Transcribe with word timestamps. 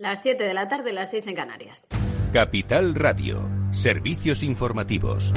Las 0.00 0.22
7 0.22 0.42
de 0.44 0.54
la 0.54 0.66
tarde, 0.66 0.94
las 0.94 1.10
6 1.10 1.26
en 1.26 1.34
Canarias. 1.34 1.86
Capital 2.32 2.94
Radio, 2.94 3.46
servicios 3.70 4.42
informativos. 4.42 5.30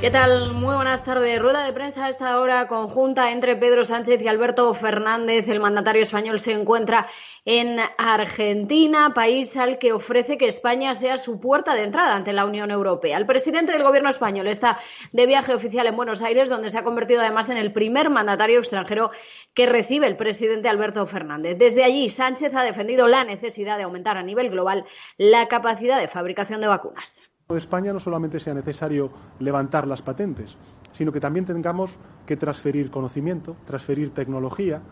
¿Qué 0.00 0.10
tal? 0.10 0.54
Muy 0.54 0.76
buenas 0.76 1.02
tardes. 1.02 1.42
Rueda 1.42 1.64
de 1.64 1.72
prensa 1.72 2.06
a 2.06 2.08
esta 2.08 2.38
hora 2.40 2.68
conjunta 2.68 3.32
entre 3.32 3.56
Pedro 3.56 3.84
Sánchez 3.84 4.22
y 4.22 4.28
Alberto 4.28 4.72
Fernández. 4.74 5.48
El 5.48 5.58
mandatario 5.58 6.02
español 6.02 6.38
se 6.38 6.52
encuentra 6.52 7.08
en 7.44 7.78
Argentina, 7.98 9.12
país 9.14 9.56
al 9.56 9.78
que 9.78 9.92
ofrece 9.92 10.38
que 10.38 10.46
España 10.46 10.94
sea 10.94 11.16
su 11.16 11.38
puerta 11.38 11.74
de 11.74 11.84
entrada 11.84 12.14
ante 12.14 12.32
la 12.32 12.44
Unión 12.44 12.70
Europea. 12.70 13.16
El 13.16 13.26
presidente 13.26 13.72
del 13.72 13.82
gobierno 13.82 14.10
español 14.10 14.46
está 14.48 14.78
de 15.12 15.26
viaje 15.26 15.54
oficial 15.54 15.86
en 15.86 15.96
Buenos 15.96 16.22
Aires, 16.22 16.48
donde 16.48 16.70
se 16.70 16.78
ha 16.78 16.84
convertido 16.84 17.20
además 17.20 17.48
en 17.50 17.56
el 17.56 17.72
primer 17.72 18.10
mandatario 18.10 18.58
extranjero 18.58 19.10
que 19.54 19.66
recibe 19.66 20.06
el 20.06 20.16
presidente 20.16 20.68
Alberto 20.68 21.06
Fernández. 21.06 21.56
Desde 21.58 21.84
allí, 21.84 22.08
Sánchez 22.08 22.54
ha 22.54 22.62
defendido 22.62 23.08
la 23.08 23.24
necesidad 23.24 23.76
de 23.76 23.84
aumentar 23.84 24.16
a 24.16 24.22
nivel 24.22 24.50
global 24.50 24.84
la 25.16 25.48
capacidad 25.48 25.98
de 25.98 26.08
fabricación 26.08 26.60
de 26.60 26.68
vacunas 26.68 27.22
de 27.54 27.58
España 27.58 27.92
no 27.92 28.00
solamente 28.00 28.40
sea 28.40 28.54
necesario 28.54 29.10
levantar 29.38 29.86
las 29.86 30.02
patentes, 30.02 30.56
sino 30.92 31.12
que 31.12 31.20
también 31.20 31.46
tengamos 31.46 31.98
que 32.26 32.36
transferir 32.36 32.90
conocimiento, 32.90 33.56
transferir 33.66 34.14
tecnología, 34.14 34.82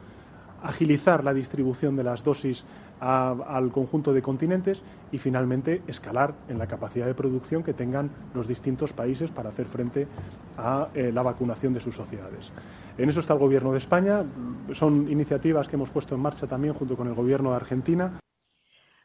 agilizar 0.63 1.25
la 1.25 1.35
distribución 1.35 1.97
de 1.97 2.05
las 2.05 2.25
dosis 2.25 2.65
al 3.01 3.71
conjunto 3.71 4.13
de 4.13 4.23
continentes 4.23 4.83
y 5.13 5.19
finalmente 5.19 5.83
escalar 5.87 6.35
en 6.49 6.59
la 6.59 6.67
capacidad 6.67 7.07
de 7.07 7.15
producción 7.15 7.63
que 7.63 7.73
tengan 7.73 8.11
los 8.35 8.49
distintos 8.49 8.93
países 8.93 9.31
para 9.31 9.51
hacer 9.51 9.67
frente 9.67 10.09
a 10.57 10.89
eh, 10.95 11.13
la 11.13 11.23
vacunación 11.23 11.75
de 11.75 11.81
sus 11.81 11.95
sociedades. 11.95 12.51
En 12.97 13.09
eso 13.09 13.21
está 13.21 13.35
el 13.35 13.39
Gobierno 13.39 13.71
de 13.73 13.79
España. 13.79 14.25
Son 14.73 15.09
iniciativas 15.09 15.69
que 15.69 15.77
hemos 15.77 15.91
puesto 15.91 16.17
en 16.17 16.21
marcha 16.21 16.49
también 16.49 16.75
junto 16.75 16.97
con 16.97 17.07
el 17.07 17.15
Gobierno 17.15 17.51
de 17.51 17.57
Argentina. 17.57 18.19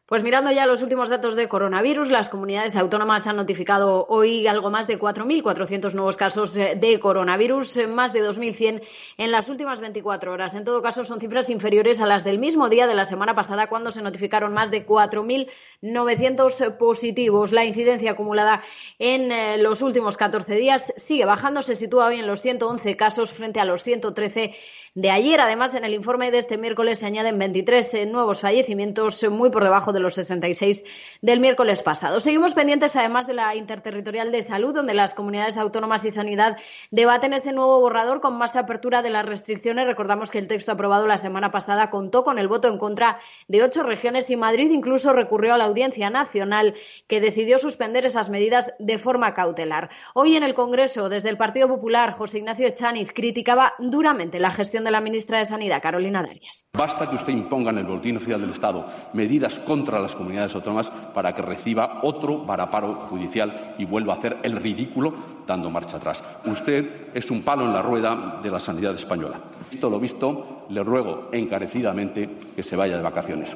Pues 0.06 0.22
mirando 0.22 0.52
ya 0.52 0.66
los 0.66 0.82
últimos 0.82 1.09
datos 1.09 1.38
de 1.38 1.48
coronavirus, 1.48 2.12
las 2.12 2.30
comunidades 2.30 2.76
autónomas 2.76 3.26
han 3.26 3.38
notificado 3.38 4.06
hoy 4.09 4.48
algo 4.48 4.70
más 4.70 4.86
de 4.86 5.00
4.400 5.00 5.94
nuevos 5.94 6.18
casos 6.18 6.58
eh, 6.58 6.76
de 6.76 7.00
coronavirus, 7.00 7.78
eh, 7.78 7.88
más 7.88 8.12
de 8.12 8.22
2.100 8.22 8.81
en 9.18 9.31
las 9.31 9.48
últimas 9.48 9.80
24 9.80 10.34
horas. 10.34 10.56
En 10.56 10.66
todo 10.66 10.81
caso, 10.81 11.06
son 11.06 11.22
cifras 11.22 11.50
inferiores 11.50 12.02
a 12.02 12.06
las 12.06 12.26
del 12.26 12.38
mismo 12.38 12.68
día 12.68 12.86
de 12.86 12.96
la 12.96 13.06
semana 13.06 13.34
pasada, 13.34 13.68
cuando 13.68 13.94
se 13.94 14.02
notificaron 14.02 14.54
más 14.54 14.72
de 14.72 14.86
4.900 14.86 16.78
positivos. 16.78 17.54
La 17.54 17.64
incidencia 17.64 18.12
acumulada 18.12 18.62
en 19.00 19.31
eh, 19.31 19.58
los 19.58 19.81
últimos 19.81 20.18
14 20.18 20.56
días 20.56 20.94
sigue 20.98 21.24
bajando, 21.24 21.62
se 21.62 21.76
sitúa 21.76 22.08
hoy 22.08 22.20
en 22.20 22.28
los 22.28 22.42
111 22.42 22.98
casos 22.98 23.31
frente 23.31 23.62
a 23.62 23.66
los 23.66 23.84
113 23.84 24.54
de 24.95 25.09
ayer. 25.09 25.41
Además, 25.41 25.73
en 25.73 25.86
el 25.86 25.94
informe 25.94 26.30
de 26.30 26.38
este 26.38 26.58
miércoles 26.58 26.99
se 26.99 27.08
añaden 27.08 27.39
23 27.39 27.94
eh, 27.94 28.05
nuevos 28.05 28.41
fallecimientos, 28.41 29.23
eh, 29.23 29.30
muy 29.30 29.50
por 29.50 29.63
debajo 29.63 29.91
de 29.91 30.00
los 30.00 30.13
66 30.13 30.83
del 31.22 31.39
miércoles 31.39 31.81
pasado. 31.81 32.19
Seguimos 32.19 32.53
pendientes, 32.53 32.95
además, 32.95 33.25
de 33.25 33.33
la 33.33 33.55
interterritorial 33.55 34.31
de 34.31 34.44
salud, 34.44 34.73
donde 34.73 34.94
las 34.94 35.16
comunidades 35.16 35.58
autónomas 35.58 36.05
y 36.05 36.11
sanidad 36.11 36.58
debaten 36.91 37.33
ese 37.33 37.53
nuevo 37.53 37.80
borrador 37.80 38.22
con 38.22 38.38
más 38.38 38.55
apertura 38.55 39.02
de 39.02 39.09
las 39.09 39.25
restricciones. 39.25 39.88
Recordamos 39.88 40.30
que 40.30 40.38
el 40.38 40.47
texto 40.47 40.72
aprobado 40.72 41.07
la 41.07 41.17
semana 41.17 41.52
pasada 41.52 41.89
contó 41.89 42.23
con 42.23 42.38
el 42.38 42.47
voto 42.47 42.67
en 42.67 42.78
contra 42.78 43.19
de 43.47 43.63
ocho 43.63 43.81
regiones 43.81 44.30
y 44.30 44.38
Madrid 44.38 44.69
incluso 44.72 45.11
recurrió 45.11 45.55
a 45.55 45.57
la 45.57 45.66
Audiencia 45.66 46.11
Nacional, 46.11 46.75
que 47.07 47.19
decidió 47.19 47.57
suspender 47.57 48.05
esas 48.05 48.30
medidas 48.30 48.73
de 48.78 49.00
forma 49.00 49.33
cautelar. 49.33 49.89
Hoy 50.13 50.38
en 50.38 50.44
el 50.44 50.53
Congreso, 50.53 51.09
desde 51.09 51.30
el 51.30 51.38
Partido 51.38 51.67
Popular, 51.67 52.11
José 52.11 52.38
Ignacio 52.38 52.67
Echaniz 52.67 53.11
criticaba 53.11 53.73
duramente 53.80 54.39
la 54.39 54.52
gestión 54.52 54.83
de 54.84 54.92
la 54.92 55.02
ministra 55.02 55.39
de 55.39 55.45
Sanidad, 55.45 55.81
Carolina 55.81 56.22
Darias. 56.22 56.70
Basta 56.78 57.09
que 57.09 57.16
usted 57.16 57.34
imponga 57.34 57.72
en 57.72 57.80
el 57.80 57.86
Boletín 57.86 58.17
Oficial 58.17 58.42
del 58.42 58.52
Estado 58.52 58.86
medidas 59.14 59.59
contra 59.59 60.00
las 60.00 60.16
comunidades 60.16 60.56
autónomas 60.56 60.90
para 61.14 61.34
que 61.36 61.42
reciba 61.42 62.00
otro 62.03 62.46
varaparo 62.46 63.07
judicial 63.09 63.75
y 63.78 63.85
vuelva 63.85 64.13
a 64.13 64.18
hacer 64.18 64.38
el 64.44 64.56
ridículo 64.57 65.13
dando 65.47 65.69
marcha 65.69 65.97
atrás. 65.97 66.24
Usted 66.46 67.09
es 67.13 67.30
un 67.31 67.44
palo 67.44 67.66
en 67.66 67.74
la 67.74 67.81
rueda 67.81 68.40
de 68.41 68.50
la 68.50 68.59
sanidad 68.59 68.96
española. 68.96 69.40
Visto 69.69 69.90
lo 69.90 70.00
visto, 70.00 70.66
le 70.69 70.84
ruego 70.84 71.30
encarecidamente 71.31 72.30
que 72.56 72.63
se 72.63 72.75
vaya 72.75 72.97
de 72.97 73.03
vacaciones. 73.03 73.56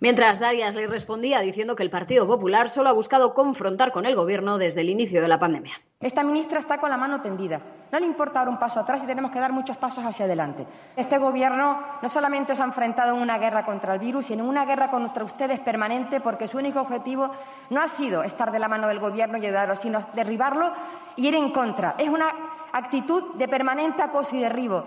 Mientras 0.00 0.38
Darias 0.38 0.76
le 0.76 0.86
respondía 0.86 1.40
diciendo 1.40 1.74
que 1.74 1.82
el 1.82 1.90
Partido 1.90 2.24
Popular 2.24 2.68
solo 2.68 2.88
ha 2.88 2.92
buscado 2.92 3.34
confrontar 3.34 3.90
con 3.90 4.06
el 4.06 4.14
Gobierno 4.14 4.56
desde 4.56 4.82
el 4.82 4.90
inicio 4.90 5.20
de 5.20 5.26
la 5.26 5.40
pandemia. 5.40 5.74
Esta 5.98 6.22
ministra 6.22 6.60
está 6.60 6.78
con 6.78 6.90
la 6.90 6.96
mano 6.96 7.20
tendida. 7.20 7.60
No 7.90 7.98
le 7.98 8.06
importa 8.06 8.38
dar 8.38 8.48
un 8.48 8.60
paso 8.60 8.78
atrás 8.78 9.00
y 9.02 9.06
tenemos 9.06 9.32
que 9.32 9.40
dar 9.40 9.52
muchos 9.52 9.76
pasos 9.76 10.04
hacia 10.04 10.26
adelante. 10.26 10.64
Este 10.94 11.18
Gobierno 11.18 11.82
no 12.00 12.08
solamente 12.10 12.54
se 12.54 12.62
ha 12.62 12.66
enfrentado 12.66 13.16
en 13.16 13.20
una 13.20 13.38
guerra 13.38 13.64
contra 13.64 13.94
el 13.94 13.98
virus, 13.98 14.26
sino 14.26 14.44
en 14.44 14.50
una 14.50 14.64
guerra 14.64 14.88
contra 14.88 15.24
ustedes 15.24 15.58
permanente, 15.58 16.20
porque 16.20 16.46
su 16.46 16.58
único 16.58 16.80
objetivo 16.80 17.32
no 17.70 17.80
ha 17.80 17.88
sido 17.88 18.22
estar 18.22 18.52
de 18.52 18.60
la 18.60 18.68
mano 18.68 18.86
del 18.86 19.00
Gobierno 19.00 19.36
y 19.38 19.46
ayudarlo, 19.46 19.74
sino 19.74 20.06
derribarlo 20.14 20.72
y 21.16 21.26
ir 21.26 21.34
en 21.34 21.50
contra. 21.50 21.96
Es 21.98 22.08
una 22.08 22.32
actitud 22.72 23.34
de 23.34 23.48
permanente 23.48 24.00
acoso 24.00 24.36
y 24.36 24.42
derribo. 24.42 24.86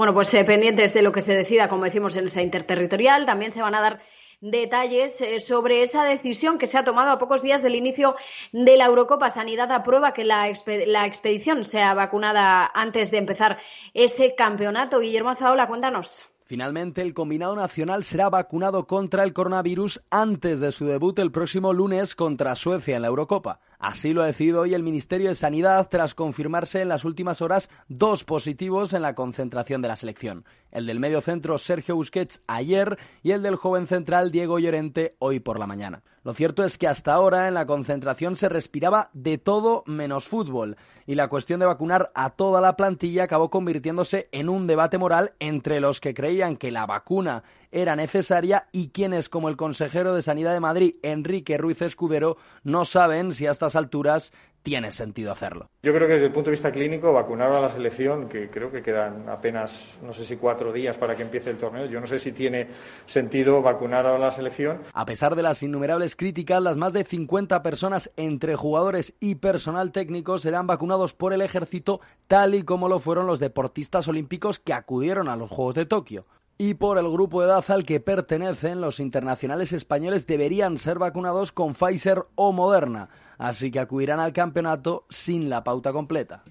Bueno, 0.00 0.14
pues 0.14 0.32
eh, 0.32 0.46
pendientes 0.46 0.94
de 0.94 1.02
lo 1.02 1.12
que 1.12 1.20
se 1.20 1.34
decida, 1.34 1.68
como 1.68 1.84
decimos, 1.84 2.16
en 2.16 2.24
esa 2.24 2.40
interterritorial, 2.40 3.26
también 3.26 3.52
se 3.52 3.60
van 3.60 3.74
a 3.74 3.82
dar 3.82 4.00
detalles 4.40 5.20
eh, 5.20 5.40
sobre 5.40 5.82
esa 5.82 6.04
decisión 6.04 6.56
que 6.56 6.66
se 6.66 6.78
ha 6.78 6.84
tomado 6.84 7.10
a 7.10 7.18
pocos 7.18 7.42
días 7.42 7.62
del 7.62 7.74
inicio 7.74 8.16
de 8.50 8.78
la 8.78 8.86
Eurocopa. 8.86 9.28
Sanidad 9.28 9.70
aprueba 9.70 10.14
que 10.14 10.24
la, 10.24 10.50
la 10.86 11.06
expedición 11.06 11.66
sea 11.66 11.92
vacunada 11.92 12.70
antes 12.72 13.10
de 13.10 13.18
empezar 13.18 13.58
ese 13.92 14.34
campeonato. 14.34 15.00
Guillermo 15.00 15.34
Zaola, 15.34 15.68
cuéntanos. 15.68 16.26
Finalmente, 16.46 17.02
el 17.02 17.12
combinado 17.12 17.54
nacional 17.54 18.02
será 18.02 18.30
vacunado 18.30 18.86
contra 18.86 19.22
el 19.22 19.34
coronavirus 19.34 20.00
antes 20.08 20.60
de 20.60 20.72
su 20.72 20.86
debut 20.86 21.18
el 21.18 21.30
próximo 21.30 21.74
lunes 21.74 22.14
contra 22.14 22.56
Suecia 22.56 22.96
en 22.96 23.02
la 23.02 23.08
Eurocopa. 23.08 23.60
Así 23.80 24.12
lo 24.12 24.22
ha 24.22 24.26
decidido 24.26 24.60
hoy 24.60 24.74
el 24.74 24.82
Ministerio 24.82 25.30
de 25.30 25.34
Sanidad 25.34 25.88
tras 25.90 26.14
confirmarse 26.14 26.82
en 26.82 26.90
las 26.90 27.06
últimas 27.06 27.40
horas 27.40 27.70
dos 27.88 28.24
positivos 28.24 28.92
en 28.92 29.00
la 29.00 29.14
concentración 29.14 29.80
de 29.80 29.88
la 29.88 29.96
selección. 29.96 30.44
El 30.70 30.84
del 30.84 31.00
medio 31.00 31.22
centro 31.22 31.56
Sergio 31.56 31.96
Busquets 31.96 32.42
ayer 32.46 32.98
y 33.22 33.32
el 33.32 33.42
del 33.42 33.56
joven 33.56 33.86
central 33.86 34.30
Diego 34.30 34.58
Llorente 34.58 35.16
hoy 35.18 35.40
por 35.40 35.58
la 35.58 35.66
mañana. 35.66 36.02
Lo 36.22 36.34
cierto 36.34 36.64
es 36.64 36.76
que 36.76 36.86
hasta 36.86 37.14
ahora 37.14 37.48
en 37.48 37.54
la 37.54 37.64
concentración 37.64 38.36
se 38.36 38.50
respiraba 38.50 39.08
de 39.14 39.38
todo 39.38 39.82
menos 39.86 40.28
fútbol 40.28 40.76
y 41.06 41.14
la 41.14 41.28
cuestión 41.28 41.60
de 41.60 41.66
vacunar 41.66 42.12
a 42.14 42.28
toda 42.28 42.60
la 42.60 42.76
plantilla 42.76 43.24
acabó 43.24 43.48
convirtiéndose 43.48 44.28
en 44.30 44.50
un 44.50 44.66
debate 44.66 44.98
moral 44.98 45.32
entre 45.38 45.80
los 45.80 45.98
que 45.98 46.12
creían 46.12 46.58
que 46.58 46.72
la 46.72 46.84
vacuna 46.84 47.42
era 47.72 47.96
necesaria 47.96 48.68
y 48.70 48.88
quienes, 48.88 49.30
como 49.30 49.48
el 49.48 49.56
consejero 49.56 50.14
de 50.14 50.20
Sanidad 50.20 50.52
de 50.52 50.60
Madrid, 50.60 50.96
Enrique 51.02 51.56
Ruiz 51.56 51.80
Escudero, 51.80 52.36
no 52.64 52.84
saben 52.84 53.32
si 53.32 53.46
a 53.46 53.50
estas 53.52 53.74
alturas 53.74 54.30
tiene 54.62 54.90
sentido 54.90 55.32
hacerlo. 55.32 55.68
Yo 55.82 55.94
creo 55.94 56.06
que 56.06 56.14
desde 56.14 56.26
el 56.26 56.32
punto 56.32 56.50
de 56.50 56.52
vista 56.52 56.70
clínico, 56.70 57.12
vacunar 57.12 57.52
a 57.52 57.60
la 57.60 57.70
selección, 57.70 58.28
que 58.28 58.50
creo 58.50 58.70
que 58.70 58.82
quedan 58.82 59.28
apenas, 59.28 59.98
no 60.02 60.12
sé 60.12 60.24
si 60.24 60.36
cuatro 60.36 60.72
días 60.72 60.96
para 60.96 61.16
que 61.16 61.22
empiece 61.22 61.50
el 61.50 61.58
torneo, 61.58 61.86
yo 61.86 62.00
no 62.00 62.06
sé 62.06 62.18
si 62.18 62.32
tiene 62.32 62.68
sentido 63.06 63.62
vacunar 63.62 64.06
a 64.06 64.18
la 64.18 64.30
selección. 64.30 64.82
A 64.92 65.06
pesar 65.06 65.34
de 65.34 65.42
las 65.42 65.62
innumerables 65.62 66.16
críticas, 66.16 66.62
las 66.62 66.76
más 66.76 66.92
de 66.92 67.04
50 67.04 67.62
personas 67.62 68.10
entre 68.16 68.56
jugadores 68.56 69.14
y 69.20 69.36
personal 69.36 69.92
técnico 69.92 70.38
serán 70.38 70.66
vacunados 70.66 71.14
por 71.14 71.32
el 71.32 71.40
ejército, 71.40 72.00
tal 72.26 72.54
y 72.54 72.62
como 72.62 72.88
lo 72.88 73.00
fueron 73.00 73.26
los 73.26 73.40
deportistas 73.40 74.08
olímpicos 74.08 74.58
que 74.58 74.74
acudieron 74.74 75.28
a 75.28 75.36
los 75.36 75.50
Juegos 75.50 75.74
de 75.74 75.86
Tokio 75.86 76.26
y 76.62 76.74
por 76.74 76.98
el 76.98 77.08
grupo 77.10 77.40
de 77.40 77.46
edad 77.46 77.64
al 77.68 77.86
que 77.86 78.00
pertenecen, 78.00 78.82
los 78.82 79.00
internacionales 79.00 79.72
españoles 79.72 80.26
deberían 80.26 80.76
ser 80.76 80.98
vacunados 80.98 81.52
con 81.52 81.72
Pfizer 81.72 82.26
o 82.34 82.52
Moderna, 82.52 83.08
así 83.38 83.70
que 83.70 83.80
acudirán 83.80 84.20
al 84.20 84.34
campeonato 84.34 85.06
sin 85.08 85.48
la 85.48 85.64
pauta 85.64 85.90
completa. 85.90 86.44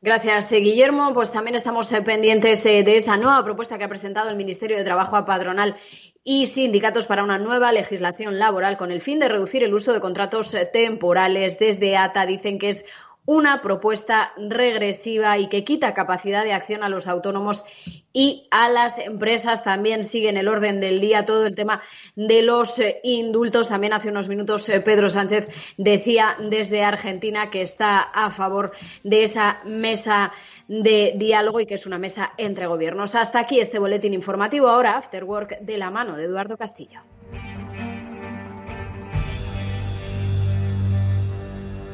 Gracias, 0.00 0.50
eh, 0.52 0.60
Guillermo. 0.60 1.12
Pues 1.12 1.30
también 1.30 1.56
estamos 1.56 1.92
eh, 1.92 2.00
pendientes 2.00 2.64
eh, 2.64 2.82
de 2.82 2.96
esa 2.96 3.18
nueva 3.18 3.44
propuesta 3.44 3.76
que 3.76 3.84
ha 3.84 3.88
presentado 3.90 4.30
el 4.30 4.36
Ministerio 4.36 4.78
de 4.78 4.84
Trabajo 4.84 5.16
a 5.16 5.26
Padronal 5.26 5.76
y 6.24 6.46
sindicatos 6.46 7.04
para 7.04 7.22
una 7.22 7.36
nueva 7.36 7.70
legislación 7.70 8.38
laboral 8.38 8.78
con 8.78 8.90
el 8.90 9.02
fin 9.02 9.18
de 9.18 9.28
reducir 9.28 9.62
el 9.62 9.74
uso 9.74 9.92
de 9.92 10.00
contratos 10.00 10.56
temporales. 10.72 11.58
Desde 11.58 11.98
ATA 11.98 12.24
dicen 12.24 12.58
que 12.58 12.70
es 12.70 12.86
una 13.26 13.62
propuesta 13.62 14.32
regresiva 14.36 15.38
y 15.38 15.48
que 15.48 15.64
quita 15.64 15.94
capacidad 15.94 16.44
de 16.44 16.52
acción 16.52 16.82
a 16.82 16.88
los 16.88 17.06
autónomos 17.06 17.64
y 18.12 18.48
a 18.50 18.68
las 18.68 18.98
empresas. 18.98 19.62
También 19.62 20.04
sigue 20.04 20.28
en 20.28 20.36
el 20.36 20.48
orden 20.48 20.80
del 20.80 21.00
día 21.00 21.26
todo 21.26 21.46
el 21.46 21.54
tema 21.54 21.82
de 22.16 22.42
los 22.42 22.78
eh, 22.78 23.00
indultos. 23.02 23.68
También 23.68 23.92
hace 23.92 24.08
unos 24.08 24.28
minutos 24.28 24.68
eh, 24.68 24.80
Pedro 24.80 25.08
Sánchez 25.08 25.48
decía 25.76 26.36
desde 26.38 26.82
Argentina 26.82 27.50
que 27.50 27.62
está 27.62 28.00
a 28.00 28.30
favor 28.30 28.72
de 29.04 29.22
esa 29.22 29.60
mesa 29.64 30.32
de 30.66 31.14
diálogo 31.16 31.60
y 31.60 31.66
que 31.66 31.74
es 31.74 31.86
una 31.86 31.98
mesa 31.98 32.32
entre 32.36 32.66
gobiernos. 32.66 33.14
Hasta 33.14 33.40
aquí 33.40 33.60
este 33.60 33.78
boletín 33.78 34.14
informativo. 34.14 34.68
Ahora, 34.68 34.96
After 34.96 35.24
Work 35.24 35.60
de 35.60 35.78
la 35.78 35.90
mano 35.90 36.16
de 36.16 36.24
Eduardo 36.24 36.56
Castillo. 36.56 37.00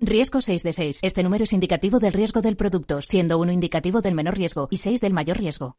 Riesgo 0.00 0.40
6 0.40 0.62
de 0.62 0.72
6. 0.72 0.98
Este 1.02 1.22
número 1.22 1.44
es 1.44 1.52
indicativo 1.52 1.98
del 1.98 2.14
riesgo 2.14 2.40
del 2.40 2.56
producto, 2.56 3.02
siendo 3.02 3.38
uno 3.38 3.52
indicativo 3.52 4.00
del 4.00 4.14
menor 4.14 4.36
riesgo 4.36 4.66
y 4.70 4.78
6 4.78 5.00
del 5.00 5.12
mayor 5.12 5.38
riesgo. 5.38 5.76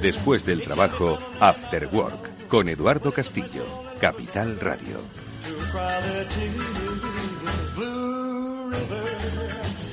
Después 0.00 0.46
del 0.46 0.62
trabajo, 0.62 1.18
After 1.40 1.90
Work, 1.92 2.48
con 2.48 2.70
Eduardo 2.70 3.12
Castillo, 3.12 3.66
Capital 4.00 4.58
Radio. 4.58 5.00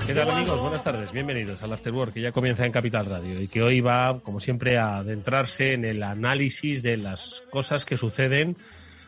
¿Qué 0.07 0.13
tal 0.13 0.29
amigos? 0.29 0.61
Buenas 0.61 0.85
tardes, 0.85 1.11
bienvenidos 1.11 1.61
al 1.63 1.73
After 1.73 1.91
Work 1.91 2.13
que 2.13 2.21
ya 2.21 2.31
comienza 2.31 2.65
en 2.65 2.71
Capital 2.71 3.07
Radio 3.07 3.41
y 3.41 3.49
que 3.49 3.61
hoy 3.61 3.81
va, 3.81 4.21
como 4.21 4.39
siempre, 4.39 4.77
a 4.77 4.99
adentrarse 4.99 5.73
en 5.73 5.83
el 5.83 6.01
análisis 6.01 6.81
de 6.81 6.95
las 6.95 7.43
cosas 7.49 7.83
que 7.83 7.97
suceden 7.97 8.55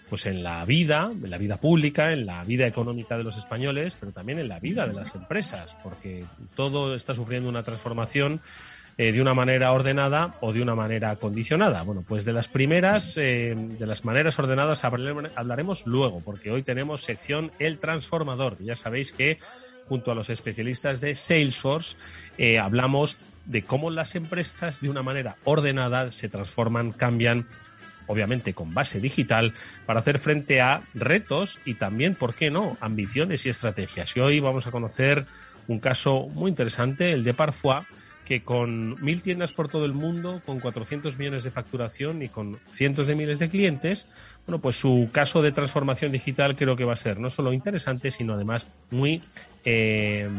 pues 0.10 0.26
en 0.26 0.44
la 0.44 0.66
vida, 0.66 1.10
en 1.10 1.30
la 1.30 1.38
vida 1.38 1.56
pública, 1.56 2.12
en 2.12 2.26
la 2.26 2.44
vida 2.44 2.68
económica 2.68 3.18
de 3.18 3.24
los 3.24 3.38
españoles, 3.38 3.96
pero 3.98 4.12
también 4.12 4.40
en 4.40 4.50
la 4.50 4.60
vida 4.60 4.86
de 4.86 4.94
las 4.94 5.16
empresas, 5.16 5.78
porque 5.82 6.26
todo 6.54 6.94
está 6.94 7.14
sufriendo 7.14 7.48
una 7.48 7.64
transformación 7.64 8.42
eh, 8.98 9.14
de 9.14 9.22
una 9.22 9.34
manera 9.34 9.72
ordenada 9.72 10.36
o 10.42 10.52
de 10.52 10.62
una 10.62 10.76
manera 10.76 11.16
condicionada. 11.16 11.84
Bueno, 11.84 12.04
pues 12.06 12.26
de 12.26 12.34
las 12.34 12.50
primeras, 12.50 13.16
eh, 13.16 13.56
de 13.56 13.88
las 13.88 14.04
maneras 14.04 14.38
ordenadas 14.38 14.84
hablaremos 14.84 15.88
luego, 15.88 16.20
porque 16.20 16.52
hoy 16.52 16.62
tenemos 16.62 17.04
sección 17.04 17.52
El 17.58 17.80
Transformador. 17.80 18.58
Ya 18.62 18.76
sabéis 18.76 19.14
que 19.14 19.38
junto 19.90 20.12
a 20.12 20.16
los 20.16 20.30
especialistas 20.30 21.02
de 21.02 21.16
Salesforce 21.16 21.98
eh, 22.38 22.60
hablamos 22.60 23.18
de 23.46 23.64
cómo 23.64 23.90
las 23.90 24.14
empresas 24.14 24.80
de 24.80 24.90
una 24.90 25.02
manera 25.02 25.36
ordenada 25.44 26.12
se 26.12 26.30
transforman, 26.30 26.92
cambian, 26.92 27.48
obviamente 28.06 28.54
con 28.54 28.74
base 28.76 29.00
digital, 29.00 29.56
para 29.88 30.02
hacer 30.02 30.20
frente 30.20 30.62
a 30.62 30.84
retos 30.94 31.58
y 31.66 31.74
también, 31.74 32.14
¿por 32.14 32.36
qué 32.36 32.52
no?, 32.52 32.78
ambiciones 32.80 33.48
y 33.48 33.50
estrategias. 33.50 34.16
Y 34.16 34.20
hoy 34.20 34.40
vamos 34.40 34.68
a 34.68 34.72
conocer 34.72 35.26
un 35.68 35.80
caso 35.80 36.28
muy 36.28 36.50
interesante, 36.50 37.12
el 37.12 37.24
de 37.24 37.34
Parfois, 37.34 37.86
que 38.30 38.44
con 38.44 39.04
mil 39.04 39.24
tiendas 39.24 39.54
por 39.54 39.70
todo 39.70 39.86
el 39.86 39.94
mundo, 39.94 40.40
con 40.46 40.60
400 40.60 41.18
millones 41.18 41.44
de 41.44 41.50
facturación 41.50 42.22
y 42.22 42.30
con 42.30 42.60
cientos 42.70 43.08
de 43.08 43.16
miles 43.16 43.40
de 43.40 43.50
clientes, 43.50 44.06
bueno, 44.46 44.62
pues 44.62 44.76
su 44.76 45.10
caso 45.12 45.42
de 45.42 45.52
transformación 45.52 46.12
digital 46.12 46.56
creo 46.56 46.76
que 46.76 46.86
va 46.86 46.94
a 46.94 46.96
ser 46.96 47.20
no 47.20 47.32
solo 47.32 47.54
interesante, 47.54 48.12
sino 48.12 48.36
además 48.36 48.72
muy, 48.92 49.24
eh, 49.66 50.30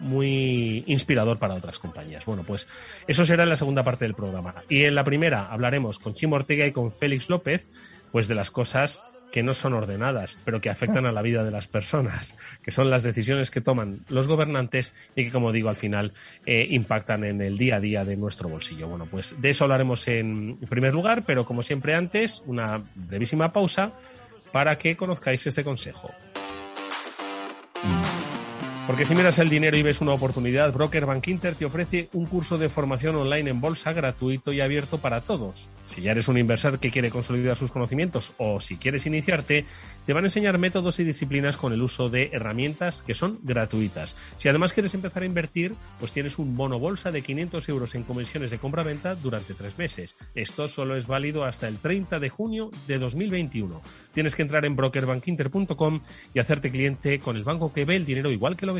muy 0.00 0.84
inspirador 0.86 1.38
para 1.38 1.54
otras 1.54 1.78
compañías. 1.78 2.26
Bueno, 2.26 2.42
pues 2.46 2.68
eso 3.08 3.24
será 3.24 3.44
en 3.44 3.48
la 3.48 3.56
segunda 3.56 3.82
parte 3.82 4.04
del 4.04 4.12
programa. 4.12 4.56
Y 4.68 4.84
en 4.84 4.94
la 4.94 5.02
primera 5.02 5.46
hablaremos 5.46 5.98
con 5.98 6.12
Chimo 6.12 6.36
Ortega 6.36 6.66
y 6.66 6.72
con 6.72 6.92
Félix 6.92 7.30
López, 7.30 7.70
pues 8.12 8.28
de 8.28 8.34
las 8.34 8.50
cosas 8.50 9.00
que 9.30 9.42
no 9.42 9.54
son 9.54 9.74
ordenadas, 9.74 10.38
pero 10.44 10.60
que 10.60 10.70
afectan 10.70 11.06
a 11.06 11.12
la 11.12 11.22
vida 11.22 11.44
de 11.44 11.50
las 11.50 11.68
personas, 11.68 12.36
que 12.62 12.70
son 12.70 12.90
las 12.90 13.02
decisiones 13.02 13.50
que 13.50 13.60
toman 13.60 14.00
los 14.08 14.28
gobernantes 14.28 14.94
y 15.16 15.24
que, 15.24 15.30
como 15.30 15.52
digo, 15.52 15.68
al 15.68 15.76
final 15.76 16.12
eh, 16.46 16.66
impactan 16.70 17.24
en 17.24 17.40
el 17.40 17.58
día 17.58 17.76
a 17.76 17.80
día 17.80 18.04
de 18.04 18.16
nuestro 18.16 18.48
bolsillo. 18.48 18.88
Bueno, 18.88 19.06
pues 19.06 19.34
de 19.38 19.50
eso 19.50 19.64
hablaremos 19.64 20.06
en 20.08 20.56
primer 20.68 20.94
lugar, 20.94 21.24
pero 21.24 21.44
como 21.44 21.62
siempre 21.62 21.94
antes, 21.94 22.42
una 22.46 22.82
brevísima 22.94 23.52
pausa 23.52 23.92
para 24.52 24.78
que 24.78 24.96
conozcáis 24.96 25.46
este 25.46 25.64
consejo. 25.64 26.10
Porque 28.90 29.06
si 29.06 29.14
miras 29.14 29.38
el 29.38 29.48
dinero 29.48 29.76
y 29.76 29.84
ves 29.84 30.00
una 30.00 30.14
oportunidad, 30.14 30.72
Broker 30.72 31.06
Bank 31.06 31.28
Inter 31.28 31.54
te 31.54 31.64
ofrece 31.64 32.08
un 32.12 32.26
curso 32.26 32.58
de 32.58 32.68
formación 32.68 33.14
online 33.14 33.48
en 33.48 33.60
bolsa 33.60 33.92
gratuito 33.92 34.52
y 34.52 34.60
abierto 34.60 34.98
para 34.98 35.20
todos. 35.20 35.68
Si 35.86 36.02
ya 36.02 36.10
eres 36.10 36.26
un 36.26 36.38
inversor 36.38 36.80
que 36.80 36.90
quiere 36.90 37.10
consolidar 37.10 37.56
sus 37.56 37.70
conocimientos 37.70 38.32
o 38.38 38.60
si 38.60 38.76
quieres 38.76 39.06
iniciarte, 39.06 39.64
te 40.06 40.12
van 40.12 40.24
a 40.24 40.26
enseñar 40.26 40.58
métodos 40.58 40.98
y 40.98 41.04
disciplinas 41.04 41.56
con 41.56 41.72
el 41.72 41.82
uso 41.82 42.08
de 42.08 42.30
herramientas 42.32 43.02
que 43.02 43.14
son 43.14 43.38
gratuitas. 43.42 44.16
Si 44.36 44.48
además 44.48 44.72
quieres 44.72 44.94
empezar 44.94 45.22
a 45.22 45.26
invertir, 45.26 45.74
pues 46.00 46.12
tienes 46.12 46.38
un 46.38 46.56
bono 46.56 46.80
bolsa 46.80 47.12
de 47.12 47.22
500 47.22 47.68
euros 47.68 47.94
en 47.94 48.02
comisiones 48.02 48.50
de 48.50 48.58
compra-venta 48.58 49.14
durante 49.14 49.54
tres 49.54 49.78
meses. 49.78 50.16
Esto 50.34 50.66
solo 50.66 50.96
es 50.96 51.06
válido 51.06 51.44
hasta 51.44 51.68
el 51.68 51.78
30 51.78 52.18
de 52.18 52.28
junio 52.28 52.70
de 52.88 52.98
2021. 52.98 53.80
Tienes 54.12 54.34
que 54.34 54.42
entrar 54.42 54.64
en 54.64 54.74
brokerbankinter.com 54.74 56.00
y 56.34 56.40
hacerte 56.40 56.72
cliente 56.72 57.20
con 57.20 57.36
el 57.36 57.44
banco 57.44 57.72
que 57.72 57.84
ve 57.84 57.94
el 57.94 58.04
dinero 58.04 58.32
igual 58.32 58.56
que 58.56 58.66
lo 58.66 58.79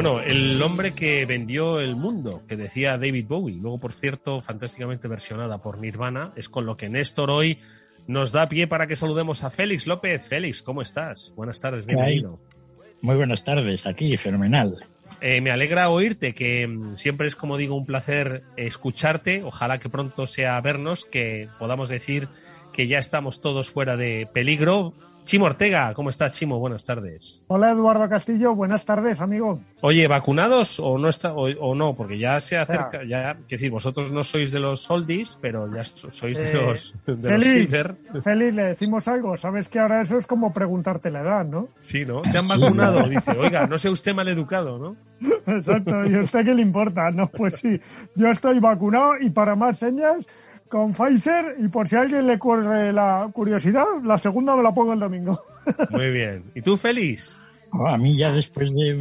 Bueno, 0.00 0.20
el 0.20 0.62
hombre 0.62 0.94
que 0.94 1.24
vendió 1.24 1.80
el 1.80 1.96
mundo, 1.96 2.44
que 2.46 2.54
decía 2.54 2.92
David 2.92 3.26
Bowie, 3.26 3.56
luego 3.56 3.80
por 3.80 3.92
cierto 3.92 4.40
fantásticamente 4.40 5.08
versionada 5.08 5.58
por 5.58 5.80
Nirvana, 5.80 6.32
es 6.36 6.48
con 6.48 6.66
lo 6.66 6.76
que 6.76 6.88
Néstor 6.88 7.30
hoy 7.30 7.58
nos 8.06 8.30
da 8.30 8.48
pie 8.48 8.68
para 8.68 8.86
que 8.86 8.94
saludemos 8.94 9.42
a 9.42 9.50
Félix 9.50 9.88
López. 9.88 10.24
Félix, 10.24 10.62
¿cómo 10.62 10.82
estás? 10.82 11.32
Buenas 11.34 11.58
tardes, 11.58 11.84
bienvenido. 11.84 12.38
Muy 13.00 13.16
buenas 13.16 13.42
tardes, 13.42 13.86
aquí, 13.86 14.16
fenomenal. 14.16 14.76
Eh, 15.20 15.40
me 15.40 15.50
alegra 15.50 15.90
oírte, 15.90 16.32
que 16.32 16.68
mm, 16.68 16.94
siempre 16.94 17.26
es, 17.26 17.34
como 17.34 17.56
digo, 17.56 17.74
un 17.74 17.84
placer 17.84 18.42
escucharte. 18.56 19.42
Ojalá 19.42 19.78
que 19.80 19.88
pronto 19.88 20.28
sea 20.28 20.60
vernos, 20.60 21.06
que 21.06 21.48
podamos 21.58 21.88
decir 21.88 22.28
que 22.72 22.86
ya 22.86 23.00
estamos 23.00 23.40
todos 23.40 23.68
fuera 23.68 23.96
de 23.96 24.28
peligro. 24.32 24.94
Chimo 25.28 25.44
Ortega, 25.44 25.92
¿cómo 25.92 26.08
estás, 26.08 26.32
Chimo? 26.32 26.58
Buenas 26.58 26.86
tardes. 26.86 27.42
Hola, 27.48 27.72
Eduardo 27.72 28.08
Castillo. 28.08 28.54
Buenas 28.54 28.86
tardes, 28.86 29.20
amigo. 29.20 29.60
Oye, 29.82 30.08
¿vacunados 30.08 30.80
o 30.80 30.96
no 30.96 31.10
está 31.10 31.34
o, 31.34 31.74
no? 31.74 31.94
Porque 31.94 32.18
ya 32.18 32.40
se 32.40 32.56
acerca, 32.56 33.04
ya, 33.06 33.34
quiero 33.34 33.46
decir, 33.46 33.70
vosotros 33.70 34.10
no 34.10 34.24
sois 34.24 34.52
de 34.52 34.58
los 34.58 34.90
oldies, 34.90 35.36
pero 35.38 35.70
ya 35.70 35.84
sois 35.84 36.38
de 36.38 36.50
Eh, 36.50 36.54
los 36.54 36.94
de 37.04 37.94
los 38.10 38.24
Félix, 38.24 38.54
le 38.54 38.62
decimos 38.62 39.06
algo. 39.06 39.36
Sabes 39.36 39.68
que 39.68 39.78
ahora 39.78 40.00
eso 40.00 40.16
es 40.16 40.26
como 40.26 40.50
preguntarte 40.54 41.10
la 41.10 41.20
edad, 41.20 41.44
¿no? 41.44 41.68
Sí, 41.82 42.06
¿no? 42.06 42.22
Te 42.22 42.38
han 42.38 42.48
vacunado, 42.48 43.06
dice. 43.06 43.32
Oiga, 43.32 43.66
no 43.66 43.76
sea 43.76 43.90
usted 43.90 44.14
maleducado, 44.14 44.78
¿no? 44.78 44.96
Exacto. 45.46 46.06
¿Y 46.06 46.14
a 46.14 46.20
usted 46.20 46.42
qué 46.42 46.54
le 46.54 46.62
importa? 46.62 47.10
No, 47.10 47.26
pues 47.26 47.56
sí. 47.56 47.78
Yo 48.14 48.30
estoy 48.30 48.60
vacunado 48.60 49.18
y 49.20 49.28
para 49.28 49.54
más 49.54 49.78
señas 49.78 50.26
con 50.68 50.92
Pfizer 50.92 51.56
y 51.58 51.68
por 51.68 51.88
si 51.88 51.96
a 51.96 52.00
alguien 52.02 52.26
le 52.26 52.38
corre 52.38 52.92
la 52.92 53.28
curiosidad, 53.32 53.84
la 54.04 54.18
segunda 54.18 54.56
me 54.56 54.62
la 54.62 54.72
pongo 54.72 54.92
el 54.92 55.00
domingo. 55.00 55.42
Muy 55.90 56.10
bien. 56.10 56.44
¿Y 56.54 56.62
tú, 56.62 56.76
Félix? 56.76 57.40
Oh, 57.72 57.86
a 57.86 57.98
mí 57.98 58.16
ya 58.16 58.32
después 58.32 58.72
de 58.74 58.94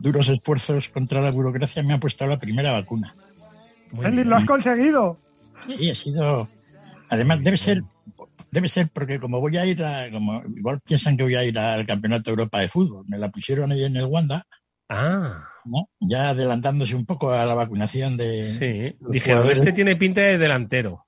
duros 0.00 0.28
esfuerzos 0.28 0.88
contra 0.88 1.20
la 1.20 1.30
burocracia 1.30 1.82
me 1.82 1.92
han 1.94 2.00
puesto 2.00 2.26
la 2.26 2.38
primera 2.38 2.72
vacuna. 2.72 3.14
Félix, 4.00 4.26
lo 4.26 4.36
has 4.36 4.46
conseguido. 4.46 5.18
Sí, 5.68 5.90
ha 5.90 5.94
sido. 5.94 6.48
Además, 7.10 7.42
debe 7.42 7.56
ser, 7.56 7.82
debe 8.50 8.68
ser 8.68 8.88
porque 8.92 9.20
como 9.20 9.40
voy 9.40 9.56
a 9.56 9.66
ir 9.66 9.84
a, 9.84 10.10
como 10.10 10.42
igual 10.56 10.80
piensan 10.84 11.16
que 11.16 11.24
voy 11.24 11.34
a 11.36 11.44
ir 11.44 11.58
al 11.58 11.86
Campeonato 11.86 12.30
de 12.30 12.32
Europa 12.32 12.60
de 12.60 12.68
Fútbol, 12.68 13.04
me 13.08 13.18
la 13.18 13.30
pusieron 13.30 13.70
ahí 13.72 13.84
en 13.84 13.96
el 13.96 14.06
Wanda, 14.06 14.46
Ah, 14.88 15.48
¿no? 15.64 15.88
Ya 16.00 16.30
adelantándose 16.30 16.94
un 16.94 17.06
poco 17.06 17.32
a 17.32 17.46
la 17.46 17.54
vacunación 17.54 18.16
de. 18.16 18.44
sí. 18.44 18.98
Dijeron, 19.10 19.50
este 19.50 19.72
tiene 19.72 19.96
pinta 19.96 20.20
de 20.20 20.38
delantero. 20.38 21.03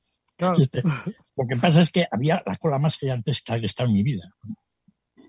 Este, 0.59 0.83
Lo 0.83 1.47
que 1.49 1.57
pasa 1.61 1.81
es 1.81 1.91
que 1.91 2.07
había 2.11 2.43
la 2.47 2.57
cola 2.57 2.79
más 2.79 2.97
gigantesca 2.99 3.59
que 3.59 3.67
está 3.67 3.85
en 3.85 3.93
mi 3.93 4.03
vida. 4.03 4.31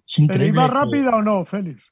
Es 0.06 0.26
¿Pero 0.28 0.46
iba 0.46 0.68
que- 0.68 0.74
rápida 0.74 1.16
o 1.16 1.22
no, 1.22 1.44
Félix? 1.46 1.92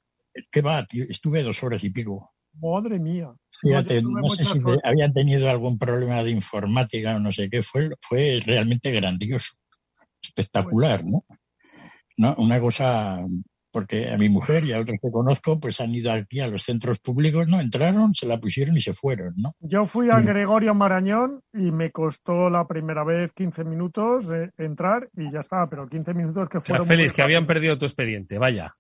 que 0.51 0.61
va, 0.61 0.85
tío, 0.85 1.05
estuve 1.09 1.43
dos 1.43 1.63
horas 1.63 1.81
y 1.83 1.89
pico. 1.89 2.33
Madre 2.61 2.99
mía. 2.99 3.33
Fíjate, 3.51 4.01
No, 4.01 4.29
sé 4.29 4.43
si 4.45 4.59
te- 4.63 4.79
habían 4.83 5.13
tenido 5.13 5.49
algún 5.49 5.77
problema 5.77 6.23
de 6.23 6.31
informática 6.31 7.15
o 7.15 7.19
no 7.19 7.31
sé 7.31 7.49
qué, 7.49 7.63
fue, 7.63 7.89
fue 8.01 8.41
realmente 8.45 8.91
grandioso, 8.91 9.55
espectacular, 10.21 11.05
¿no? 11.05 11.25
¿no? 12.17 12.35
Una 12.37 12.59
cosa, 12.59 13.19
porque 13.75 14.09
a 14.09 14.17
mi 14.17 14.29
mujer 14.29 14.63
y 14.63 14.71
a 14.71 14.79
otros 14.79 14.97
que 15.01 15.11
conozco, 15.11 15.59
pues 15.59 15.81
han 15.81 15.93
ido 15.93 16.09
aquí 16.09 16.39
a 16.39 16.47
los 16.47 16.63
centros 16.63 16.99
públicos, 16.99 17.45
¿no? 17.49 17.59
Entraron, 17.59 18.15
se 18.15 18.25
la 18.25 18.37
pusieron 18.39 18.77
y 18.77 18.79
se 18.79 18.93
fueron, 18.93 19.33
¿no? 19.35 19.51
Yo 19.59 19.85
fui 19.85 20.09
al 20.09 20.23
Mm. 20.23 20.27
Gregorio 20.27 20.73
Marañón 20.73 21.41
y 21.51 21.71
me 21.71 21.91
costó 21.91 22.49
la 22.49 22.65
primera 22.67 23.03
vez 23.03 23.33
15 23.33 23.65
minutos 23.65 24.29
de 24.29 24.51
entrar 24.57 25.09
y 25.17 25.29
ya 25.29 25.41
está, 25.41 25.69
pero 25.69 25.89
15 25.89 26.13
minutos 26.13 26.47
que 26.47 26.59
O 26.59 26.61
sea, 26.61 26.75
fueron 26.77 26.87
Félix, 26.87 27.11
que 27.11 27.21
habían 27.21 27.45
perdido 27.45 27.77
tu 27.77 27.83
expediente, 27.83 28.37
vaya. 28.37 28.77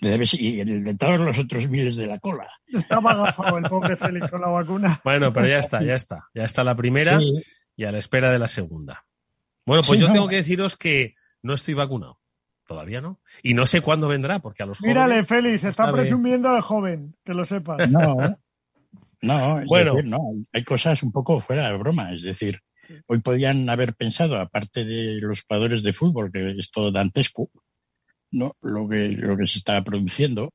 y 0.00 0.60
el 0.60 0.84
de 0.84 0.96
todos 0.96 1.18
los 1.18 1.36
otros 1.36 1.68
miles 1.68 1.96
de 1.96 2.06
la 2.06 2.20
cola. 2.20 2.48
Estaba 2.68 3.10
agafado 3.14 3.58
el 3.58 3.64
pobre 3.64 3.96
Félix 3.96 4.30
con 4.30 4.42
la 4.42 4.48
vacuna. 4.48 5.00
Bueno, 5.02 5.32
pero 5.32 5.48
ya 5.48 5.58
está, 5.58 5.82
ya 5.82 5.94
está. 5.96 6.28
Ya 6.36 6.44
está 6.44 6.62
la 6.62 6.76
primera 6.76 7.18
y 7.74 7.82
a 7.84 7.90
la 7.90 7.98
espera 7.98 8.30
de 8.30 8.38
la 8.38 8.46
segunda. 8.46 9.04
Bueno, 9.66 9.82
pues 9.84 9.98
yo 9.98 10.06
tengo 10.12 10.28
que 10.28 10.36
deciros 10.36 10.76
que 10.76 11.16
no 11.42 11.54
estoy 11.54 11.74
vacunado. 11.74 12.20
Todavía 12.68 13.00
no. 13.00 13.18
Y 13.42 13.54
no 13.54 13.64
sé 13.64 13.80
cuándo 13.80 14.08
vendrá, 14.08 14.40
porque 14.40 14.62
a 14.62 14.66
los 14.66 14.82
Mírale, 14.82 15.24
Félix, 15.24 15.64
está 15.64 15.90
presumiendo 15.90 16.52
de 16.52 16.60
joven, 16.60 17.16
que 17.24 17.32
lo 17.32 17.46
sepas. 17.46 17.90
No, 17.90 18.14
no, 19.22 19.64
bueno. 19.66 19.94
no, 20.04 20.18
hay 20.52 20.64
cosas 20.64 21.02
un 21.02 21.10
poco 21.10 21.40
fuera 21.40 21.72
de 21.72 21.78
broma. 21.78 22.12
Es 22.12 22.22
decir, 22.22 22.58
hoy 23.06 23.20
podían 23.20 23.70
haber 23.70 23.94
pensado, 23.94 24.38
aparte 24.38 24.84
de 24.84 25.18
los 25.22 25.44
jugadores 25.44 25.82
de 25.82 25.94
fútbol, 25.94 26.30
que 26.30 26.50
es 26.58 26.70
todo 26.70 26.92
dantesco, 26.92 27.50
¿no? 28.32 28.54
lo, 28.60 28.86
que, 28.86 29.08
lo 29.08 29.34
que 29.38 29.48
se 29.48 29.60
está 29.60 29.82
produciendo, 29.82 30.52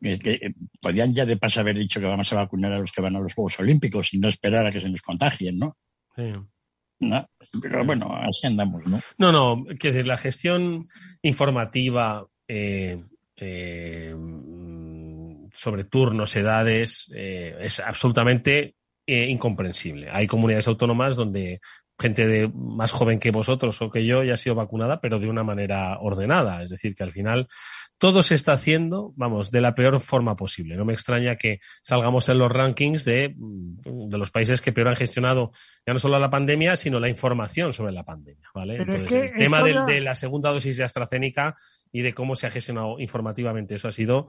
que, 0.00 0.54
podían 0.80 1.12
ya 1.12 1.26
de 1.26 1.36
paso 1.36 1.58
haber 1.58 1.76
dicho 1.76 1.98
que 1.98 2.06
vamos 2.06 2.32
a 2.32 2.36
vacunar 2.36 2.72
a 2.74 2.78
los 2.78 2.92
que 2.92 3.02
van 3.02 3.16
a 3.16 3.20
los 3.20 3.34
Juegos 3.34 3.58
Olímpicos 3.58 4.14
y 4.14 4.20
no 4.20 4.28
esperar 4.28 4.68
a 4.68 4.70
que 4.70 4.80
se 4.80 4.88
nos 4.88 5.02
contagien, 5.02 5.58
¿no? 5.58 5.76
Sí. 6.14 6.32
No, 7.00 7.26
pero 7.62 7.84
bueno, 7.84 8.14
así 8.14 8.46
andamos, 8.46 8.86
¿no? 8.86 9.00
No, 9.16 9.32
no, 9.32 9.64
la 10.04 10.16
gestión 10.18 10.86
informativa 11.22 12.26
eh, 12.46 13.02
eh, 13.36 14.14
sobre 15.52 15.84
turnos, 15.84 16.36
edades, 16.36 17.10
eh, 17.14 17.56
es 17.60 17.80
absolutamente 17.80 18.74
incomprensible. 19.06 20.08
Hay 20.12 20.28
comunidades 20.28 20.68
autónomas 20.68 21.16
donde 21.16 21.60
gente 21.98 22.26
de, 22.26 22.48
más 22.54 22.92
joven 22.92 23.18
que 23.18 23.32
vosotros 23.32 23.80
o 23.82 23.90
que 23.90 24.04
yo 24.04 24.22
ya 24.22 24.34
ha 24.34 24.36
sido 24.36 24.54
vacunada, 24.54 25.00
pero 25.00 25.18
de 25.18 25.28
una 25.28 25.42
manera 25.42 25.98
ordenada. 25.98 26.62
Es 26.62 26.70
decir, 26.70 26.94
que 26.94 27.02
al 27.02 27.12
final 27.12 27.48
todo 28.00 28.22
se 28.22 28.34
está 28.34 28.54
haciendo, 28.54 29.12
vamos, 29.14 29.50
de 29.50 29.60
la 29.60 29.74
peor 29.74 30.00
forma 30.00 30.34
posible. 30.34 30.74
No 30.74 30.86
me 30.86 30.94
extraña 30.94 31.36
que 31.36 31.60
salgamos 31.82 32.26
en 32.30 32.38
los 32.38 32.50
rankings 32.50 33.04
de, 33.04 33.34
de 33.36 34.18
los 34.18 34.30
países 34.30 34.62
que 34.62 34.72
peor 34.72 34.88
han 34.88 34.96
gestionado 34.96 35.52
ya 35.86 35.92
no 35.92 35.98
solo 35.98 36.18
la 36.18 36.30
pandemia, 36.30 36.76
sino 36.76 36.98
la 36.98 37.10
información 37.10 37.74
sobre 37.74 37.92
la 37.92 38.02
pandemia. 38.02 38.48
¿vale? 38.54 38.76
el 38.76 39.32
tema 39.36 39.62
de, 39.62 40.00
la 40.00 40.14
segunda 40.14 40.50
dosis 40.50 40.78
de 40.78 40.84
AstraZeneca 40.84 41.56
y 41.92 42.00
de 42.00 42.14
cómo 42.14 42.36
se 42.36 42.46
ha 42.46 42.50
gestionado 42.50 42.98
informativamente, 42.98 43.74
eso 43.74 43.88
ha 43.88 43.92
sido 43.92 44.28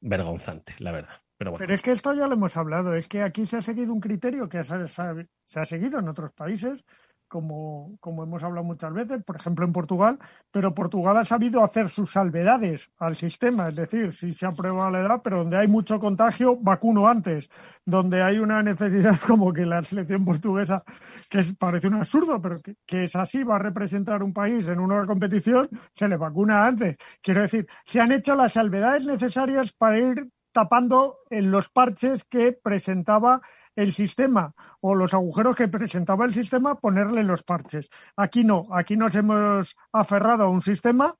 vergonzante, 0.00 0.74
la 0.78 0.90
verdad. 0.90 1.22
Pero, 1.38 1.52
bueno. 1.52 1.62
Pero 1.62 1.74
es 1.74 1.82
que 1.82 1.92
esto 1.92 2.12
ya 2.14 2.26
lo 2.26 2.34
hemos 2.34 2.56
hablado, 2.56 2.92
es 2.96 3.06
que 3.06 3.22
aquí 3.22 3.46
se 3.46 3.56
ha 3.56 3.60
seguido 3.60 3.92
un 3.92 4.00
criterio 4.00 4.48
que 4.48 4.64
se 4.64 5.60
ha 5.60 5.64
seguido 5.64 6.00
en 6.00 6.08
otros 6.08 6.32
países, 6.32 6.84
como, 7.32 7.96
como 7.98 8.24
hemos 8.24 8.42
hablado 8.42 8.62
muchas 8.62 8.92
veces, 8.92 9.24
por 9.24 9.36
ejemplo 9.36 9.64
en 9.64 9.72
Portugal, 9.72 10.18
pero 10.50 10.74
Portugal 10.74 11.16
ha 11.16 11.24
sabido 11.24 11.64
hacer 11.64 11.88
sus 11.88 12.12
salvedades 12.12 12.90
al 12.98 13.16
sistema, 13.16 13.70
es 13.70 13.76
decir, 13.76 14.12
si 14.12 14.34
se 14.34 14.44
aprueba 14.44 14.90
la 14.90 15.00
edad, 15.00 15.22
pero 15.24 15.38
donde 15.38 15.56
hay 15.56 15.66
mucho 15.66 15.98
contagio, 15.98 16.58
vacuno 16.58 17.08
antes, 17.08 17.48
donde 17.86 18.22
hay 18.22 18.38
una 18.38 18.62
necesidad 18.62 19.18
como 19.26 19.50
que 19.50 19.64
la 19.64 19.80
selección 19.80 20.26
portuguesa, 20.26 20.84
que 21.30 21.42
parece 21.58 21.88
un 21.88 21.94
absurdo, 21.94 22.38
pero 22.42 22.60
que, 22.60 22.76
que, 22.84 23.04
es 23.04 23.16
así, 23.16 23.42
va 23.42 23.56
a 23.56 23.60
representar 23.60 24.22
un 24.22 24.34
país 24.34 24.68
en 24.68 24.78
una 24.78 25.06
competición, 25.06 25.70
se 25.94 26.08
le 26.08 26.18
vacuna 26.18 26.66
antes. 26.66 26.98
Quiero 27.22 27.40
decir, 27.40 27.66
se 27.86 27.98
han 27.98 28.12
hecho 28.12 28.34
las 28.34 28.52
salvedades 28.52 29.06
necesarias 29.06 29.72
para 29.72 29.98
ir 29.98 30.28
tapando 30.52 31.20
en 31.30 31.50
los 31.50 31.70
parches 31.70 32.24
que 32.24 32.52
presentaba 32.52 33.40
el 33.76 33.92
sistema 33.92 34.54
o 34.80 34.94
los 34.94 35.14
agujeros 35.14 35.56
que 35.56 35.68
presentaba 35.68 36.24
el 36.24 36.34
sistema, 36.34 36.78
ponerle 36.78 37.22
los 37.22 37.42
parches. 37.42 37.88
Aquí 38.16 38.44
no, 38.44 38.62
aquí 38.72 38.96
nos 38.96 39.14
hemos 39.14 39.76
aferrado 39.92 40.44
a 40.44 40.48
un 40.48 40.62
sistema 40.62 41.16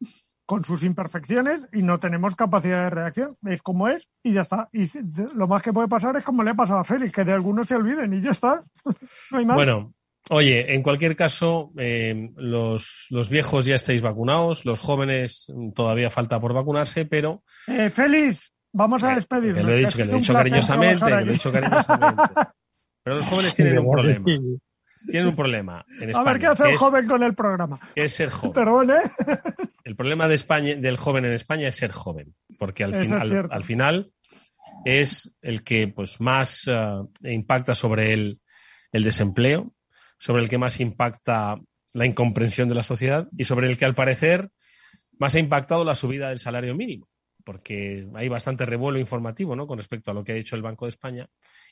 con 0.47 0.65
sus 0.65 0.85
imperfecciones 0.85 1.69
y 1.73 1.83
no 1.83 1.99
tenemos 1.99 2.37
capacidad 2.37 2.85
de 2.85 2.91
reacción. 2.91 3.29
Es 3.47 3.63
como 3.63 3.89
es 3.89 4.09
y 4.23 4.33
ya 4.33 4.43
está. 4.43 4.69
Y 4.73 4.87
lo 5.35 5.47
más 5.49 5.63
que 5.63 5.73
puede 5.73 5.89
pasar 5.89 6.17
es 6.17 6.25
como 6.25 6.43
le 6.43 6.51
ha 6.51 6.55
pasado 6.55 6.81
a 6.81 6.85
Félix, 6.85 7.13
que 7.13 7.25
de 7.25 7.33
algunos 7.33 7.69
se 7.69 7.77
olviden 7.77 8.13
y 8.13 8.21
ya 8.21 8.31
está. 8.31 8.65
no 9.31 9.39
hay 9.39 9.47
más. 9.47 9.57
Bueno, 9.57 9.95
Oye, 10.31 10.73
en 10.75 10.83
cualquier 10.83 11.17
caso, 11.17 11.73
eh, 11.77 12.31
los, 12.37 13.07
los, 13.11 13.29
viejos 13.29 13.65
ya 13.65 13.75
estáis 13.75 14.03
vacunados, 14.03 14.65
los 14.65 14.79
jóvenes 14.79 15.53
todavía 15.75 16.11
falta 16.11 16.41
por 16.41 16.55
vacunarse, 16.55 17.05
pero... 17.05 17.43
Eh, 17.67 17.91
Félix, 17.91 18.55
Vamos 18.73 19.03
a 19.03 19.15
despedirnos. 19.15 19.59
Que 19.59 19.63
lo 19.63 19.73
he 19.73 19.79
dicho, 19.79 19.97
que 19.97 20.05
lo 20.05 20.13
he 20.13 20.19
dicho 20.19 20.33
cariñosamente, 20.33 21.11
lo 21.11 21.19
he 21.19 21.25
dicho 21.25 21.53
cariñosamente. 21.53 22.23
Pero 23.03 23.17
los 23.17 23.27
jóvenes 23.27 23.55
tienen 23.55 23.79
un 23.79 23.91
problema. 23.91 24.25
Tienen 25.07 25.29
un 25.29 25.37
problema 25.37 25.85
en 26.01 26.11
España. 26.11 26.31
A 26.31 26.33
ver 26.33 26.41
qué 26.41 26.47
hace 26.47 26.71
el 26.71 26.77
joven 26.77 27.07
con 27.07 27.23
el 27.23 27.35
programa. 27.35 27.79
Es 27.95 28.15
ser 28.15 28.31
joven. 28.31 28.53
Perdón, 28.53 28.91
¿eh? 28.91 29.03
El 29.85 29.97
problema 29.97 30.29
de 30.29 30.37
España, 30.37 30.77
del 30.77 30.97
joven 30.97 31.25
en 31.25 31.33
España 31.33 31.67
es 31.67 31.75
ser 31.75 31.91
joven. 31.91 32.37
Porque 32.57 32.85
al, 32.85 32.95
final, 32.95 33.49
al 33.51 33.65
final 33.65 34.13
es 34.85 35.35
el 35.43 35.65
que 35.65 35.89
pues 35.89 36.21
más 36.21 36.69
uh, 36.69 37.11
impacta 37.25 37.75
sobre 37.75 38.13
el, 38.13 38.41
el 38.93 39.03
desempleo, 39.03 39.75
sobre 40.19 40.43
el 40.43 40.49
que 40.49 40.59
más 40.59 40.79
impacta 40.79 41.57
la 41.95 42.07
incomprensión 42.07 42.69
de 42.69 42.77
la 42.77 42.85
sociedad 42.85 43.29
y 43.37 43.45
sobre 43.45 43.69
el 43.69 43.77
que 43.77 43.87
al 43.87 43.97
parecer 43.97 44.51
más 45.19 45.35
ha 45.35 45.41
impactado 45.41 45.85
la 45.85 45.97
subida 45.97 46.29
del 46.29 46.39
salario 46.39 46.77
mínimo 46.77 47.09
porque 47.45 48.07
hay 48.15 48.29
bastante 48.29 48.67
revuelo 48.67 48.99
informativo 48.99 49.57
¿no? 49.57 49.67
con 49.67 49.79
respecto 49.79 50.11
a 50.11 50.15
lo 50.15 50.25
que 50.25 50.33
ha 50.33 50.35
dicho 50.35 50.57
el 50.57 50.63
Banco 50.63 50.87
de 50.87 50.91
España. 50.91 51.29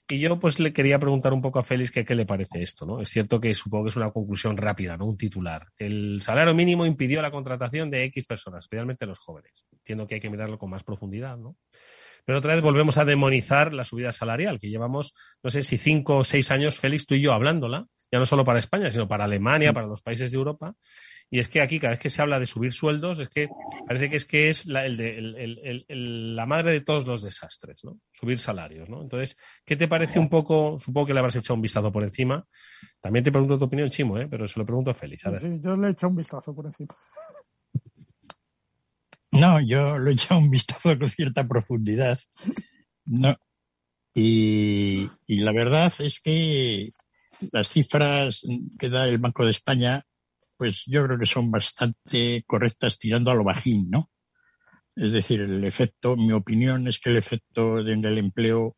Y 0.09 0.19
yo 0.19 0.39
pues 0.39 0.59
le 0.59 0.73
quería 0.73 0.99
preguntar 0.99 1.33
un 1.33 1.41
poco 1.41 1.59
a 1.59 1.65
Félix 1.65 1.91
qué 1.91 2.15
le 2.15 2.27
parece 2.27 2.63
esto. 2.63 2.87
¿no? 2.87 3.01
Es 3.01 3.11
cierto 3.11 3.41
que 3.41 3.55
supongo 3.55 3.85
que 3.85 3.91
es 3.91 3.97
una 3.97 4.11
conclusión 4.11 4.57
rápida, 4.57 4.97
¿no? 4.97 5.07
un 5.07 5.17
titular. 5.17 5.67
El 5.77 6.21
salario 6.23 6.55
mínimo 6.55 6.87
impidió 6.87 7.23
la 7.23 7.31
contratación 7.31 7.91
de 7.91 8.05
X 8.05 8.27
personas, 8.27 8.65
especialmente 8.65 9.07
los 9.07 9.19
jóvenes. 9.19 9.67
Entiendo 9.73 10.07
que 10.07 10.17
hay 10.17 10.21
que 10.21 10.31
mirarlo 10.31 10.59
con 10.59 10.71
más 10.71 10.85
profundidad, 10.85 11.37
¿no? 11.37 11.57
Pero 12.25 12.39
otra 12.39 12.55
vez 12.55 12.63
volvemos 12.63 12.99
a 12.99 13.05
demonizar 13.05 13.73
la 13.73 13.85
subida 13.85 14.13
salarial, 14.13 14.61
que 14.61 14.69
llevamos, 14.69 15.15
no 15.43 15.51
sé 15.51 15.63
si 15.63 15.77
cinco 15.77 16.19
o 16.19 16.25
seis 16.25 16.51
años, 16.51 16.79
Félix, 16.79 17.07
tú 17.07 17.15
y 17.15 17.23
yo 17.23 17.33
hablándola, 17.33 17.87
ya 18.11 18.19
no 18.19 18.27
solo 18.27 18.45
para 18.45 18.59
España, 18.59 18.91
sino 18.91 19.09
para 19.09 19.25
Alemania, 19.25 19.73
para 19.73 19.87
los 19.87 20.03
países 20.03 20.31
de 20.31 20.37
Europa, 20.37 20.75
y 21.33 21.39
es 21.39 21.49
que 21.49 21.61
aquí, 21.61 21.79
cada 21.79 21.93
vez 21.93 22.01
que 22.01 22.11
se 22.11 22.21
habla 22.21 22.41
de 22.41 22.47
subir 22.49 22.73
sueldos, 22.73 23.21
es 23.21 23.29
que 23.29 23.47
parece 23.87 24.11
que 24.11 24.17
es 24.17 24.25
que 24.25 24.49
es 24.49 24.67
la, 24.67 24.85
la 24.89 26.47
madre 26.47 26.73
de 26.73 26.81
todos 26.81 27.07
los 27.07 27.23
desastres, 27.23 27.85
¿no? 27.85 28.01
Subir 28.11 28.41
salarios, 28.41 28.89
¿no? 28.89 29.01
Entonces, 29.01 29.37
¿qué 29.65 29.77
te 29.77 29.87
parece 29.87 30.19
un 30.19 30.29
poco? 30.29 30.81
Supongo 30.81 31.07
que 31.07 31.15
le 31.15 31.21
habrás 31.21 31.37
echado 31.37 31.55
un 31.55 31.63
vistazo 31.63 31.93
por 31.93 32.03
encima. 32.03 32.45
También 33.01 33.25
te 33.25 33.31
pregunto 33.31 33.59
tu 33.59 33.67
opinión, 33.67 33.91
Chimo, 33.91 34.19
¿eh? 34.19 34.27
Pero 34.29 34.49
se 34.49 34.59
lo 34.59 34.67
pregunto 34.67 34.91
a 34.91 34.95
Félix. 34.95 35.23
Sí, 35.39 35.61
yo 35.63 35.77
le 35.77 35.87
he 35.87 35.91
echado 35.93 36.11
un 36.11 36.17
vistazo 36.17 36.53
por 36.53 36.67
encima. 36.67 36.93
No, 39.31 39.61
yo 39.61 39.99
lo 39.99 40.11
he 40.11 40.15
echado 40.15 40.41
un 40.41 40.51
vistazo 40.51 40.99
con 40.99 41.09
cierta 41.09 41.47
profundidad. 41.47 42.19
No. 43.05 43.37
Y, 44.13 45.09
y 45.29 45.41
la 45.43 45.53
verdad 45.53 45.93
es 46.01 46.21
que 46.21 46.91
las 47.53 47.69
cifras 47.69 48.43
que 48.79 48.89
da 48.89 49.07
el 49.07 49.19
Banco 49.19 49.45
de 49.45 49.51
España 49.51 50.05
pues 50.61 50.85
yo 50.87 51.07
creo 51.07 51.19
que 51.19 51.25
son 51.25 51.51
bastante 51.51 52.45
correctas 52.47 52.99
tirando 52.99 53.31
a 53.31 53.35
lo 53.35 53.45
bajín, 53.45 53.89
¿no? 53.89 54.11
Es 54.95 55.13
decir, 55.13 55.41
el 55.41 55.65
efecto, 55.65 56.17
mi 56.17 56.33
opinión 56.33 56.87
es 56.87 57.01
que 57.01 57.09
el 57.09 57.17
efecto 57.17 57.79
en 57.79 58.05
el 58.05 58.19
empleo 58.19 58.77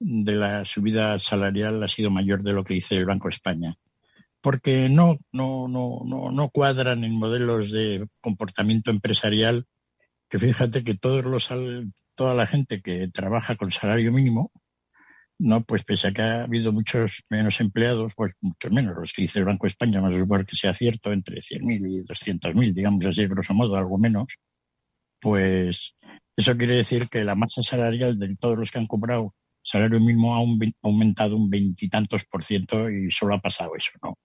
de 0.00 0.36
la 0.36 0.64
subida 0.64 1.20
salarial 1.20 1.82
ha 1.82 1.88
sido 1.88 2.10
mayor 2.10 2.42
de 2.42 2.54
lo 2.54 2.64
que 2.64 2.72
dice 2.72 2.96
el 2.96 3.04
Banco 3.04 3.28
de 3.28 3.34
España. 3.34 3.74
Porque 4.40 4.88
no, 4.88 5.18
no, 5.32 5.68
no, 5.68 6.00
no, 6.06 6.30
no 6.30 6.48
cuadran 6.48 7.04
en 7.04 7.12
modelos 7.12 7.72
de 7.72 8.08
comportamiento 8.22 8.90
empresarial 8.90 9.66
que 10.30 10.38
fíjate 10.38 10.82
que 10.82 10.94
todos 10.94 11.26
los, 11.26 11.50
toda 12.14 12.34
la 12.34 12.46
gente 12.46 12.80
que 12.80 13.08
trabaja 13.08 13.56
con 13.56 13.70
salario 13.70 14.12
mínimo 14.12 14.50
no, 15.38 15.62
pues 15.64 15.84
pese 15.84 16.08
a 16.08 16.12
que 16.12 16.22
ha 16.22 16.42
habido 16.44 16.72
muchos 16.72 17.22
menos 17.28 17.60
empleados, 17.60 18.12
pues 18.16 18.34
muchos 18.40 18.70
menos, 18.70 18.94
los 18.96 19.12
que 19.12 19.22
dice 19.22 19.40
el 19.40 19.44
Banco 19.44 19.66
de 19.66 19.68
España, 19.68 20.00
más 20.00 20.12
supone 20.12 20.44
que 20.44 20.56
sea 20.56 20.72
cierto, 20.74 21.12
entre 21.12 21.40
100.000 21.40 21.86
y 21.88 22.04
200.000, 22.04 22.72
digamos 22.74 23.04
así, 23.06 23.26
grosso 23.26 23.54
modo, 23.54 23.76
algo 23.76 23.98
menos, 23.98 24.26
pues 25.20 25.96
eso 26.36 26.56
quiere 26.56 26.76
decir 26.76 27.08
que 27.08 27.24
la 27.24 27.34
masa 27.34 27.62
salarial 27.62 28.18
de 28.18 28.36
todos 28.36 28.58
los 28.58 28.70
que 28.70 28.78
han 28.78 28.86
cobrado 28.86 29.34
salario 29.62 30.00
mínimo 30.00 30.34
ha 30.34 30.42
aumentado 30.82 31.36
un 31.36 31.48
veintitantos 31.48 32.22
por 32.30 32.44
ciento 32.44 32.90
y 32.90 33.10
solo 33.10 33.34
ha 33.34 33.40
pasado 33.40 33.76
eso, 33.76 33.92
¿no? 34.02 34.18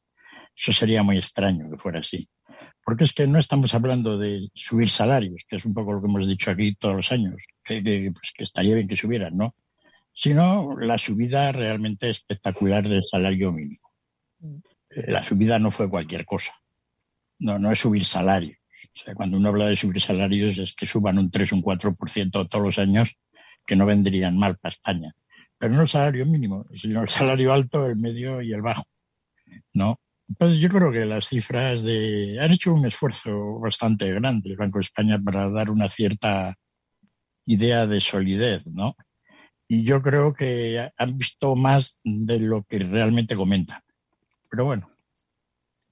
Eso 0.55 0.73
sería 0.73 1.03
muy 1.03 1.17
extraño 1.17 1.69
que 1.69 1.77
fuera 1.77 1.99
así. 1.99 2.25
Porque 2.83 3.03
es 3.03 3.13
que 3.13 3.27
no 3.27 3.37
estamos 3.37 3.73
hablando 3.73 4.17
de 4.17 4.49
subir 4.53 4.89
salarios, 4.89 5.43
que 5.47 5.57
es 5.57 5.65
un 5.65 5.73
poco 5.73 5.93
lo 5.93 6.01
que 6.01 6.07
hemos 6.07 6.27
dicho 6.27 6.49
aquí 6.49 6.73
todos 6.75 6.95
los 6.95 7.11
años, 7.11 7.35
que, 7.63 7.83
que, 7.83 8.11
pues, 8.11 8.31
que 8.35 8.43
estaría 8.43 8.73
bien 8.73 8.87
que 8.87 8.97
subieran, 8.97 9.37
¿no? 9.37 9.53
Sino 10.17 10.75
la 10.79 10.97
subida 10.97 11.51
realmente 11.51 12.09
espectacular 12.09 12.89
del 12.89 13.05
salario 13.05 13.51
mínimo. 13.51 13.91
Eh, 14.89 15.11
la 15.11 15.23
subida 15.23 15.59
no 15.59 15.69
fue 15.69 15.87
cualquier 15.87 16.25
cosa. 16.25 16.53
No, 17.37 17.59
no 17.59 17.71
es 17.71 17.77
subir 17.77 18.03
salarios. 18.03 18.57
O 18.95 18.99
sea, 18.99 19.13
cuando 19.13 19.37
uno 19.37 19.49
habla 19.49 19.67
de 19.67 19.75
subir 19.75 20.01
salarios 20.01 20.57
es 20.57 20.73
que 20.73 20.87
suban 20.87 21.19
un 21.19 21.29
3 21.29 21.53
o 21.53 21.55
un 21.57 21.61
4% 21.61 22.47
todos 22.49 22.65
los 22.65 22.79
años, 22.79 23.15
que 23.63 23.75
no 23.75 23.85
vendrían 23.85 24.39
mal 24.39 24.57
para 24.57 24.71
España. 24.71 25.13
Pero 25.59 25.75
no 25.75 25.83
el 25.83 25.87
salario 25.87 26.25
mínimo, 26.25 26.65
sino 26.81 27.03
el 27.03 27.09
salario 27.09 27.53
alto, 27.53 27.85
el 27.85 27.97
medio 27.97 28.41
y 28.41 28.53
el 28.53 28.63
bajo. 28.63 28.85
¿No? 29.75 29.97
Entonces 30.27 30.57
yo 30.57 30.69
creo 30.69 30.91
que 30.91 31.05
las 31.05 31.27
cifras 31.27 31.83
de... 31.83 32.39
Han 32.41 32.51
hecho 32.51 32.73
un 32.73 32.87
esfuerzo 32.87 33.59
bastante 33.59 34.11
grande 34.11 34.49
el 34.49 34.57
Banco 34.57 34.79
de 34.79 34.81
España 34.81 35.19
para 35.23 35.47
dar 35.51 35.69
una 35.69 35.89
cierta 35.89 36.57
idea 37.45 37.85
de 37.85 38.01
solidez, 38.01 38.65
¿no? 38.65 38.95
Y 39.67 39.83
yo 39.83 40.01
creo 40.01 40.33
que 40.33 40.91
han 40.97 41.17
visto 41.17 41.55
más 41.55 41.97
de 42.03 42.39
lo 42.39 42.63
que 42.63 42.79
realmente 42.79 43.35
comentan. 43.35 43.81
Pero 44.49 44.65
bueno. 44.65 44.89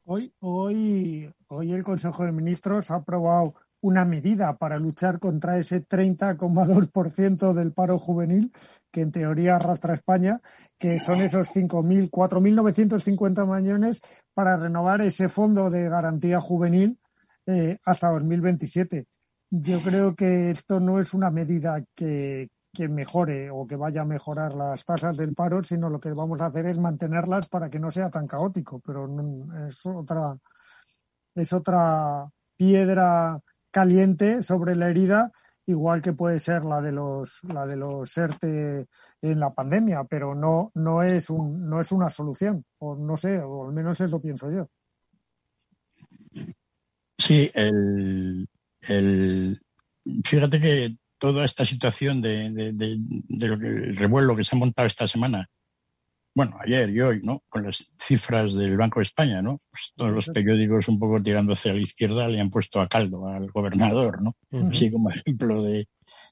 Hoy, 0.05 0.31
hoy, 0.39 1.33
hoy 1.47 1.73
el 1.73 1.83
Consejo 1.83 2.25
de 2.25 2.31
Ministros 2.31 2.91
ha 2.91 2.95
aprobado 2.95 3.55
una 3.81 4.03
medida 4.03 4.57
para 4.57 4.79
luchar 4.79 5.19
contra 5.19 5.57
ese 5.57 5.85
30,2% 5.85 7.53
del 7.53 7.71
paro 7.71 7.99
juvenil 7.99 8.51
que 8.91 9.01
en 9.01 9.11
teoría 9.11 9.57
arrastra 9.57 9.93
España, 9.93 10.41
que 10.79 10.99
son 10.99 11.21
esos 11.21 11.53
5.000, 11.53 12.09
4.950 12.09 13.61
millones 13.61 14.01
para 14.33 14.57
renovar 14.57 15.01
ese 15.01 15.29
fondo 15.29 15.69
de 15.69 15.87
garantía 15.89 16.39
juvenil 16.39 16.97
eh, 17.45 17.77
hasta 17.83 18.09
2027. 18.09 19.05
Yo 19.51 19.79
creo 19.81 20.15
que 20.15 20.49
esto 20.49 20.79
no 20.79 20.99
es 20.99 21.13
una 21.13 21.29
medida 21.29 21.83
que, 21.93 22.49
que 22.75 22.87
mejore 22.87 23.49
o 23.49 23.65
que 23.65 23.75
vaya 23.75 24.01
a 24.01 24.05
mejorar 24.05 24.53
las 24.53 24.85
tasas 24.85 25.17
del 25.17 25.33
paro, 25.33 25.63
sino 25.63 25.89
lo 25.89 25.99
que 25.99 26.11
vamos 26.11 26.41
a 26.41 26.47
hacer 26.47 26.67
es 26.67 26.77
mantenerlas 26.77 27.47
para 27.47 27.69
que 27.69 27.79
no 27.79 27.89
sea 27.89 28.11
tan 28.11 28.27
caótico. 28.27 28.79
Pero 28.79 29.09
es 29.67 29.85
otra, 29.85 30.37
es 31.33 31.53
otra 31.53 32.29
piedra 32.55 33.39
caliente 33.71 34.43
sobre 34.43 34.75
la 34.75 34.89
herida, 34.89 35.31
igual 35.65 36.01
que 36.01 36.13
puede 36.13 36.39
ser 36.39 36.63
la 36.65 36.81
de 36.81 36.91
los, 36.91 37.39
la 37.43 37.65
de 37.65 37.75
los 37.75 38.17
ERTE 38.17 38.87
en 39.21 39.39
la 39.39 39.53
pandemia, 39.53 40.03
pero 40.03 40.35
no, 40.35 40.71
no 40.75 41.01
es 41.01 41.29
un, 41.29 41.67
no 41.67 41.81
es 41.81 41.91
una 41.91 42.09
solución, 42.09 42.63
o 42.77 42.95
no 42.95 43.17
sé, 43.17 43.39
o 43.39 43.67
al 43.67 43.73
menos 43.73 43.99
eso 43.99 44.21
pienso 44.21 44.51
yo. 44.51 44.69
Sí, 47.17 47.49
el, 47.53 48.47
el, 48.81 49.57
fíjate 50.23 50.61
que 50.61 50.97
toda 51.17 51.45
esta 51.45 51.65
situación 51.65 52.21
de, 52.21 52.49
de, 52.51 53.47
lo 53.47 53.59
que, 53.59 53.67
el 53.67 53.95
revuelo 53.95 54.35
que 54.35 54.43
se 54.43 54.55
ha 54.55 54.59
montado 54.59 54.87
esta 54.87 55.07
semana, 55.07 55.49
bueno, 56.35 56.57
ayer 56.59 56.89
y 56.89 57.01
hoy, 57.01 57.19
¿no? 57.23 57.41
Con 57.47 57.63
las 57.63 57.95
cifras 58.05 58.53
del 58.55 58.75
Banco 58.75 58.99
de 58.99 59.03
España, 59.03 59.41
¿no? 59.41 59.61
Pues 59.69 59.93
todos 59.95 60.11
los 60.11 60.25
periódicos 60.27 60.87
un 60.89 60.99
poco 60.99 61.23
tirando 61.23 61.53
hacia 61.53 61.73
la 61.73 61.79
izquierda 61.79 62.27
le 62.27 62.41
han 62.41 62.49
puesto 62.49 62.81
a 62.81 62.87
caldo 62.87 63.27
al 63.27 63.49
gobernador, 63.51 64.21
¿no? 64.21 64.35
Así 64.69 64.91
como 64.91 65.09
ejemplo 65.09 65.63
de, 65.63 65.87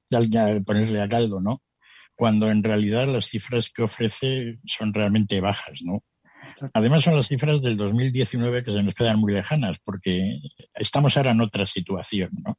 de 0.09 0.61
ponerle 0.61 1.01
a 1.01 1.07
caldo, 1.07 1.39
¿no? 1.39 1.61
Cuando 2.15 2.51
en 2.51 2.63
realidad 2.63 3.07
las 3.07 3.27
cifras 3.27 3.71
que 3.71 3.83
ofrece 3.83 4.59
son 4.65 4.93
realmente 4.93 5.39
bajas, 5.39 5.81
¿no? 5.83 6.01
Además 6.73 7.03
son 7.03 7.15
las 7.15 7.27
cifras 7.27 7.61
del 7.61 7.77
2019 7.77 8.63
que 8.63 8.73
se 8.73 8.83
nos 8.83 8.93
quedan 8.93 9.19
muy 9.19 9.33
lejanas 9.33 9.77
porque 9.83 10.39
estamos 10.73 11.15
ahora 11.15 11.31
en 11.31 11.41
otra 11.41 11.65
situación, 11.65 12.31
¿no? 12.45 12.57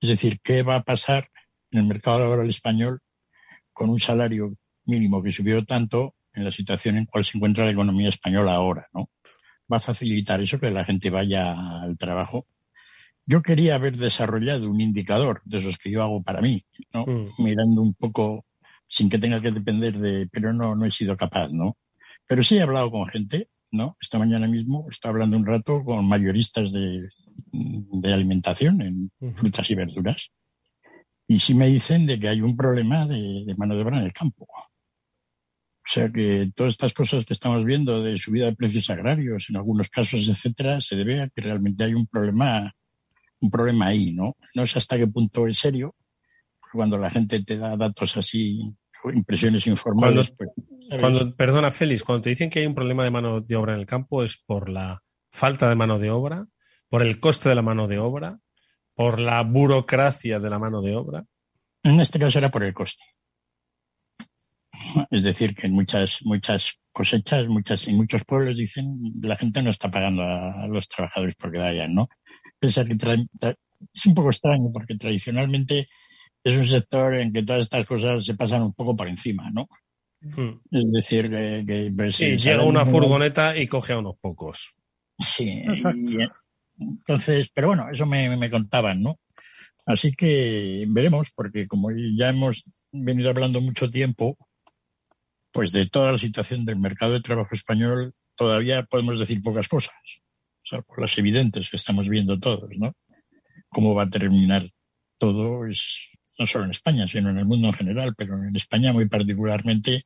Es 0.00 0.08
decir, 0.08 0.40
¿qué 0.42 0.62
va 0.62 0.76
a 0.76 0.82
pasar 0.82 1.28
en 1.74 1.80
el 1.80 1.86
mercado 1.86 2.20
laboral 2.20 2.48
español 2.48 3.00
con 3.72 3.90
un 3.90 4.00
salario 4.00 4.54
mínimo 4.86 5.22
que 5.22 5.32
subió 5.32 5.64
tanto 5.64 6.14
en 6.32 6.44
la 6.44 6.52
situación 6.52 6.96
en 6.96 7.06
cual 7.06 7.24
se 7.24 7.36
encuentra 7.36 7.64
la 7.64 7.72
economía 7.72 8.08
española 8.08 8.54
ahora, 8.54 8.88
¿no? 8.92 9.10
Va 9.72 9.78
a 9.78 9.80
facilitar 9.80 10.40
eso 10.40 10.60
que 10.60 10.70
la 10.70 10.84
gente 10.84 11.10
vaya 11.10 11.54
al 11.82 11.96
trabajo. 11.96 12.46
Yo 13.26 13.42
quería 13.42 13.76
haber 13.76 13.96
desarrollado 13.96 14.70
un 14.70 14.80
indicador 14.80 15.42
de 15.44 15.60
esos 15.60 15.78
que 15.78 15.90
yo 15.90 16.02
hago 16.02 16.22
para 16.22 16.40
mí, 16.40 16.62
¿no? 16.92 17.06
Mm. 17.06 17.24
Mirando 17.38 17.82
un 17.82 17.94
poco 17.94 18.44
sin 18.88 19.08
que 19.08 19.18
tenga 19.18 19.40
que 19.40 19.50
depender 19.50 19.98
de, 19.98 20.28
pero 20.30 20.52
no, 20.52 20.76
no 20.76 20.84
he 20.84 20.92
sido 20.92 21.16
capaz, 21.16 21.48
¿no? 21.48 21.76
Pero 22.28 22.42
sí 22.42 22.58
he 22.58 22.62
hablado 22.62 22.90
con 22.90 23.06
gente, 23.06 23.48
¿no? 23.72 23.96
Esta 24.00 24.18
mañana 24.18 24.46
mismo 24.46 24.86
estaba 24.90 25.14
hablando 25.14 25.36
un 25.36 25.46
rato 25.46 25.82
con 25.82 26.06
mayoristas 26.06 26.70
de, 26.72 27.08
de 27.52 28.12
alimentación 28.12 28.82
en 28.82 29.10
frutas 29.36 29.70
y 29.70 29.74
verduras. 29.74 30.30
Y 31.26 31.40
sí 31.40 31.54
me 31.54 31.66
dicen 31.66 32.06
de 32.06 32.18
que 32.18 32.28
hay 32.28 32.40
un 32.40 32.56
problema 32.56 33.06
de, 33.06 33.54
mano 33.56 33.74
de 33.74 33.82
obra 33.82 33.98
en 33.98 34.04
el 34.04 34.12
campo. 34.12 34.46
O 34.46 35.86
sea 35.86 36.10
que 36.10 36.50
todas 36.54 36.72
estas 36.72 36.92
cosas 36.92 37.26
que 37.26 37.34
estamos 37.34 37.64
viendo 37.64 38.02
de 38.02 38.18
subida 38.18 38.46
de 38.46 38.56
precios 38.56 38.88
agrarios, 38.90 39.46
en 39.48 39.56
algunos 39.56 39.88
casos, 39.90 40.28
etcétera, 40.28 40.80
se 40.80 40.96
debe 40.96 41.20
a 41.20 41.28
que 41.28 41.42
realmente 41.42 41.84
hay 41.84 41.94
un 41.94 42.06
problema, 42.06 42.74
un 43.40 43.50
problema 43.50 43.86
ahí, 43.88 44.12
¿no? 44.12 44.36
No 44.54 44.66
sé 44.66 44.78
hasta 44.78 44.96
qué 44.96 45.06
punto 45.06 45.46
es 45.46 45.58
serio, 45.58 45.94
cuando 46.72 46.98
la 46.98 47.10
gente 47.10 47.42
te 47.44 47.58
da 47.58 47.76
datos 47.76 48.16
así, 48.16 48.58
impresiones 49.12 49.66
informales, 49.66 50.30
pues, 50.30 50.50
cuando, 51.00 51.34
perdona, 51.34 51.70
Félix, 51.70 52.02
cuando 52.02 52.22
te 52.22 52.30
dicen 52.30 52.50
que 52.50 52.60
hay 52.60 52.66
un 52.66 52.74
problema 52.74 53.04
de 53.04 53.10
mano 53.10 53.40
de 53.40 53.56
obra 53.56 53.74
en 53.74 53.80
el 53.80 53.86
campo 53.86 54.22
es 54.22 54.36
por 54.36 54.68
la 54.68 55.02
falta 55.30 55.68
de 55.68 55.74
mano 55.74 55.98
de 55.98 56.10
obra, 56.10 56.46
por 56.88 57.02
el 57.02 57.20
coste 57.20 57.48
de 57.48 57.54
la 57.54 57.62
mano 57.62 57.88
de 57.88 57.98
obra, 57.98 58.38
por 58.94 59.20
la 59.20 59.42
burocracia 59.42 60.38
de 60.38 60.50
la 60.50 60.58
mano 60.58 60.80
de 60.80 60.96
obra. 60.96 61.24
En 61.82 62.00
este 62.00 62.18
caso 62.18 62.38
era 62.38 62.50
por 62.50 62.64
el 62.64 62.74
coste. 62.74 63.04
Es 65.10 65.22
decir, 65.22 65.54
que 65.54 65.66
en 65.66 65.72
muchas, 65.72 66.18
muchas 66.22 66.80
cosechas, 66.92 67.46
muchas, 67.46 67.86
en 67.86 67.96
muchos 67.96 68.24
pueblos 68.24 68.56
dicen 68.56 68.98
la 69.22 69.36
gente 69.36 69.62
no 69.62 69.70
está 69.70 69.90
pagando 69.90 70.22
a, 70.22 70.66
los 70.68 70.88
trabajadores 70.88 71.36
porque 71.38 71.58
vayan, 71.58 71.94
¿no? 71.94 72.08
que 72.60 72.68
es 72.68 74.06
un 74.06 74.14
poco 74.14 74.30
extraño 74.30 74.70
porque 74.72 74.96
tradicionalmente 74.96 75.86
es 76.42 76.56
un 76.56 76.66
sector 76.66 77.14
en 77.14 77.32
que 77.32 77.42
todas 77.42 77.62
estas 77.62 77.86
cosas 77.86 78.24
se 78.24 78.34
pasan 78.34 78.62
un 78.62 78.72
poco 78.74 78.96
por 78.96 79.08
encima, 79.08 79.50
¿no? 79.50 79.68
Hmm. 80.20 80.60
Es 80.70 80.92
decir, 80.92 81.30
que, 81.30 81.92
pues, 81.94 82.18
llega 82.18 82.64
una 82.64 82.86
furgoneta 82.86 83.56
y 83.56 83.66
coge 83.66 83.92
a 83.92 83.98
unos 83.98 84.16
pocos. 84.20 84.74
Sí, 85.18 85.62
entonces, 86.78 87.50
pero 87.54 87.68
bueno, 87.68 87.88
eso 87.90 88.06
me, 88.06 88.36
me 88.36 88.50
contaban, 88.50 89.02
¿no? 89.02 89.18
Así 89.86 90.12
que 90.14 90.86
veremos, 90.88 91.30
porque 91.34 91.68
como 91.68 91.88
ya 92.16 92.30
hemos 92.30 92.64
venido 92.90 93.30
hablando 93.30 93.60
mucho 93.60 93.90
tiempo, 93.90 94.38
pues 95.52 95.72
de 95.72 95.86
toda 95.86 96.12
la 96.12 96.18
situación 96.18 96.64
del 96.64 96.76
mercado 96.76 97.12
de 97.12 97.20
trabajo 97.20 97.54
español 97.54 98.14
todavía 98.34 98.82
podemos 98.84 99.18
decir 99.18 99.42
pocas 99.42 99.68
cosas, 99.68 99.94
o 99.94 100.66
sea, 100.66 100.82
por 100.82 101.00
las 101.00 101.16
evidentes 101.18 101.70
que 101.70 101.76
estamos 101.76 102.08
viendo 102.08 102.40
todos, 102.40 102.70
¿no? 102.76 102.92
Cómo 103.68 103.94
va 103.94 104.04
a 104.04 104.10
terminar 104.10 104.66
todo 105.18 105.66
es 105.66 106.10
no 106.38 106.46
solo 106.46 106.64
en 106.64 106.72
España, 106.72 107.06
sino 107.06 107.30
en 107.30 107.38
el 107.38 107.44
mundo 107.44 107.68
en 107.68 107.74
general, 107.74 108.14
pero 108.16 108.42
en 108.42 108.56
España 108.56 108.92
muy 108.92 109.08
particularmente 109.08 110.02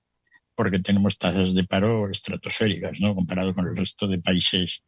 porque 0.54 0.81
tenemos 0.81 1.16
tasas 1.18 1.54
de 1.54 1.64
paro 1.64 2.11
estratosféricas, 2.11 2.98
¿no? 3.00 3.14
Comparado 3.14 3.54
con 3.54 3.68
el 3.68 3.76
resto 3.76 4.09
de 4.09 4.20
países 4.20 4.83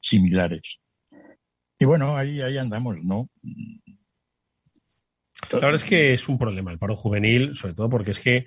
similares. 0.00 0.80
Y 1.78 1.84
bueno, 1.84 2.16
ahí, 2.16 2.40
ahí 2.40 2.58
andamos, 2.58 2.96
¿no? 3.04 3.28
La 5.52 5.58
verdad 5.60 5.74
es 5.76 5.84
que 5.84 6.12
es 6.12 6.28
un 6.28 6.38
problema 6.38 6.72
el 6.72 6.78
paro 6.78 6.96
juvenil, 6.96 7.54
sobre 7.54 7.74
todo 7.74 7.88
porque 7.88 8.10
es 8.10 8.18
que 8.18 8.46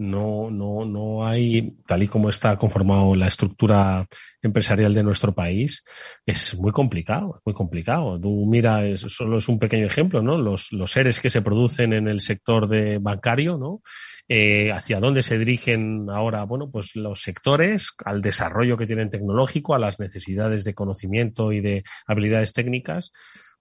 no, 0.00 0.50
no, 0.50 0.86
no 0.86 1.26
hay, 1.26 1.76
tal 1.86 2.02
y 2.02 2.08
como 2.08 2.30
está 2.30 2.56
conformado 2.56 3.14
la 3.14 3.26
estructura 3.26 4.06
empresarial 4.40 4.94
de 4.94 5.02
nuestro 5.02 5.34
país, 5.34 5.84
es 6.24 6.58
muy 6.58 6.72
complicado, 6.72 7.42
muy 7.44 7.54
complicado. 7.54 8.18
Tú 8.18 8.46
mira, 8.46 8.82
solo 8.96 9.36
es 9.36 9.48
un 9.48 9.58
pequeño 9.58 9.84
ejemplo, 9.84 10.22
¿no? 10.22 10.38
Los, 10.38 10.72
los 10.72 10.90
seres 10.90 11.20
que 11.20 11.28
se 11.28 11.42
producen 11.42 11.92
en 11.92 12.08
el 12.08 12.20
sector 12.20 12.66
de 12.66 12.96
bancario, 12.96 13.58
¿no? 13.58 13.82
Eh, 14.26 14.72
hacia 14.72 15.00
dónde 15.00 15.22
se 15.22 15.36
dirigen 15.36 16.06
ahora, 16.08 16.44
bueno, 16.44 16.70
pues 16.70 16.96
los 16.96 17.20
sectores, 17.20 17.90
al 18.02 18.22
desarrollo 18.22 18.78
que 18.78 18.86
tienen 18.86 19.10
tecnológico, 19.10 19.74
a 19.74 19.78
las 19.78 20.00
necesidades 20.00 20.64
de 20.64 20.72
conocimiento 20.72 21.52
y 21.52 21.60
de 21.60 21.84
habilidades 22.06 22.54
técnicas, 22.54 23.12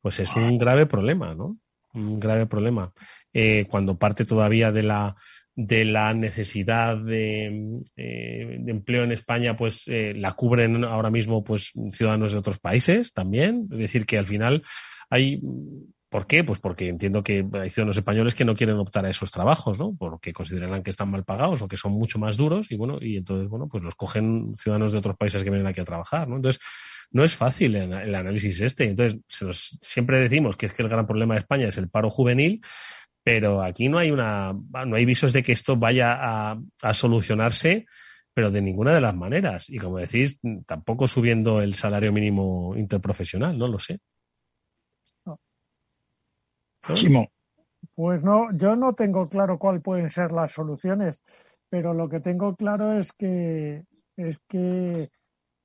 pues 0.02 0.22
es 0.22 0.34
un 0.38 0.58
grave 0.58 0.86
problema, 0.86 1.36
¿no? 1.36 1.58
Un 1.94 2.18
grave 2.18 2.46
problema. 2.46 2.94
Eh, 3.34 3.66
cuando 3.70 3.98
parte 3.98 4.24
todavía 4.24 4.72
de 4.72 4.84
la 4.84 5.16
de 5.62 5.84
la 5.84 6.14
necesidad 6.14 6.96
de, 6.96 7.82
eh, 7.98 8.60
empleo 8.68 9.04
en 9.04 9.12
España, 9.12 9.58
pues 9.58 9.84
eh, 9.88 10.14
la 10.16 10.32
cubren 10.34 10.86
ahora 10.86 11.10
mismo 11.10 11.44
pues 11.44 11.74
ciudadanos 11.92 12.32
de 12.32 12.38
otros 12.38 12.60
países 12.60 13.12
también. 13.14 13.68
Es 13.72 13.80
decir, 13.80 14.06
que 14.06 14.18
al 14.18 14.26
final 14.26 14.64
hay 15.10 15.42
¿Por 16.10 16.26
qué? 16.26 16.44
Pues 16.44 16.60
porque 16.60 16.88
entiendo 16.88 17.22
que 17.22 17.46
hay 17.54 17.70
ciudadanos 17.70 17.98
españoles 17.98 18.34
que 18.34 18.44
no 18.44 18.56
quieren 18.56 18.78
optar 18.78 19.06
a 19.06 19.12
esos 19.12 19.30
trabajos, 19.30 19.78
¿no? 19.78 19.96
Porque 19.96 20.34
consideran 20.34 20.82
que 20.82 20.90
están 20.90 21.12
mal 21.12 21.24
pagados 21.24 21.62
o 21.62 21.68
que 21.68 21.78
son 21.78 21.92
mucho 21.92 22.18
más 22.18 22.36
duros 22.36 22.72
y 22.72 22.78
bueno, 22.78 22.98
y 23.00 23.18
entonces, 23.18 23.48
bueno, 23.48 23.68
pues 23.68 23.84
los 23.84 23.94
cogen 23.94 24.56
ciudadanos 24.58 24.92
de 24.92 24.98
otros 24.98 25.16
países 25.18 25.44
que 25.44 25.52
vienen 25.52 25.68
aquí 25.68 25.82
a 25.82 25.86
trabajar, 25.86 26.28
¿no? 26.28 26.38
Entonces, 26.38 26.60
no 27.12 27.24
es 27.24 27.36
fácil 27.36 27.76
el, 27.76 28.16
análisis 28.16 28.60
este. 28.62 28.86
Entonces, 28.86 29.22
siempre 29.82 30.20
decimos 30.20 30.58
que 30.58 30.66
es 30.66 30.74
que 30.74 30.82
el 30.82 30.90
gran 30.90 31.06
problema 31.06 31.36
de 31.36 31.42
España 31.42 31.68
es 31.68 31.78
el 31.78 31.90
paro 31.90 32.10
juvenil 32.10 32.62
pero 33.24 33.62
aquí 33.62 33.90
no 33.90 33.98
hay 33.98 34.12
una, 34.12 34.54
no 34.54 34.96
hay 34.96 35.06
visos 35.06 35.34
de 35.34 35.44
que 35.44 35.52
esto 35.52 35.76
vaya 35.76 36.18
a, 36.82 36.94
solucionarse, 36.94 37.86
pero 38.34 38.52
de 38.52 38.62
ninguna 38.62 38.94
de 38.94 39.02
las 39.02 39.16
maneras. 39.16 39.70
Y 39.70 39.78
como 39.78 39.98
decís, 39.98 40.40
tampoco 40.66 41.08
subiendo 41.08 41.62
el 41.62 41.76
salario 41.76 42.12
mínimo 42.12 42.76
interprofesional, 42.76 43.58
no 43.58 43.68
lo 43.68 43.80
sé. 43.80 44.00
Pues 47.94 48.24
no, 48.24 48.48
yo 48.54 48.76
no 48.76 48.94
tengo 48.94 49.28
claro 49.28 49.60
cuáles 49.60 49.82
pueden 49.82 50.10
ser 50.10 50.32
las 50.32 50.54
soluciones, 50.54 51.22
pero 51.70 51.94
lo 51.94 52.08
que 52.08 52.20
tengo 52.20 52.56
claro 52.56 52.98
es 52.98 53.12
que 53.14 53.84
es 54.16 54.40
que 54.48 55.10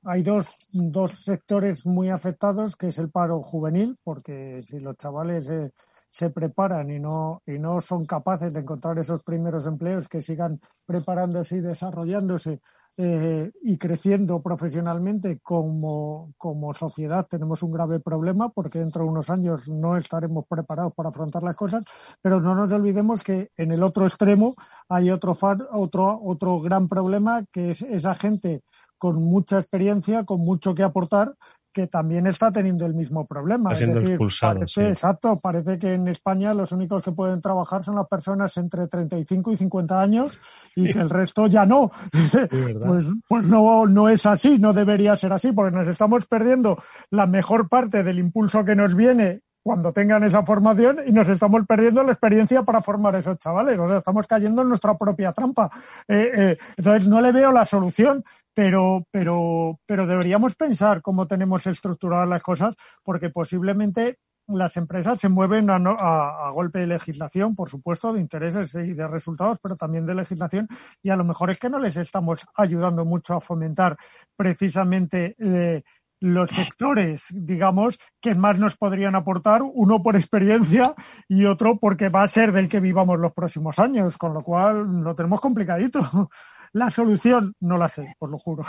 hay 0.04 0.22
dos, 0.22 0.54
dos 0.70 1.12
sectores 1.24 1.86
muy 1.86 2.10
afectados, 2.10 2.76
que 2.76 2.88
es 2.88 2.98
el 2.98 3.10
paro 3.10 3.40
juvenil, 3.40 3.96
porque 4.04 4.62
si 4.62 4.78
los 4.78 4.96
chavales 4.96 5.48
eh, 5.48 5.72
se 6.14 6.30
preparan 6.30 6.92
y 6.92 7.00
no, 7.00 7.42
y 7.44 7.58
no 7.58 7.80
son 7.80 8.06
capaces 8.06 8.54
de 8.54 8.60
encontrar 8.60 8.96
esos 9.00 9.20
primeros 9.24 9.66
empleos 9.66 10.08
que 10.08 10.22
sigan 10.22 10.60
preparándose 10.86 11.56
y 11.56 11.60
desarrollándose 11.60 12.60
eh, 12.96 13.50
y 13.62 13.76
creciendo 13.78 14.40
profesionalmente 14.40 15.40
como, 15.42 16.32
como 16.38 16.72
sociedad 16.72 17.26
tenemos 17.28 17.64
un 17.64 17.72
grave 17.72 17.98
problema 17.98 18.50
porque 18.50 18.78
dentro 18.78 19.02
de 19.02 19.10
unos 19.10 19.28
años 19.28 19.68
no 19.68 19.96
estaremos 19.96 20.44
preparados 20.48 20.94
para 20.94 21.08
afrontar 21.08 21.42
las 21.42 21.56
cosas, 21.56 21.82
pero 22.22 22.40
no 22.40 22.54
nos 22.54 22.70
olvidemos 22.70 23.24
que 23.24 23.50
en 23.56 23.72
el 23.72 23.82
otro 23.82 24.06
extremo 24.06 24.54
hay 24.88 25.10
otro, 25.10 25.36
otro, 25.72 26.20
otro 26.22 26.60
gran 26.60 26.88
problema 26.88 27.44
que 27.50 27.72
es 27.72 27.82
esa 27.82 28.14
gente 28.14 28.62
con 28.98 29.20
mucha 29.20 29.58
experiencia, 29.58 30.22
con 30.22 30.42
mucho 30.42 30.76
que 30.76 30.84
aportar, 30.84 31.34
que 31.74 31.88
también 31.88 32.26
está 32.28 32.52
teniendo 32.52 32.86
el 32.86 32.94
mismo 32.94 33.26
problema. 33.26 33.72
es 33.72 33.80
decir, 33.80 34.16
parece, 34.40 34.88
exacto, 34.90 35.38
parece 35.40 35.76
que 35.78 35.94
en 35.94 36.06
España 36.06 36.54
los 36.54 36.70
únicos 36.70 37.04
que 37.04 37.10
pueden 37.10 37.42
trabajar 37.42 37.84
son 37.84 37.96
las 37.96 38.06
personas 38.06 38.56
entre 38.56 38.86
35 38.86 39.52
y 39.52 39.56
50 39.56 40.00
años 40.00 40.40
y 40.76 40.88
que 40.88 41.00
el 41.00 41.10
resto 41.10 41.48
ya 41.48 41.66
no. 41.66 41.90
pues 42.86 43.12
pues 43.28 43.48
no, 43.48 43.86
no 43.86 44.08
es 44.08 44.24
así, 44.24 44.58
no 44.58 44.72
debería 44.72 45.16
ser 45.16 45.32
así, 45.32 45.50
porque 45.50 45.76
nos 45.76 45.88
estamos 45.88 46.26
perdiendo 46.26 46.78
la 47.10 47.26
mejor 47.26 47.68
parte 47.68 48.04
del 48.04 48.20
impulso 48.20 48.64
que 48.64 48.76
nos 48.76 48.94
viene 48.94 49.42
cuando 49.64 49.94
tengan 49.94 50.22
esa 50.24 50.44
formación 50.44 50.98
y 51.06 51.10
nos 51.10 51.26
estamos 51.26 51.64
perdiendo 51.66 52.02
la 52.02 52.12
experiencia 52.12 52.62
para 52.64 52.82
formar 52.82 53.16
a 53.16 53.20
esos 53.20 53.38
chavales. 53.38 53.80
O 53.80 53.88
sea, 53.88 53.96
estamos 53.96 54.26
cayendo 54.26 54.60
en 54.60 54.68
nuestra 54.68 54.96
propia 54.98 55.32
trampa. 55.32 55.70
Eh, 56.06 56.30
eh, 56.36 56.56
entonces, 56.76 57.08
no 57.08 57.22
le 57.22 57.32
veo 57.32 57.50
la 57.50 57.64
solución, 57.64 58.22
pero, 58.52 59.06
pero, 59.10 59.80
pero 59.86 60.06
deberíamos 60.06 60.54
pensar 60.54 61.00
cómo 61.00 61.26
tenemos 61.26 61.66
estructuradas 61.66 62.28
las 62.28 62.42
cosas, 62.42 62.76
porque 63.02 63.30
posiblemente 63.30 64.18
las 64.48 64.76
empresas 64.76 65.18
se 65.18 65.30
mueven 65.30 65.70
a, 65.70 65.76
a, 65.76 66.50
golpe 66.50 66.80
de 66.80 66.86
legislación, 66.86 67.56
por 67.56 67.70
supuesto, 67.70 68.12
de 68.12 68.20
intereses 68.20 68.74
y 68.74 68.92
de 68.92 69.08
resultados, 69.08 69.58
pero 69.62 69.76
también 69.76 70.04
de 70.04 70.14
legislación, 70.14 70.68
y 71.02 71.08
a 71.08 71.16
lo 71.16 71.24
mejor 71.24 71.50
es 71.50 71.58
que 71.58 71.70
no 71.70 71.78
les 71.78 71.96
estamos 71.96 72.46
ayudando 72.54 73.06
mucho 73.06 73.32
a 73.32 73.40
fomentar 73.40 73.96
precisamente 74.36 75.34
eh, 75.38 75.82
los 76.24 76.48
sectores, 76.48 77.26
digamos, 77.30 77.98
que 78.18 78.34
más 78.34 78.58
nos 78.58 78.78
podrían 78.78 79.14
aportar, 79.14 79.60
uno 79.62 80.02
por 80.02 80.16
experiencia 80.16 80.94
y 81.28 81.44
otro 81.44 81.78
porque 81.78 82.08
va 82.08 82.22
a 82.22 82.28
ser 82.28 82.52
del 82.52 82.70
que 82.70 82.80
vivamos 82.80 83.20
los 83.20 83.34
próximos 83.34 83.78
años, 83.78 84.16
con 84.16 84.32
lo 84.32 84.42
cual 84.42 85.02
lo 85.02 85.14
tenemos 85.14 85.40
complicadito. 85.40 86.00
La 86.72 86.90
solución 86.90 87.54
no 87.60 87.76
la 87.76 87.88
sé, 87.88 88.16
os 88.18 88.30
lo 88.30 88.38
juro. 88.38 88.64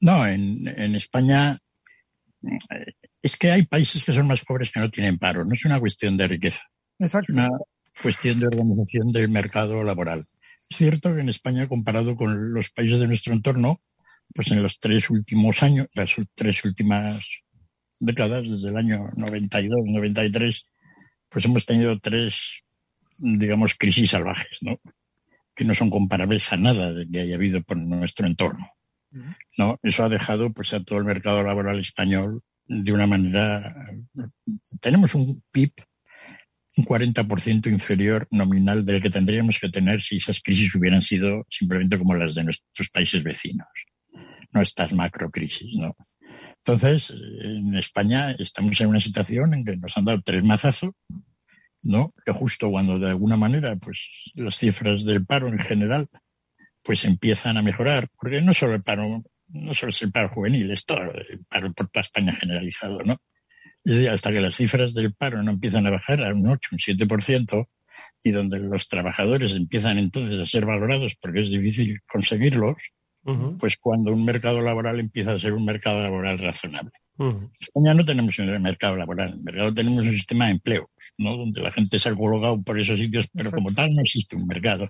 No, 0.00 0.24
en, 0.24 0.68
en 0.68 0.94
España 0.94 1.58
eh, 2.42 2.92
es 3.22 3.36
que 3.36 3.50
hay 3.50 3.64
países 3.64 4.04
que 4.04 4.12
son 4.12 4.28
más 4.28 4.44
pobres 4.44 4.70
que 4.70 4.78
no 4.78 4.90
tienen 4.90 5.18
paro, 5.18 5.44
no 5.44 5.54
es 5.54 5.64
una 5.64 5.80
cuestión 5.80 6.16
de 6.16 6.28
riqueza. 6.28 6.62
Exacto. 7.00 7.32
Es 7.32 7.38
una 7.38 7.50
cuestión 8.00 8.38
de 8.38 8.46
organización 8.46 9.08
del 9.08 9.30
mercado 9.30 9.82
laboral. 9.82 10.26
Es 10.68 10.76
cierto 10.76 11.14
que 11.14 11.22
en 11.22 11.28
España, 11.28 11.66
comparado 11.66 12.14
con 12.14 12.52
los 12.52 12.70
países 12.70 13.00
de 13.00 13.08
nuestro 13.08 13.32
entorno, 13.32 13.80
pues 14.34 14.50
en 14.52 14.62
los 14.62 14.78
tres 14.78 15.10
últimos 15.10 15.62
años, 15.62 15.86
las 15.94 16.12
tres 16.34 16.64
últimas 16.64 17.24
décadas, 18.00 18.42
desde 18.42 18.68
el 18.68 18.76
año 18.76 18.98
92, 19.16 19.80
93, 19.86 20.66
pues 21.28 21.44
hemos 21.44 21.66
tenido 21.66 21.98
tres, 22.00 22.60
digamos, 23.18 23.74
crisis 23.74 24.10
salvajes, 24.10 24.58
¿no? 24.60 24.80
Que 25.54 25.64
no 25.64 25.74
son 25.74 25.90
comparables 25.90 26.52
a 26.52 26.56
nada 26.56 26.92
de 26.92 27.08
que 27.08 27.20
haya 27.20 27.36
habido 27.36 27.62
por 27.62 27.76
nuestro 27.76 28.26
entorno. 28.26 28.70
¿No? 29.58 29.78
Eso 29.82 30.04
ha 30.04 30.08
dejado 30.08 30.54
pues 30.54 30.72
a 30.72 30.82
todo 30.82 30.98
el 30.98 31.04
mercado 31.04 31.42
laboral 31.42 31.78
español 31.78 32.42
de 32.66 32.92
una 32.92 33.06
manera 33.06 33.90
tenemos 34.80 35.14
un 35.14 35.42
PIB 35.50 35.72
un 36.78 36.84
40% 36.86 37.70
inferior 37.70 38.26
nominal 38.30 38.86
del 38.86 39.02
que 39.02 39.10
tendríamos 39.10 39.58
que 39.58 39.68
tener 39.68 40.00
si 40.00 40.16
esas 40.16 40.40
crisis 40.40 40.74
hubieran 40.74 41.02
sido 41.02 41.44
simplemente 41.50 41.98
como 41.98 42.14
las 42.14 42.34
de 42.34 42.44
nuestros 42.44 42.88
países 42.88 43.22
vecinos 43.22 43.68
no 44.52 44.60
estas 44.60 44.92
macrocrisis, 44.92 45.68
¿no? 45.74 45.94
Entonces, 46.58 47.10
en 47.10 47.74
España 47.76 48.32
estamos 48.38 48.80
en 48.80 48.88
una 48.88 49.00
situación 49.00 49.54
en 49.54 49.64
que 49.64 49.76
nos 49.76 49.96
han 49.96 50.04
dado 50.04 50.22
tres 50.24 50.44
mazazos, 50.44 50.92
¿no? 51.82 52.12
Que 52.24 52.32
justo 52.32 52.70
cuando 52.70 52.98
de 52.98 53.10
alguna 53.10 53.36
manera, 53.36 53.76
pues 53.76 54.30
las 54.34 54.56
cifras 54.56 55.04
del 55.04 55.26
paro 55.26 55.48
en 55.48 55.58
general, 55.58 56.06
pues 56.82 57.04
empiezan 57.04 57.56
a 57.56 57.62
mejorar, 57.62 58.08
porque 58.16 58.40
no 58.40 58.54
solo 58.54 58.74
el 58.74 58.82
paro, 58.82 59.22
no 59.48 59.74
solo 59.74 59.90
es 59.90 60.02
el 60.02 60.12
paro 60.12 60.30
juvenil, 60.30 60.70
es 60.70 60.84
todo 60.84 61.00
el 61.02 61.44
paro 61.48 61.72
por 61.72 61.88
toda 61.88 62.02
España 62.02 62.32
generalizado, 62.32 62.98
¿no? 63.04 63.16
Hasta 64.10 64.30
que 64.30 64.40
las 64.40 64.56
cifras 64.56 64.94
del 64.94 65.12
paro 65.14 65.42
no 65.42 65.50
empiezan 65.50 65.86
a 65.86 65.90
bajar 65.90 66.22
a 66.22 66.32
un 66.32 66.48
8, 66.48 66.68
un 66.72 66.78
7%, 66.78 67.66
y 68.22 68.30
donde 68.30 68.58
los 68.60 68.88
trabajadores 68.88 69.54
empiezan 69.54 69.98
entonces 69.98 70.38
a 70.38 70.46
ser 70.46 70.64
valorados 70.64 71.16
porque 71.20 71.40
es 71.40 71.50
difícil 71.50 72.00
conseguirlos, 72.10 72.76
pues 73.58 73.76
cuando 73.76 74.10
un 74.10 74.24
mercado 74.24 74.60
laboral 74.60 74.98
empieza 74.98 75.32
a 75.32 75.38
ser 75.38 75.52
un 75.52 75.64
mercado 75.64 76.00
laboral 76.00 76.38
razonable. 76.38 76.92
En 77.18 77.50
España 77.58 77.94
no 77.94 78.04
tenemos 78.04 78.36
un 78.38 78.62
mercado 78.62 78.96
laboral, 78.96 79.30
en 79.30 79.38
el 79.38 79.44
mercado 79.44 79.74
tenemos 79.74 80.04
un 80.04 80.12
sistema 80.12 80.46
de 80.46 80.52
empleos, 80.52 80.86
¿no? 81.18 81.36
donde 81.36 81.62
la 81.62 81.70
gente 81.70 81.98
se 81.98 82.08
ha 82.08 82.14
colocado 82.14 82.60
por 82.62 82.80
esos 82.80 82.98
sitios, 82.98 83.28
pero 83.32 83.52
como 83.52 83.72
tal 83.72 83.90
no 83.94 84.02
existe 84.02 84.34
un 84.34 84.46
mercado. 84.46 84.84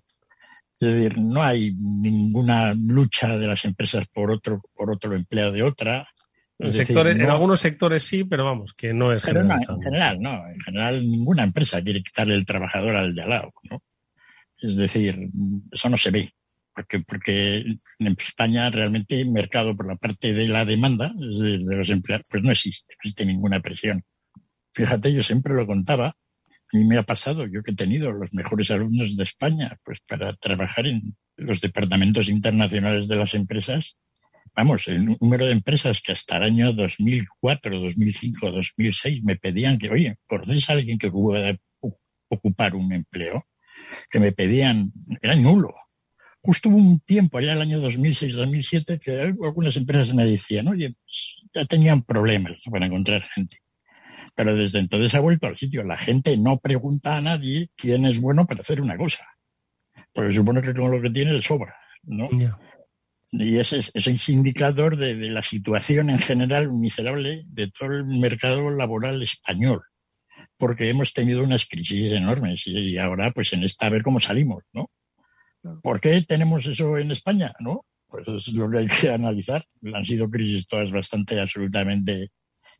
Es 0.80 0.94
decir, 0.94 1.18
no 1.18 1.42
hay 1.42 1.74
ninguna 1.76 2.74
lucha 2.74 3.36
de 3.36 3.46
las 3.46 3.64
empresas 3.64 4.06
por 4.12 4.30
otro, 4.30 4.62
por 4.74 4.90
otro 4.90 5.14
empleo 5.14 5.52
de 5.52 5.62
otra. 5.62 6.08
En, 6.58 7.30
algunos 7.30 7.60
sectores 7.60 8.02
sí, 8.04 8.24
pero 8.24 8.44
vamos, 8.44 8.72
que 8.72 8.94
no 8.94 9.12
es 9.12 9.22
general. 9.24 9.60
en 9.68 9.80
general, 9.80 10.20
no. 10.20 10.48
En 10.48 10.60
general, 10.60 11.02
ninguna 11.02 11.42
empresa 11.42 11.82
quiere 11.82 12.02
quitarle 12.02 12.34
el 12.34 12.46
trabajador 12.46 12.96
al 12.96 13.14
de 13.14 13.22
al 13.22 13.30
lado, 13.30 13.52
¿no? 13.68 13.82
Es 14.58 14.76
decir, 14.76 15.28
eso 15.72 15.88
no 15.88 15.98
se 15.98 16.10
ve 16.10 16.32
porque, 16.74 17.00
porque 17.00 17.64
en 17.98 18.16
España 18.18 18.70
realmente 18.70 19.20
el 19.20 19.30
mercado 19.30 19.76
por 19.76 19.86
la 19.86 19.96
parte 19.96 20.32
de 20.32 20.48
la 20.48 20.64
demanda 20.64 21.12
de, 21.14 21.58
los 21.58 21.90
empleados 21.90 22.26
pues 22.28 22.42
no 22.42 22.50
existe, 22.50 22.94
no 22.94 22.96
existe 22.98 23.26
ninguna 23.26 23.60
presión. 23.60 24.02
Fíjate, 24.72 25.12
yo 25.12 25.22
siempre 25.22 25.54
lo 25.54 25.66
contaba, 25.66 26.06
a 26.06 26.76
mí 26.78 26.84
me 26.84 26.96
ha 26.96 27.02
pasado, 27.02 27.46
yo 27.46 27.62
que 27.62 27.72
he 27.72 27.76
tenido 27.76 28.12
los 28.12 28.32
mejores 28.32 28.70
alumnos 28.70 29.16
de 29.16 29.22
España, 29.22 29.76
pues 29.84 29.98
para 30.08 30.34
trabajar 30.36 30.86
en 30.86 31.16
los 31.36 31.60
departamentos 31.60 32.28
internacionales 32.28 33.08
de 33.08 33.16
las 33.16 33.34
empresas, 33.34 33.98
vamos, 34.54 34.88
el 34.88 35.16
número 35.20 35.46
de 35.46 35.52
empresas 35.52 36.00
que 36.00 36.12
hasta 36.12 36.38
el 36.38 36.44
año 36.44 36.72
2004, 36.72 37.78
2005, 37.78 38.52
2006 38.52 39.24
me 39.24 39.36
pedían 39.36 39.78
que, 39.78 39.90
oye, 39.90 40.16
¿conoces 40.26 40.68
a 40.70 40.74
alguien 40.74 40.98
que 40.98 41.10
pueda 41.10 41.56
ocupar 42.28 42.74
un 42.74 42.92
empleo? 42.92 43.46
Que 44.10 44.20
me 44.20 44.32
pedían, 44.32 44.90
era 45.20 45.36
nulo. 45.36 45.72
Justo 46.44 46.68
hubo 46.68 46.76
un 46.76 46.98
tiempo, 47.00 47.38
allá 47.38 47.52
el 47.52 47.62
año 47.62 47.80
2006-2007, 47.80 48.98
que 48.98 49.20
algunas 49.20 49.76
empresas 49.76 50.12
me 50.12 50.24
decían, 50.24 50.66
oye, 50.66 50.92
pues, 51.04 51.36
ya 51.54 51.64
tenían 51.66 52.02
problemas 52.02 52.64
para 52.68 52.86
encontrar 52.86 53.22
gente. 53.32 53.58
Pero 54.34 54.56
desde 54.56 54.80
entonces 54.80 55.14
ha 55.14 55.20
vuelto 55.20 55.46
al 55.46 55.56
sitio. 55.56 55.84
La 55.84 55.96
gente 55.96 56.36
no 56.36 56.58
pregunta 56.58 57.16
a 57.16 57.20
nadie 57.20 57.70
quién 57.76 58.04
es 58.06 58.20
bueno 58.20 58.44
para 58.46 58.62
hacer 58.62 58.80
una 58.80 58.96
cosa. 58.96 59.24
Porque 60.12 60.32
supone 60.32 60.62
que 60.62 60.74
con 60.74 60.90
lo 60.90 61.00
que 61.00 61.10
tiene 61.10 61.32
le 61.32 61.42
sobra, 61.42 61.76
¿no? 62.02 62.28
Y 63.32 63.58
ese 63.58 63.78
es, 63.78 64.28
indicador 64.28 64.96
de, 64.96 65.14
de, 65.14 65.30
la 65.30 65.42
situación 65.42 66.10
en 66.10 66.18
general 66.18 66.70
miserable 66.70 67.42
de 67.46 67.70
todo 67.70 67.92
el 67.92 68.04
mercado 68.04 68.70
laboral 68.70 69.22
español. 69.22 69.82
Porque 70.58 70.90
hemos 70.90 71.12
tenido 71.12 71.40
unas 71.40 71.66
crisis 71.66 72.12
enormes 72.12 72.66
y 72.66 72.98
ahora, 72.98 73.30
pues 73.32 73.52
en 73.52 73.62
esta, 73.62 73.86
a 73.86 73.90
ver 73.90 74.02
cómo 74.02 74.18
salimos, 74.18 74.64
¿no? 74.72 74.90
¿Por 75.82 76.00
qué 76.00 76.22
tenemos 76.22 76.66
eso 76.66 76.96
en 76.98 77.10
España? 77.10 77.52
¿No? 77.60 77.84
Pues 78.08 78.26
es 78.28 78.54
lo 78.54 78.70
que 78.70 78.78
hay 78.78 78.88
que 78.88 79.10
analizar. 79.10 79.64
Han 79.94 80.04
sido 80.04 80.28
crisis 80.28 80.66
todas 80.66 80.90
bastante 80.90 81.40
absolutamente, 81.40 82.30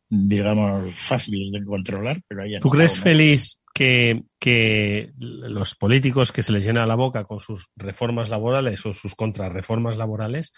digamos, 0.09 0.93
fáciles 0.95 1.51
de 1.51 1.65
controlar, 1.65 2.21
pero 2.27 2.43
¿Tú 2.61 2.69
crees, 2.69 2.99
feliz 2.99 3.59
que, 3.73 4.23
que 4.39 5.11
los 5.17 5.75
políticos 5.75 6.31
que 6.31 6.43
se 6.43 6.51
les 6.51 6.63
llena 6.63 6.85
la 6.85 6.95
boca 6.95 7.23
con 7.23 7.39
sus 7.39 7.69
reformas 7.75 8.29
laborales 8.29 8.85
o 8.85 8.93
sus 8.93 9.15
contrarreformas 9.15 9.97
laborales, 9.97 10.51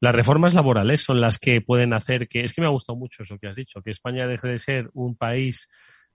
las 0.00 0.14
reformas 0.14 0.54
laborales 0.54 1.02
son 1.02 1.20
las 1.20 1.38
que 1.38 1.60
pueden 1.60 1.92
hacer 1.92 2.26
que, 2.26 2.42
es 2.42 2.54
que 2.54 2.62
me 2.62 2.66
ha 2.66 2.70
gustado 2.70 2.98
mucho 2.98 3.22
eso 3.22 3.38
que 3.38 3.48
has 3.48 3.56
dicho, 3.56 3.82
que 3.82 3.90
España 3.90 4.26
deje 4.26 4.48
de 4.48 4.58
ser 4.58 4.90
un 4.94 5.14
país 5.14 5.68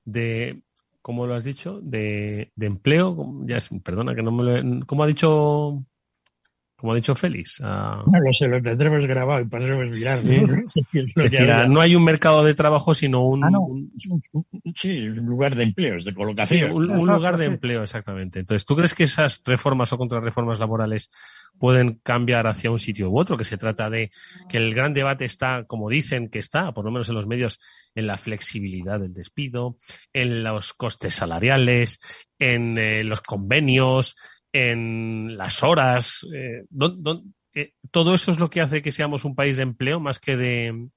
de 0.04 0.62
como 1.06 1.28
lo 1.28 1.36
has 1.36 1.44
dicho, 1.44 1.80
de, 1.84 2.52
de 2.56 2.66
empleo. 2.66 3.16
Ya 3.46 3.58
es, 3.58 3.70
perdona 3.84 4.16
que 4.16 4.24
no 4.24 4.32
me 4.32 4.44
lo. 4.44 4.86
¿Cómo 4.88 5.04
ha 5.04 5.08
dicho? 5.08 5.86
Como 6.76 6.92
ha 6.92 6.96
dicho 6.96 7.16
Félix. 7.16 7.62
No 7.62 8.04
lo 8.06 8.34
sé, 8.34 8.48
lo 8.48 8.62
tendremos 8.62 9.08
grabado 9.08 9.42
y 9.42 9.46
podremos 9.46 9.96
mirar. 9.96 10.20
¿no? 11.70 11.80
hay 11.80 11.96
un 11.96 12.04
mercado 12.04 12.44
de 12.44 12.54
trabajo, 12.54 12.94
sino 12.94 13.26
un, 13.26 13.44
ah, 13.46 13.50
sí, 14.76 15.08
un 15.08 15.26
lugar 15.26 15.56
de 15.56 15.64
empleos, 15.64 16.04
de 16.04 16.14
colocación. 16.14 16.72
un, 16.72 16.88
lugar 16.88 17.38
de 17.38 17.46
empleo, 17.46 17.84
exactamente. 17.84 18.40
Entonces, 18.40 18.66
¿tú 18.66 18.76
crees 18.76 18.94
que 18.94 19.04
esas 19.04 19.42
reformas 19.46 19.94
o 19.94 19.98
contrarreformas 19.98 20.60
laborales 20.60 21.10
pueden 21.58 22.00
cambiar 22.04 22.46
hacia 22.48 22.72
un 22.72 22.80
sitio 22.80 23.10
u 23.10 23.20
otro? 23.20 23.38
Que 23.38 23.46
se 23.46 23.58
trata 23.58 23.90
de 23.90 24.12
que 24.50 24.58
el 24.58 24.76
gran 24.76 24.94
debate 24.94 25.24
está, 25.24 25.64
como 25.64 25.90
dicen 25.90 26.30
que 26.30 26.40
está, 26.40 26.74
por 26.74 26.84
lo 26.84 26.92
menos 26.92 27.08
en 27.08 27.16
los 27.16 27.26
medios, 27.26 27.60
en 27.96 28.08
la 28.08 28.18
flexibilidad 28.18 29.00
del 29.00 29.14
despido, 29.14 29.78
en 30.12 30.44
los 30.44 30.74
costes 30.74 31.16
salariales, 31.16 32.00
en 32.38 32.78
eh, 32.78 33.04
los 33.04 33.22
convenios, 33.22 34.16
en 34.56 35.36
las 35.38 35.64
horas. 35.64 36.26
Eh, 36.34 36.64
eh, 37.54 37.74
¿Todo 37.92 38.16
eso 38.16 38.32
es 38.32 38.40
lo 38.40 38.50
que 38.50 38.62
hace 38.62 38.82
que 38.82 38.94
seamos 38.94 39.26
un 39.26 39.36
país 39.36 39.58
de 39.58 39.64
empleo 39.64 40.00
más 40.00 40.18
que 40.20 40.38
de, 40.38 40.88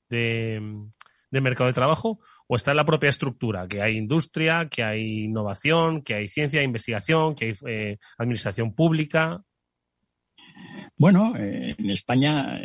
mercado 1.32 1.66
de 1.66 1.74
trabajo? 1.74 2.20
¿O 2.46 2.54
está 2.54 2.70
en 2.70 2.76
la 2.76 2.86
propia 2.86 3.08
estructura? 3.10 3.66
Que 3.66 3.82
hay 3.82 3.96
industria, 3.96 4.68
que 4.70 4.84
hay 4.84 5.24
innovación, 5.24 6.02
que 6.02 6.14
hay 6.14 6.28
ciencia, 6.28 6.62
investigación, 6.62 7.34
que 7.34 7.46
hay 7.46 7.54
eh, 7.66 7.98
administración 8.16 8.74
pública. 8.76 9.42
Bueno, 10.96 11.34
en 11.36 11.90
España 11.90 12.60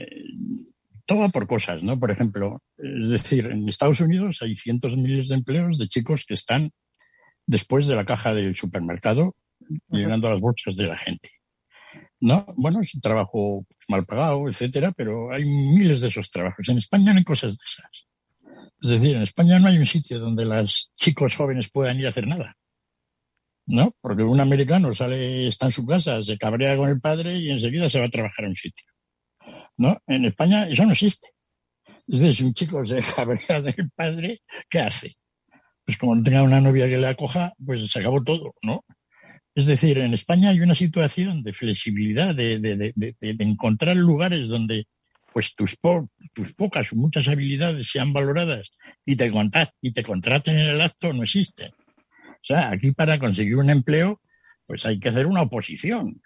todo 1.08 1.28
por 1.30 1.48
cosas, 1.48 1.82
¿no? 1.82 2.00
Por 2.00 2.12
ejemplo, 2.12 2.62
es 2.78 3.10
decir, 3.10 3.48
en 3.48 3.68
Estados 3.68 4.00
Unidos 4.00 4.44
hay 4.44 4.56
cientos 4.56 4.92
de 4.92 4.98
miles 4.98 5.28
de 5.28 5.36
empleos 5.36 5.80
de 5.80 5.88
chicos 5.88 6.26
que 6.26 6.36
están 6.36 6.70
después 7.48 7.88
de 7.88 7.96
la 7.96 8.06
caja 8.06 8.34
del 8.36 8.56
supermercado 8.56 9.36
llenando 9.90 10.30
las 10.30 10.40
bolsas 10.40 10.76
de 10.76 10.88
la 10.88 10.98
gente. 10.98 11.30
¿No? 12.20 12.46
Bueno, 12.56 12.82
es 12.82 12.96
un 12.96 13.02
trabajo 13.02 13.66
mal 13.88 14.06
pagado, 14.06 14.48
etcétera, 14.48 14.92
pero 14.92 15.32
hay 15.32 15.44
miles 15.44 16.02
de 16.02 16.08
esos 16.08 16.32
trabajos. 16.32 16.68
En 16.70 16.78
España 16.78 17.12
no 17.12 17.20
hay 17.20 17.24
cosas 17.24 17.58
de 17.58 17.64
esas. 17.66 18.08
Es 18.82 18.90
decir, 18.90 19.16
en 19.16 19.22
España 19.22 19.60
no 19.60 19.68
hay 19.68 19.78
un 19.78 19.88
sitio 19.88 20.20
donde 20.20 20.46
los 20.46 20.92
chicos 20.98 21.36
jóvenes 21.36 21.70
puedan 21.70 22.00
ir 22.00 22.08
a 22.08 22.10
hacer 22.10 22.28
nada. 22.28 22.58
¿No? 23.66 23.92
Porque 24.02 24.24
un 24.24 24.40
americano 24.42 24.94
sale, 24.94 25.48
está 25.48 25.68
en 25.68 25.72
su 25.72 25.86
casa, 25.86 26.24
se 26.24 26.38
cabrea 26.38 26.76
con 26.76 26.90
el 26.90 27.00
padre 27.00 27.38
y 27.38 27.50
enseguida 27.50 27.90
se 27.90 28.00
va 28.00 28.08
a 28.08 28.12
trabajar 28.12 28.46
a 28.46 28.50
un 28.50 28.56
sitio. 28.56 28.86
¿No? 29.78 29.98
En 30.08 30.26
España 30.26 30.68
eso 30.68 30.86
no 30.86 30.92
existe. 30.92 31.30
Es 32.08 32.20
decir, 32.20 32.36
si 32.36 32.44
un 32.44 32.54
chico 32.54 32.86
se 32.86 32.98
cabrea 33.16 33.62
del 33.62 33.90
padre, 33.96 34.40
¿qué 34.70 34.80
hace? 34.80 35.14
Pues 35.86 35.98
como 35.98 36.16
no 36.16 36.24
tenga 36.24 36.44
una 36.44 36.62
novia 36.62 36.88
que 36.88 36.98
le 36.98 37.08
acoja, 37.08 37.54
pues 37.64 37.92
se 37.92 38.00
acabó 38.00 38.24
todo, 38.24 38.54
¿no? 38.62 38.84
Es 39.56 39.68
decir, 39.68 40.00
en 40.00 40.14
España 40.14 40.50
hay 40.50 40.62
una 40.62 40.76
situación 40.76 41.44
de 41.44 41.54
flexibilidad, 41.54 42.34
de, 42.34 42.94
encontrar 43.40 43.96
lugares 43.96 44.48
donde 44.48 44.88
pues 45.32 45.56
tus, 45.56 45.78
tus 46.34 46.54
pocas 46.54 46.94
o 46.94 46.96
muchas 46.96 47.28
habilidades 47.28 47.90
sean 47.90 48.14
valoradas 48.14 48.70
y 49.06 49.16
te, 49.16 49.32
y 49.82 49.92
te 49.92 50.04
contraten 50.04 50.60
en 50.60 50.70
el 50.70 50.82
acto 50.82 51.12
no 51.14 51.24
existen. 51.24 51.72
O 51.72 52.46
sea, 52.46 52.72
aquí 52.72 52.92
para 52.92 53.20
conseguir 53.20 53.56
un 53.56 53.70
empleo, 53.70 54.22
pues 54.66 54.86
hay 54.86 55.00
que 55.00 55.10
hacer 55.10 55.28
una 55.28 55.42
oposición, 55.42 56.22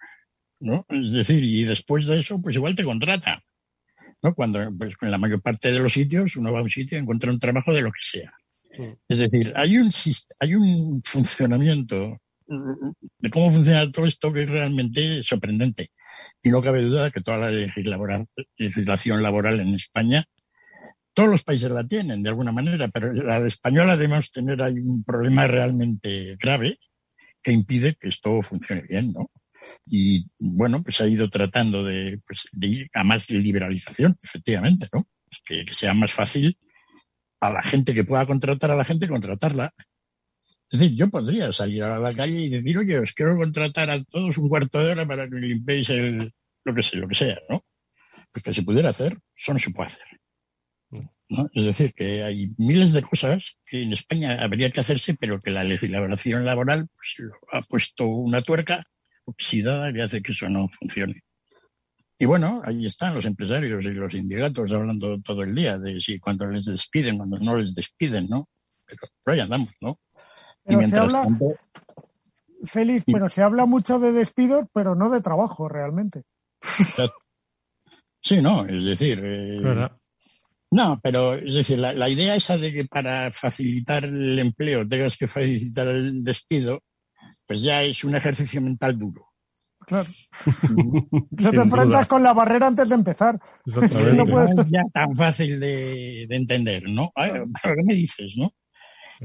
¿no? 0.60 0.86
Es 0.88 1.12
decir, 1.12 1.44
y 1.44 1.64
después 1.64 2.06
de 2.06 2.20
eso, 2.20 2.40
pues 2.40 2.56
igual 2.56 2.74
te 2.74 2.84
contratan, 2.84 3.38
¿no? 4.22 4.34
Cuando, 4.34 4.70
pues 4.76 4.94
en 5.00 5.10
la 5.10 5.18
mayor 5.18 5.40
parte 5.40 5.70
de 5.70 5.78
los 5.78 5.92
sitios, 5.92 6.36
uno 6.36 6.52
va 6.52 6.60
a 6.60 6.62
un 6.62 6.70
sitio 6.70 6.98
y 6.98 7.02
encuentra 7.02 7.30
un 7.30 7.38
trabajo 7.38 7.72
de 7.72 7.82
lo 7.82 7.92
que 7.92 8.00
sea. 8.00 8.32
Es 9.08 9.18
decir, 9.18 9.52
hay 9.56 9.78
un, 9.78 9.90
hay 10.40 10.54
un 10.54 11.02
funcionamiento 11.04 12.20
de 13.18 13.30
cómo 13.30 13.52
funciona 13.52 13.90
todo 13.92 14.06
esto 14.06 14.32
que 14.32 14.42
es 14.42 14.48
realmente 14.48 15.22
sorprendente. 15.22 15.90
Y 16.42 16.50
no 16.50 16.62
cabe 16.62 16.82
duda 16.82 17.04
de 17.04 17.10
que 17.10 17.20
toda 17.20 17.38
la 17.38 17.50
legislación 17.50 19.22
laboral 19.22 19.60
en 19.60 19.74
España, 19.74 20.24
todos 21.12 21.28
los 21.28 21.42
países 21.42 21.70
la 21.70 21.86
tienen 21.86 22.22
de 22.22 22.30
alguna 22.30 22.52
manera, 22.52 22.88
pero 22.88 23.12
la 23.12 23.40
de 23.40 23.48
española 23.48 23.96
debemos 23.96 24.30
tener 24.30 24.62
ahí 24.62 24.78
un 24.78 25.02
problema 25.04 25.46
realmente 25.46 26.36
grave 26.40 26.78
que 27.42 27.52
impide 27.52 27.94
que 27.94 28.08
esto 28.08 28.40
funcione 28.42 28.82
bien, 28.82 29.12
¿no? 29.12 29.30
Y 29.86 30.26
bueno, 30.38 30.82
pues 30.82 31.00
ha 31.00 31.08
ido 31.08 31.28
tratando 31.28 31.84
de, 31.84 32.20
pues, 32.26 32.48
ir 32.60 32.88
a 32.94 33.04
más 33.04 33.28
liberalización, 33.30 34.16
efectivamente, 34.22 34.86
¿no? 34.92 35.04
Que 35.44 35.64
sea 35.72 35.92
más 35.92 36.12
fácil 36.12 36.56
a 37.40 37.50
la 37.50 37.62
gente 37.62 37.94
que 37.94 38.04
pueda 38.04 38.26
contratar 38.26 38.70
a 38.70 38.76
la 38.76 38.84
gente, 38.84 39.08
contratarla 39.08 39.72
es 40.70 40.78
decir, 40.78 40.96
yo 40.96 41.08
podría 41.08 41.50
salir 41.52 41.82
a 41.82 41.98
la 41.98 42.14
calle 42.14 42.40
y 42.40 42.48
decir, 42.50 42.76
oye, 42.76 42.98
os 42.98 43.14
quiero 43.14 43.36
contratar 43.38 43.90
a 43.90 44.04
todos 44.04 44.36
un 44.36 44.50
cuarto 44.50 44.78
de 44.78 44.92
hora 44.92 45.06
para 45.06 45.26
que 45.28 45.36
limpiéis 45.36 45.88
el, 45.88 46.30
lo 46.64 46.74
que 46.74 46.82
sea, 46.82 47.00
lo 47.00 47.08
que 47.08 47.14
sea, 47.14 47.38
¿no? 47.48 47.64
Pues 48.32 48.42
que 48.44 48.54
se 48.54 48.62
pudiera 48.62 48.90
hacer, 48.90 49.18
eso 49.34 49.58
se 49.58 49.70
puede 49.70 49.90
hacer. 49.90 50.20
¿no? 51.30 51.48
Es 51.54 51.64
decir, 51.64 51.94
que 51.94 52.22
hay 52.22 52.54
miles 52.58 52.92
de 52.92 53.02
cosas 53.02 53.56
que 53.64 53.82
en 53.82 53.92
España 53.92 54.42
habría 54.42 54.70
que 54.70 54.80
hacerse, 54.80 55.14
pero 55.14 55.40
que 55.40 55.50
la 55.50 55.64
legislación 55.64 56.44
laboral 56.44 56.88
pues, 56.88 57.30
ha 57.52 57.62
puesto 57.62 58.06
una 58.06 58.42
tuerca 58.42 58.84
oxidada 59.24 59.92
que 59.92 60.02
hace 60.02 60.22
que 60.22 60.32
eso 60.32 60.50
no 60.50 60.68
funcione. 60.78 61.22
Y 62.18 62.26
bueno, 62.26 62.60
ahí 62.64 62.84
están 62.84 63.14
los 63.14 63.24
empresarios 63.24 63.84
y 63.84 63.90
los 63.90 64.12
sindicatos 64.12 64.72
hablando 64.72 65.18
todo 65.20 65.44
el 65.44 65.54
día 65.54 65.78
de 65.78 66.00
si 66.00 66.18
cuando 66.18 66.46
les 66.46 66.66
despiden, 66.66 67.16
cuando 67.16 67.38
no 67.38 67.56
les 67.56 67.74
despiden, 67.74 68.26
¿no? 68.28 68.48
Pero, 68.84 69.02
pero 69.24 69.34
ahí 69.34 69.40
andamos, 69.40 69.70
¿no? 69.80 70.00
Pero 70.68 70.86
se 70.86 70.96
habla, 70.96 71.26
Félix, 72.64 73.04
pero 73.06 73.28
se 73.28 73.42
habla 73.42 73.66
mucho 73.66 73.98
de 73.98 74.12
despidos, 74.12 74.66
pero 74.72 74.94
no 74.94 75.10
de 75.10 75.20
trabajo 75.20 75.68
realmente. 75.68 76.24
Sí, 78.20 78.42
no, 78.42 78.64
es 78.64 78.84
decir. 78.84 79.20
Eh, 79.22 79.88
no, 80.70 81.00
pero 81.02 81.34
es 81.34 81.54
decir, 81.54 81.78
la, 81.78 82.08
idea 82.08 82.34
esa 82.34 82.58
de 82.58 82.72
que 82.72 82.84
para 82.84 83.32
facilitar 83.32 84.04
el 84.04 84.38
empleo 84.38 84.86
tengas 84.86 85.16
que 85.16 85.26
facilitar 85.26 85.86
el 85.86 86.22
despido, 86.22 86.82
pues 87.46 87.62
ya 87.62 87.82
es 87.82 88.04
un 88.04 88.16
ejercicio 88.16 88.60
mental 88.60 88.98
duro. 88.98 89.26
Claro. 89.86 90.10
no 91.30 91.50
te 91.50 91.56
enfrentas 91.56 92.08
con 92.08 92.22
la 92.22 92.34
barrera 92.34 92.66
antes 92.66 92.90
de 92.90 92.94
empezar. 92.96 93.40
no 93.64 94.66
ya 94.66 94.82
tan 94.92 95.16
fácil 95.16 95.58
de, 95.58 96.24
entender, 96.24 96.82
¿no? 96.88 97.10
¿Qué 97.16 97.82
me 97.84 97.94
dices, 97.94 98.34
no? 98.36 98.52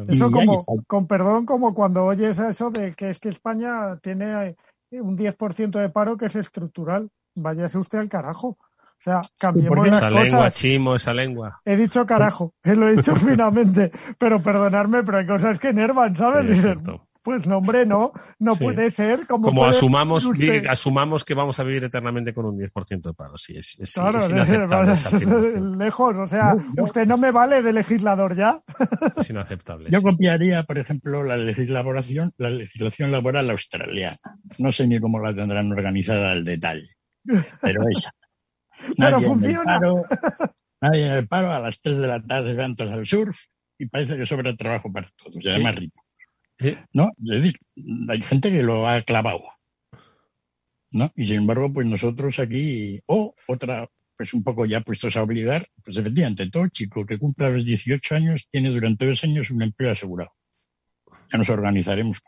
Eso 0.08 0.32
como, 0.32 0.58
con 0.88 1.08
perdón, 1.08 1.46
como 1.46 1.74
cuando 1.74 2.04
oyes 2.04 2.40
eso 2.40 2.72
de 2.72 2.94
que 2.94 3.10
es 3.10 3.20
que 3.20 3.30
España 3.30 3.98
tiene 4.02 4.56
eh, 4.92 5.02
un 5.02 5.18
10% 5.18 5.72
de 5.72 5.90
paro 5.90 6.18
que 6.18 6.26
es 6.26 6.36
estructural. 6.36 7.10
Váyase 7.36 7.78
usted 7.78 8.00
al 8.00 8.10
carajo. 8.10 8.58
O 8.58 9.04
sea, 9.04 9.22
cambiemos 9.38 9.88
las 9.88 9.98
esa 9.98 10.10
lengua, 10.10 10.52
chimo, 10.52 10.96
esa 10.96 11.14
lengua. 11.14 11.62
He 11.66 11.76
dicho 11.76 12.06
carajo, 12.06 12.54
lo 12.64 12.88
he 12.88 12.96
dicho 12.96 13.16
finalmente. 13.18 13.92
Pero 14.18 14.42
perdonadme, 14.42 15.04
pero 15.04 15.18
hay 15.20 15.28
cosas 15.28 15.60
que 15.60 15.70
enervan, 15.70 16.16
¿sabes? 16.16 16.64
Pues 17.24 17.48
no, 17.48 17.60
hombre, 17.60 17.86
no, 17.86 18.12
no 18.40 18.56
puede 18.58 18.92
ser. 18.92 19.26
Como, 19.26 19.46
como 19.46 19.66
asumamos, 19.66 20.28
asumamos 20.70 21.24
que 21.24 21.34
vamos 21.34 21.58
a 21.58 21.64
vivir 21.64 21.86
eternamente 21.86 22.34
con 22.34 22.46
un 22.46 22.58
10% 22.58 23.02
de 23.02 23.14
paro. 23.14 23.38
Sí, 23.38 23.56
es, 23.56 23.78
es, 23.80 23.94
claro, 23.94 24.20
lejos. 25.78 26.18
O 26.18 26.28
sea, 26.28 26.54
usted 26.78 27.08
no 27.08 27.18
me 27.18 27.32
vale 27.32 27.62
de 27.62 27.72
legislador 27.72 28.36
ya. 28.36 28.62
Es 29.18 29.30
inaceptable. 29.30 29.90
Yo 29.90 30.02
copiaría, 30.02 30.64
por 30.64 30.78
ejemplo, 30.78 31.24
la 31.24 31.38
legislación, 31.38 32.34
la 32.38 32.50
legislación 32.50 33.12
laboral 33.12 33.50
australiana. 33.50 34.18
No 34.60 34.74
sé 34.74 34.86
ni 34.88 35.00
cómo 35.00 35.20
la 35.20 35.34
tendrán 35.34 35.72
organizada 35.72 36.32
al 36.32 36.44
detalle, 36.44 36.90
pero 37.62 37.84
esa. 37.90 38.12
pero 38.98 39.22
funciona. 39.22 39.80
nadie 40.82 41.08
en 41.08 41.14
el 41.14 41.28
paro, 41.28 41.52
a 41.52 41.60
las 41.60 41.82
3 41.82 41.98
de 42.00 42.08
la 42.08 42.22
tarde 42.22 42.54
van 42.56 42.76
todos 42.76 42.92
al 42.92 43.08
surf 43.08 43.38
y 43.78 43.88
parece 43.88 44.18
que 44.18 44.26
sobra 44.26 44.56
trabajo 44.56 44.92
para 44.92 45.08
todos, 45.18 45.38
y 45.40 45.50
además 45.50 45.76
rico. 45.76 46.03
¿No? 46.94 47.12
Es 47.18 47.44
decir, 47.44 47.60
hay 48.10 48.22
gente 48.22 48.52
que 48.52 48.62
lo 48.62 48.88
ha 48.88 49.02
clavado. 49.02 49.44
¿No? 50.92 51.12
Y 51.16 51.26
sin 51.26 51.38
embargo, 51.38 51.74
pues 51.74 51.88
nosotros 51.88 52.40
aquí, 52.40 53.00
o 53.08 53.34
otra, 53.48 53.90
pues 54.16 54.34
un 54.34 54.44
poco 54.44 54.66
ya 54.66 54.82
puestos 54.82 55.18
a 55.18 55.24
obligar, 55.24 55.66
pues 55.84 55.98
efectivamente, 55.98 56.50
todo 56.50 56.68
chico 56.68 57.06
que 57.06 57.18
cumpla 57.18 57.50
los 57.50 57.66
18 57.66 58.16
años 58.16 58.48
tiene 58.52 58.70
durante 58.70 59.08
dos 59.08 59.24
años 59.24 59.50
un 59.50 59.64
empleo 59.64 59.92
asegurado. 59.92 60.32
Ya 61.32 61.38
nos 61.38 61.50
organizaremos 61.50 62.22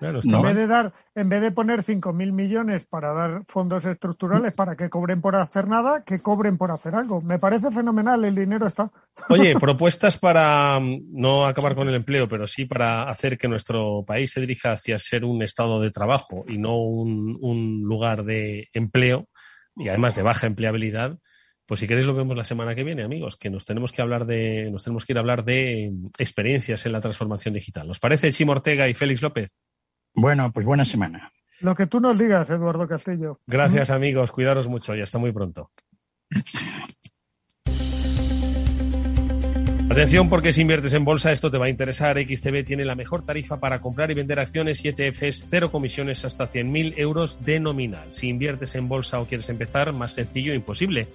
en, 0.00 0.42
vez 0.42 0.54
de 0.54 0.66
dar, 0.66 0.92
en 1.14 1.28
vez 1.28 1.40
de 1.40 1.50
poner 1.50 1.82
5.000 1.82 2.32
millones 2.32 2.86
para 2.86 3.12
dar 3.12 3.42
fondos 3.48 3.84
estructurales 3.84 4.52
para 4.52 4.76
que 4.76 4.90
cobren 4.90 5.20
por 5.20 5.36
hacer 5.36 5.68
nada, 5.68 6.04
que 6.04 6.20
cobren 6.20 6.58
por 6.58 6.70
hacer 6.70 6.94
algo. 6.94 7.20
Me 7.22 7.38
parece 7.38 7.70
fenomenal, 7.70 8.24
el 8.24 8.34
dinero 8.34 8.66
está. 8.66 8.90
Oye, 9.28 9.54
propuestas 9.60 10.18
para 10.18 10.78
mm, 10.78 11.12
no 11.12 11.46
acabar 11.46 11.74
con 11.74 11.88
el 11.88 11.94
empleo, 11.94 12.28
pero 12.28 12.46
sí 12.46 12.64
para 12.66 13.04
hacer 13.04 13.38
que 13.38 13.48
nuestro 13.48 14.04
país 14.06 14.32
se 14.32 14.40
dirija 14.40 14.72
hacia 14.72 14.98
ser 14.98 15.24
un 15.24 15.42
estado 15.42 15.80
de 15.80 15.90
trabajo 15.90 16.44
y 16.48 16.58
no 16.58 16.76
un, 16.76 17.38
un 17.40 17.82
lugar 17.82 18.24
de 18.24 18.68
empleo 18.72 19.28
y 19.76 19.88
además 19.88 20.14
de 20.14 20.22
baja 20.22 20.46
empleabilidad. 20.46 21.18
Pues 21.66 21.80
si 21.80 21.88
queréis 21.88 22.06
lo 22.06 22.14
vemos 22.14 22.36
la 22.36 22.44
semana 22.44 22.76
que 22.76 22.84
viene, 22.84 23.02
amigos, 23.02 23.36
que 23.36 23.50
nos 23.50 23.64
tenemos 23.64 23.90
que 23.90 24.00
hablar 24.00 24.24
de, 24.24 24.70
nos 24.70 24.84
tenemos 24.84 25.04
que 25.04 25.12
ir 25.12 25.16
a 25.16 25.20
hablar 25.20 25.44
de 25.44 25.92
experiencias 26.16 26.86
en 26.86 26.92
la 26.92 27.00
transformación 27.00 27.54
digital. 27.54 27.90
¿Os 27.90 27.98
parece, 27.98 28.32
Chimo 28.32 28.52
Ortega 28.52 28.88
y 28.88 28.94
Félix 28.94 29.20
López? 29.20 29.50
Bueno, 30.16 30.50
pues 30.52 30.66
buena 30.66 30.84
semana. 30.84 31.32
Lo 31.60 31.74
que 31.74 31.86
tú 31.86 32.00
nos 32.00 32.18
digas, 32.18 32.50
Eduardo 32.50 32.88
Castillo. 32.88 33.40
Gracias, 33.46 33.90
amigos. 33.90 34.32
Cuidaros 34.32 34.68
mucho 34.68 34.94
y 34.94 35.02
hasta 35.02 35.18
muy 35.18 35.32
pronto. 35.32 35.70
Atención 39.96 40.28
porque 40.28 40.52
si 40.52 40.60
inviertes 40.60 40.92
en 40.92 41.06
bolsa 41.06 41.32
esto 41.32 41.50
te 41.50 41.56
va 41.56 41.66
a 41.66 41.70
interesar. 41.70 42.18
XTB 42.18 42.66
tiene 42.66 42.84
la 42.84 42.94
mejor 42.94 43.24
tarifa 43.24 43.58
para 43.58 43.80
comprar 43.80 44.10
y 44.10 44.14
vender 44.14 44.38
acciones 44.38 44.84
y 44.84 44.88
ETFs, 44.88 45.46
cero 45.48 45.70
comisiones 45.70 46.22
hasta 46.26 46.46
100.000 46.46 46.98
euros 46.98 47.42
de 47.46 47.60
nominal. 47.60 48.12
Si 48.12 48.28
inviertes 48.28 48.74
en 48.74 48.88
bolsa 48.88 49.18
o 49.20 49.24
quieres 49.24 49.48
empezar, 49.48 49.94
más 49.94 50.12
sencillo 50.12 50.52
imposible. 50.52 51.08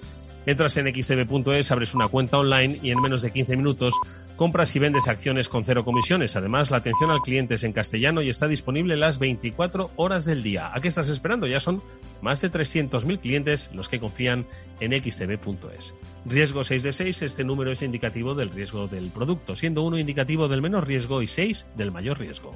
Entras 0.45 0.75
en 0.77 0.87
xtb.es, 0.87 1.71
abres 1.71 1.93
una 1.93 2.07
cuenta 2.07 2.39
online 2.39 2.79
y 2.81 2.89
en 2.89 2.99
menos 2.99 3.21
de 3.21 3.31
15 3.31 3.55
minutos 3.57 3.93
compras 4.35 4.75
y 4.75 4.79
vendes 4.79 5.07
acciones 5.07 5.49
con 5.49 5.63
cero 5.63 5.85
comisiones. 5.85 6.35
Además, 6.35 6.71
la 6.71 6.77
atención 6.77 7.11
al 7.11 7.21
cliente 7.21 7.55
es 7.55 7.63
en 7.63 7.73
castellano 7.73 8.23
y 8.23 8.29
está 8.29 8.47
disponible 8.47 8.97
las 8.97 9.19
24 9.19 9.91
horas 9.97 10.25
del 10.25 10.41
día. 10.41 10.71
¿A 10.73 10.79
qué 10.79 10.87
estás 10.87 11.09
esperando? 11.09 11.45
Ya 11.45 11.59
son 11.59 11.79
más 12.23 12.41
de 12.41 12.49
300.000 12.49 13.19
clientes 13.19 13.69
los 13.71 13.87
que 13.87 13.99
confían 13.99 14.47
en 14.79 14.99
xtb.es. 14.99 15.93
Riesgo 16.25 16.63
6 16.63 16.81
de 16.81 16.93
6, 16.93 17.21
este 17.21 17.43
número 17.43 17.71
es 17.71 17.83
indicativo 17.83 18.33
del 18.33 18.49
riesgo 18.49 18.87
del 18.87 19.11
producto, 19.11 19.55
siendo 19.55 19.83
uno 19.83 19.99
indicativo 19.99 20.47
del 20.47 20.63
menor 20.63 20.87
riesgo 20.87 21.21
y 21.21 21.27
6 21.27 21.67
del 21.75 21.91
mayor 21.91 22.17
riesgo. 22.17 22.55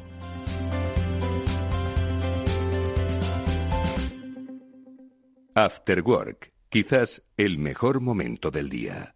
After 5.53 6.01
Work 6.01 6.54
Quizás 6.75 7.23
el 7.37 7.57
mejor 7.57 8.01
momento 8.01 8.51
del 8.51 8.67
día. 8.67 9.15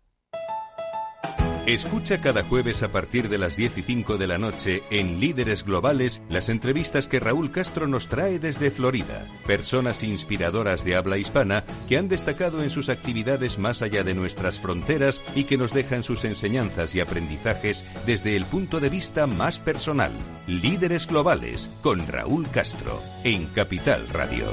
Escucha 1.66 2.22
cada 2.22 2.42
jueves 2.42 2.84
a 2.84 2.92
partir 2.94 3.28
de 3.28 3.38
las 3.38 3.58
10 3.58 3.80
y 3.80 3.82
5 3.82 4.18
de 4.18 4.28
la 4.28 4.38
noche 4.38 4.82
en 4.92 5.20
Líderes 5.20 5.66
Globales 5.66 6.22
las 6.30 6.48
entrevistas 6.48 7.10
que 7.10 7.20
Raúl 7.20 7.52
Castro 7.52 7.86
nos 7.86 8.08
trae 8.08 8.40
desde 8.40 8.72
Florida. 8.72 9.28
Personas 9.46 10.04
inspiradoras 10.04 10.86
de 10.86 10.96
habla 10.96 11.18
hispana 11.18 11.66
que 11.90 11.98
han 11.98 12.08
destacado 12.08 12.64
en 12.64 12.70
sus 12.70 12.88
actividades 12.88 13.60
más 13.60 13.82
allá 13.82 14.06
de 14.06 14.16
nuestras 14.16 14.58
fronteras 14.58 15.22
y 15.36 15.44
que 15.44 15.58
nos 15.58 15.74
dejan 15.74 16.04
sus 16.04 16.24
enseñanzas 16.24 16.96
y 16.96 17.02
aprendizajes 17.02 17.84
desde 18.06 18.38
el 18.38 18.46
punto 18.46 18.80
de 18.80 18.88
vista 18.88 19.28
más 19.28 19.60
personal. 19.60 20.14
Líderes 20.48 21.08
Globales 21.08 21.70
con 21.84 22.08
Raúl 22.08 22.50
Castro 22.52 23.02
en 23.26 23.48
Capital 23.48 24.08
Radio. 24.08 24.48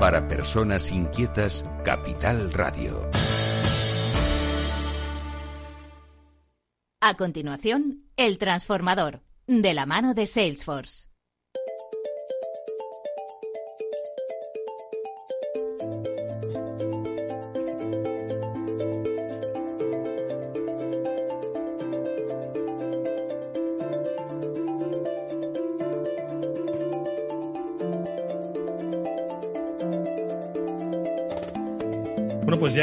Para 0.00 0.28
personas 0.28 0.92
inquietas, 0.92 1.64
Capital 1.82 2.52
Radio. 2.52 3.10
A 7.00 7.14
continuación, 7.14 8.02
El 8.18 8.36
Transformador, 8.36 9.22
de 9.46 9.72
la 9.72 9.86
mano 9.86 10.12
de 10.12 10.26
Salesforce. 10.26 11.05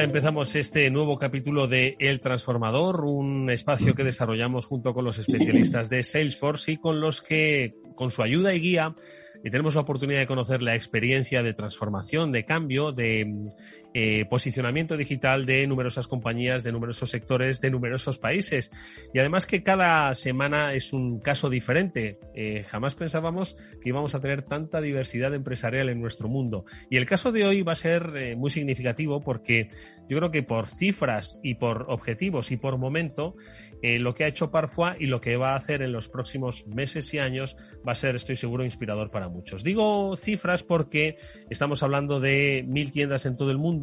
Empezamos 0.03 0.53
este 0.55 0.89
nuevo 0.89 1.17
capítulo 1.17 1.67
de 1.67 1.95
El 1.97 2.19
Transformador, 2.19 3.05
un 3.05 3.49
espacio 3.49 3.95
que 3.95 4.03
desarrollamos 4.03 4.65
junto 4.65 4.93
con 4.93 5.05
los 5.05 5.17
especialistas 5.17 5.89
de 5.89 6.03
Salesforce 6.03 6.73
y 6.73 6.77
con 6.77 6.99
los 6.99 7.21
que, 7.21 7.75
con 7.95 8.11
su 8.11 8.21
ayuda 8.21 8.53
y 8.53 8.59
guía, 8.59 8.95
tenemos 9.43 9.75
la 9.75 9.81
oportunidad 9.81 10.19
de 10.19 10.27
conocer 10.27 10.61
la 10.61 10.75
experiencia 10.75 11.41
de 11.41 11.53
transformación, 11.53 12.31
de 12.31 12.43
cambio, 12.43 12.91
de 12.91 13.47
eh, 13.93 14.25
posicionamiento 14.25 14.97
digital 14.97 15.45
de 15.45 15.67
numerosas 15.67 16.08
compañías, 16.08 16.63
de 16.63 16.71
numerosos 16.71 17.10
sectores, 17.10 17.62
de 17.62 17.69
numerosos 17.69 18.17
países. 18.17 18.71
Y 19.13 19.19
además 19.19 19.45
que 19.45 19.63
cada 19.63 20.13
semana 20.15 20.73
es 20.73 20.93
un 20.93 21.19
caso 21.19 21.49
diferente. 21.49 22.19
Eh, 22.34 22.63
jamás 22.67 22.95
pensábamos 22.95 23.56
que 23.82 23.89
íbamos 23.89 24.15
a 24.15 24.19
tener 24.19 24.43
tanta 24.43 24.82
diversidad 24.82 25.34
empresarial 25.34 25.89
en 25.89 26.01
nuestro 26.01 26.27
mundo. 26.27 26.65
Y 26.89 26.97
el 26.97 27.06
caso 27.06 27.32
de 27.32 27.45
hoy 27.45 27.62
va 27.62 27.73
a 27.73 27.75
ser 27.75 28.13
eh, 28.15 28.36
muy 28.36 28.49
significativo 28.49 29.21
porque 29.21 29.69
yo 30.10 30.17
creo 30.17 30.32
que 30.32 30.43
por 30.43 30.67
cifras 30.67 31.39
y 31.43 31.56
por 31.56 31.86
objetivos 31.89 32.51
y 32.51 32.58
por 32.58 32.77
momento, 32.77 33.36
eh, 33.84 33.99
lo 33.99 34.15
que 34.15 34.23
ha 34.23 34.27
hecho 34.27 34.49
Parfois 34.49 34.95
y 34.97 35.08
lo 35.08 35.19
que 35.19 35.36
va 35.36 35.51
a 35.51 35.56
hacer 35.58 35.82
en 35.82 35.91
los 35.91 36.08
próximos 36.08 36.65
meses 36.67 37.13
y 37.13 37.19
años 37.19 37.58
va 37.86 37.91
a 37.91 37.95
ser, 37.95 38.15
estoy 38.15 38.38
seguro, 38.38 38.63
inspirador 38.63 39.12
para 39.12 39.27
muchos. 39.27 39.62
Digo 39.62 40.15
cifras 40.15 40.63
porque 40.63 41.17
estamos 41.49 41.84
hablando 41.84 42.21
de 42.21 42.63
mil 42.65 42.91
tiendas 42.91 43.25
en 43.25 43.36
todo 43.36 43.51
el 43.51 43.58
mundo, 43.58 43.83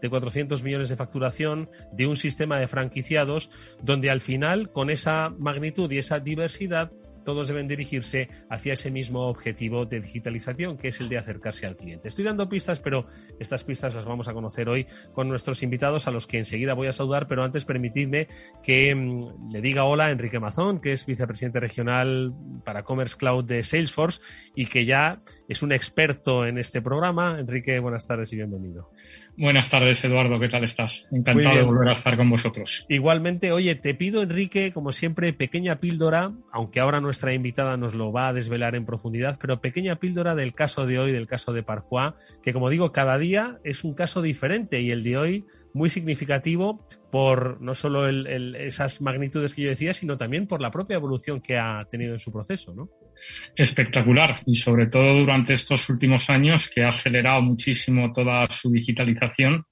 de 0.00 0.10
400 0.10 0.62
millones 0.62 0.88
de 0.88 0.96
facturación, 0.96 1.68
de 1.92 2.06
un 2.06 2.16
sistema 2.16 2.58
de 2.58 2.68
franquiciados, 2.68 3.50
donde 3.82 4.10
al 4.10 4.20
final, 4.20 4.70
con 4.70 4.90
esa 4.90 5.30
magnitud 5.38 5.90
y 5.90 5.98
esa 5.98 6.20
diversidad, 6.20 6.90
todos 7.24 7.48
deben 7.48 7.68
dirigirse 7.68 8.28
hacia 8.48 8.72
ese 8.72 8.90
mismo 8.90 9.28
objetivo 9.28 9.84
de 9.84 10.00
digitalización, 10.00 10.76
que 10.76 10.88
es 10.88 11.00
el 11.00 11.08
de 11.08 11.18
acercarse 11.18 11.66
al 11.66 11.76
cliente. 11.76 12.08
Estoy 12.08 12.24
dando 12.24 12.48
pistas, 12.48 12.80
pero 12.80 13.06
estas 13.38 13.64
pistas 13.64 13.94
las 13.94 14.04
vamos 14.04 14.28
a 14.28 14.32
conocer 14.32 14.68
hoy 14.68 14.86
con 15.12 15.28
nuestros 15.28 15.62
invitados, 15.62 16.06
a 16.06 16.10
los 16.10 16.26
que 16.26 16.38
enseguida 16.38 16.74
voy 16.74 16.88
a 16.88 16.92
saludar, 16.92 17.26
pero 17.28 17.44
antes 17.44 17.64
permitidme 17.64 18.28
que 18.62 18.94
mm, 18.94 19.52
le 19.52 19.60
diga 19.60 19.84
hola 19.84 20.06
a 20.06 20.10
Enrique 20.10 20.40
Mazón, 20.40 20.80
que 20.80 20.92
es 20.92 21.06
vicepresidente 21.06 21.60
regional 21.60 22.32
para 22.64 22.82
Commerce 22.82 23.16
Cloud 23.16 23.44
de 23.44 23.62
Salesforce 23.62 24.20
y 24.54 24.66
que 24.66 24.84
ya 24.84 25.20
es 25.48 25.62
un 25.62 25.72
experto 25.72 26.46
en 26.46 26.58
este 26.58 26.80
programa. 26.80 27.38
Enrique, 27.38 27.78
buenas 27.80 28.06
tardes 28.06 28.32
y 28.32 28.36
bienvenido. 28.36 28.90
Buenas 29.36 29.70
tardes, 29.70 30.04
Eduardo. 30.04 30.38
¿Qué 30.38 30.48
tal 30.48 30.64
estás? 30.64 31.06
Encantado 31.10 31.56
de 31.56 31.62
volver 31.62 31.88
a 31.88 31.92
estar 31.92 32.16
con 32.16 32.28
vosotros. 32.28 32.84
Igualmente, 32.88 33.52
oye, 33.52 33.74
te 33.74 33.94
pido, 33.94 34.22
Enrique, 34.22 34.72
como 34.72 34.92
siempre, 34.92 35.32
pequeña 35.32 35.76
píldora, 35.76 36.32
aunque 36.52 36.80
ahora 36.80 37.00
nuestra 37.00 37.32
invitada 37.32 37.76
nos 37.76 37.94
lo 37.94 38.12
va 38.12 38.28
a 38.28 38.32
desvelar 38.32 38.74
en 38.74 38.84
profundidad, 38.84 39.38
pero 39.40 39.60
pequeña 39.60 39.96
píldora 39.96 40.34
del 40.34 40.54
caso 40.54 40.86
de 40.86 40.98
hoy, 40.98 41.12
del 41.12 41.26
caso 41.26 41.52
de 41.52 41.62
Parfois, 41.62 42.14
que 42.42 42.52
como 42.52 42.68
digo, 42.68 42.92
cada 42.92 43.16
día 43.18 43.58
es 43.64 43.84
un 43.84 43.94
caso 43.94 44.20
diferente 44.20 44.80
y 44.80 44.90
el 44.90 45.02
de 45.02 45.16
hoy 45.16 45.46
muy 45.74 45.90
significativo 45.90 46.86
por 47.10 47.60
no 47.60 47.74
solo 47.74 48.08
esas 48.08 49.00
magnitudes 49.00 49.54
que 49.54 49.62
yo 49.62 49.68
decía, 49.68 49.92
sino 49.92 50.16
también 50.16 50.46
por 50.46 50.60
la 50.60 50.70
propia 50.70 50.94
evolución 50.94 51.40
que 51.40 51.58
ha 51.58 51.84
tenido 51.90 52.12
en 52.12 52.18
su 52.18 52.32
proceso, 52.32 52.74
¿no? 52.74 52.88
Espectacular 53.54 54.42
y 54.46 54.54
sobre 54.54 54.86
todo 54.86 55.14
durante 55.14 55.52
estos 55.52 55.88
últimos 55.90 56.30
años 56.30 56.70
que 56.72 56.82
ha 56.82 56.88
acelerado 56.88 57.42
muchísimo 57.42 58.12
toda 58.12 58.46
su 58.48 58.70
digitalización. 58.70 59.64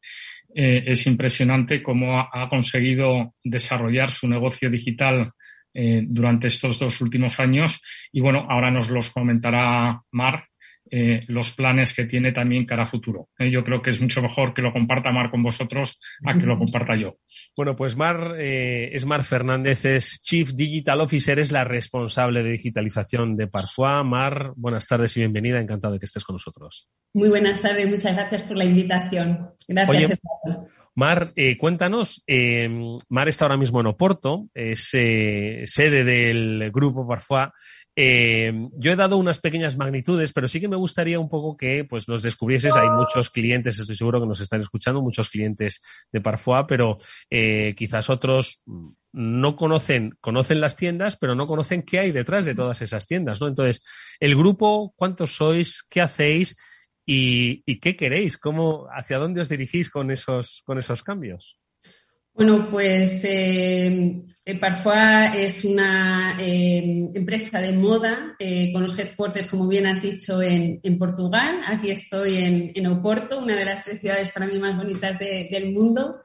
Eh, 0.54 0.84
es 0.86 1.06
impresionante 1.06 1.82
cómo 1.82 2.20
ha, 2.20 2.48
conseguido 2.48 3.34
desarrollar 3.44 4.10
su 4.10 4.28
negocio 4.28 4.70
digital 4.70 5.32
eh, 5.74 6.02
durante 6.06 6.48
estos 6.48 6.78
dos 6.78 7.00
últimos 7.00 7.38
años 7.38 7.80
y 8.10 8.20
bueno, 8.20 8.46
ahora 8.48 8.70
nos 8.70 8.88
los 8.88 9.10
comentará 9.10 10.00
Mar 10.10 10.48
eh, 10.90 11.24
los 11.28 11.52
planes 11.52 11.94
que 11.94 12.04
tiene 12.04 12.32
también 12.32 12.64
cara 12.64 12.84
a 12.84 12.86
futuro. 12.86 13.28
Eh, 13.38 13.50
yo 13.50 13.64
creo 13.64 13.82
que 13.82 13.90
es 13.90 14.00
mucho 14.00 14.22
mejor 14.22 14.54
que 14.54 14.62
lo 14.62 14.72
comparta 14.72 15.10
Mar 15.10 15.30
con 15.30 15.42
vosotros 15.42 16.00
a 16.24 16.34
que 16.34 16.46
lo 16.46 16.58
comparta 16.58 16.96
yo. 16.96 17.16
Bueno, 17.56 17.76
pues 17.76 17.96
Mar 17.96 18.36
eh, 18.38 18.90
es 18.92 19.04
Mar 19.04 19.24
Fernández, 19.24 19.84
es 19.84 20.20
Chief 20.22 20.50
Digital 20.52 21.00
Officer, 21.00 21.38
es 21.38 21.52
la 21.52 21.64
responsable 21.64 22.42
de 22.42 22.52
digitalización 22.52 23.36
de 23.36 23.46
Parfois. 23.46 24.04
Mar, 24.04 24.52
buenas 24.56 24.86
tardes 24.86 25.16
y 25.16 25.20
bienvenida, 25.20 25.60
encantado 25.60 25.94
de 25.94 26.00
que 26.00 26.06
estés 26.06 26.24
con 26.24 26.34
nosotros. 26.34 26.88
Muy 27.14 27.28
buenas 27.28 27.60
tardes, 27.60 27.88
muchas 27.88 28.14
gracias 28.14 28.42
por 28.42 28.56
la 28.56 28.64
invitación. 28.64 29.50
Gracias. 29.66 30.18
Mar, 30.94 31.32
cuéntanos, 31.60 32.24
Mar 33.08 33.28
está 33.28 33.44
ahora 33.44 33.56
mismo 33.56 33.80
en 33.80 33.86
Oporto, 33.86 34.48
es 34.52 34.88
sede 34.88 36.02
del 36.02 36.72
grupo 36.72 37.06
Parfois 37.06 37.50
eh, 38.00 38.52
yo 38.74 38.92
he 38.92 38.96
dado 38.96 39.16
unas 39.16 39.40
pequeñas 39.40 39.76
magnitudes, 39.76 40.32
pero 40.32 40.46
sí 40.46 40.60
que 40.60 40.68
me 40.68 40.76
gustaría 40.76 41.18
un 41.18 41.28
poco 41.28 41.56
que 41.56 41.82
pues, 41.82 42.06
nos 42.06 42.22
descubrieses. 42.22 42.76
Hay 42.76 42.88
muchos 42.90 43.28
clientes, 43.28 43.76
estoy 43.76 43.96
seguro 43.96 44.20
que 44.20 44.28
nos 44.28 44.40
están 44.40 44.60
escuchando, 44.60 45.02
muchos 45.02 45.28
clientes 45.28 45.80
de 46.12 46.20
Parfois, 46.20 46.64
pero 46.68 46.98
eh, 47.28 47.74
quizás 47.76 48.08
otros 48.08 48.62
no 49.12 49.56
conocen, 49.56 50.16
conocen 50.20 50.60
las 50.60 50.76
tiendas, 50.76 51.16
pero 51.16 51.34
no 51.34 51.48
conocen 51.48 51.82
qué 51.82 51.98
hay 51.98 52.12
detrás 52.12 52.44
de 52.44 52.54
todas 52.54 52.80
esas 52.82 53.04
tiendas, 53.08 53.40
¿no? 53.40 53.48
Entonces, 53.48 53.84
el 54.20 54.36
grupo, 54.36 54.94
¿cuántos 54.94 55.34
sois? 55.34 55.82
¿Qué 55.90 56.00
hacéis? 56.00 56.56
¿Y, 57.04 57.64
y 57.66 57.80
qué 57.80 57.96
queréis? 57.96 58.38
¿Cómo, 58.38 58.86
¿Hacia 58.94 59.18
dónde 59.18 59.40
os 59.40 59.48
dirigís 59.48 59.90
con 59.90 60.12
esos, 60.12 60.62
con 60.64 60.78
esos 60.78 61.02
cambios? 61.02 61.58
Bueno, 62.38 62.68
pues 62.70 63.20
eh, 63.24 64.22
Parfois 64.60 65.34
es 65.34 65.64
una 65.64 66.36
eh, 66.40 67.10
empresa 67.12 67.60
de 67.60 67.72
moda 67.72 68.36
eh, 68.38 68.72
con 68.72 68.84
los 68.84 68.96
headquarters, 68.96 69.48
como 69.48 69.66
bien 69.66 69.86
has 69.86 70.00
dicho, 70.00 70.40
en, 70.40 70.80
Portugal. 70.98 71.60
Aquí 71.66 71.90
estoy 71.90 72.72
en, 72.74 72.86
Oporto, 72.86 73.40
una 73.40 73.56
de 73.56 73.64
las 73.64 73.84
tres 73.84 74.00
ciudades 74.00 74.30
para 74.30 74.46
mí 74.46 74.56
más 74.60 74.76
bonitas 74.76 75.18
del 75.18 75.72
mundo. 75.72 76.22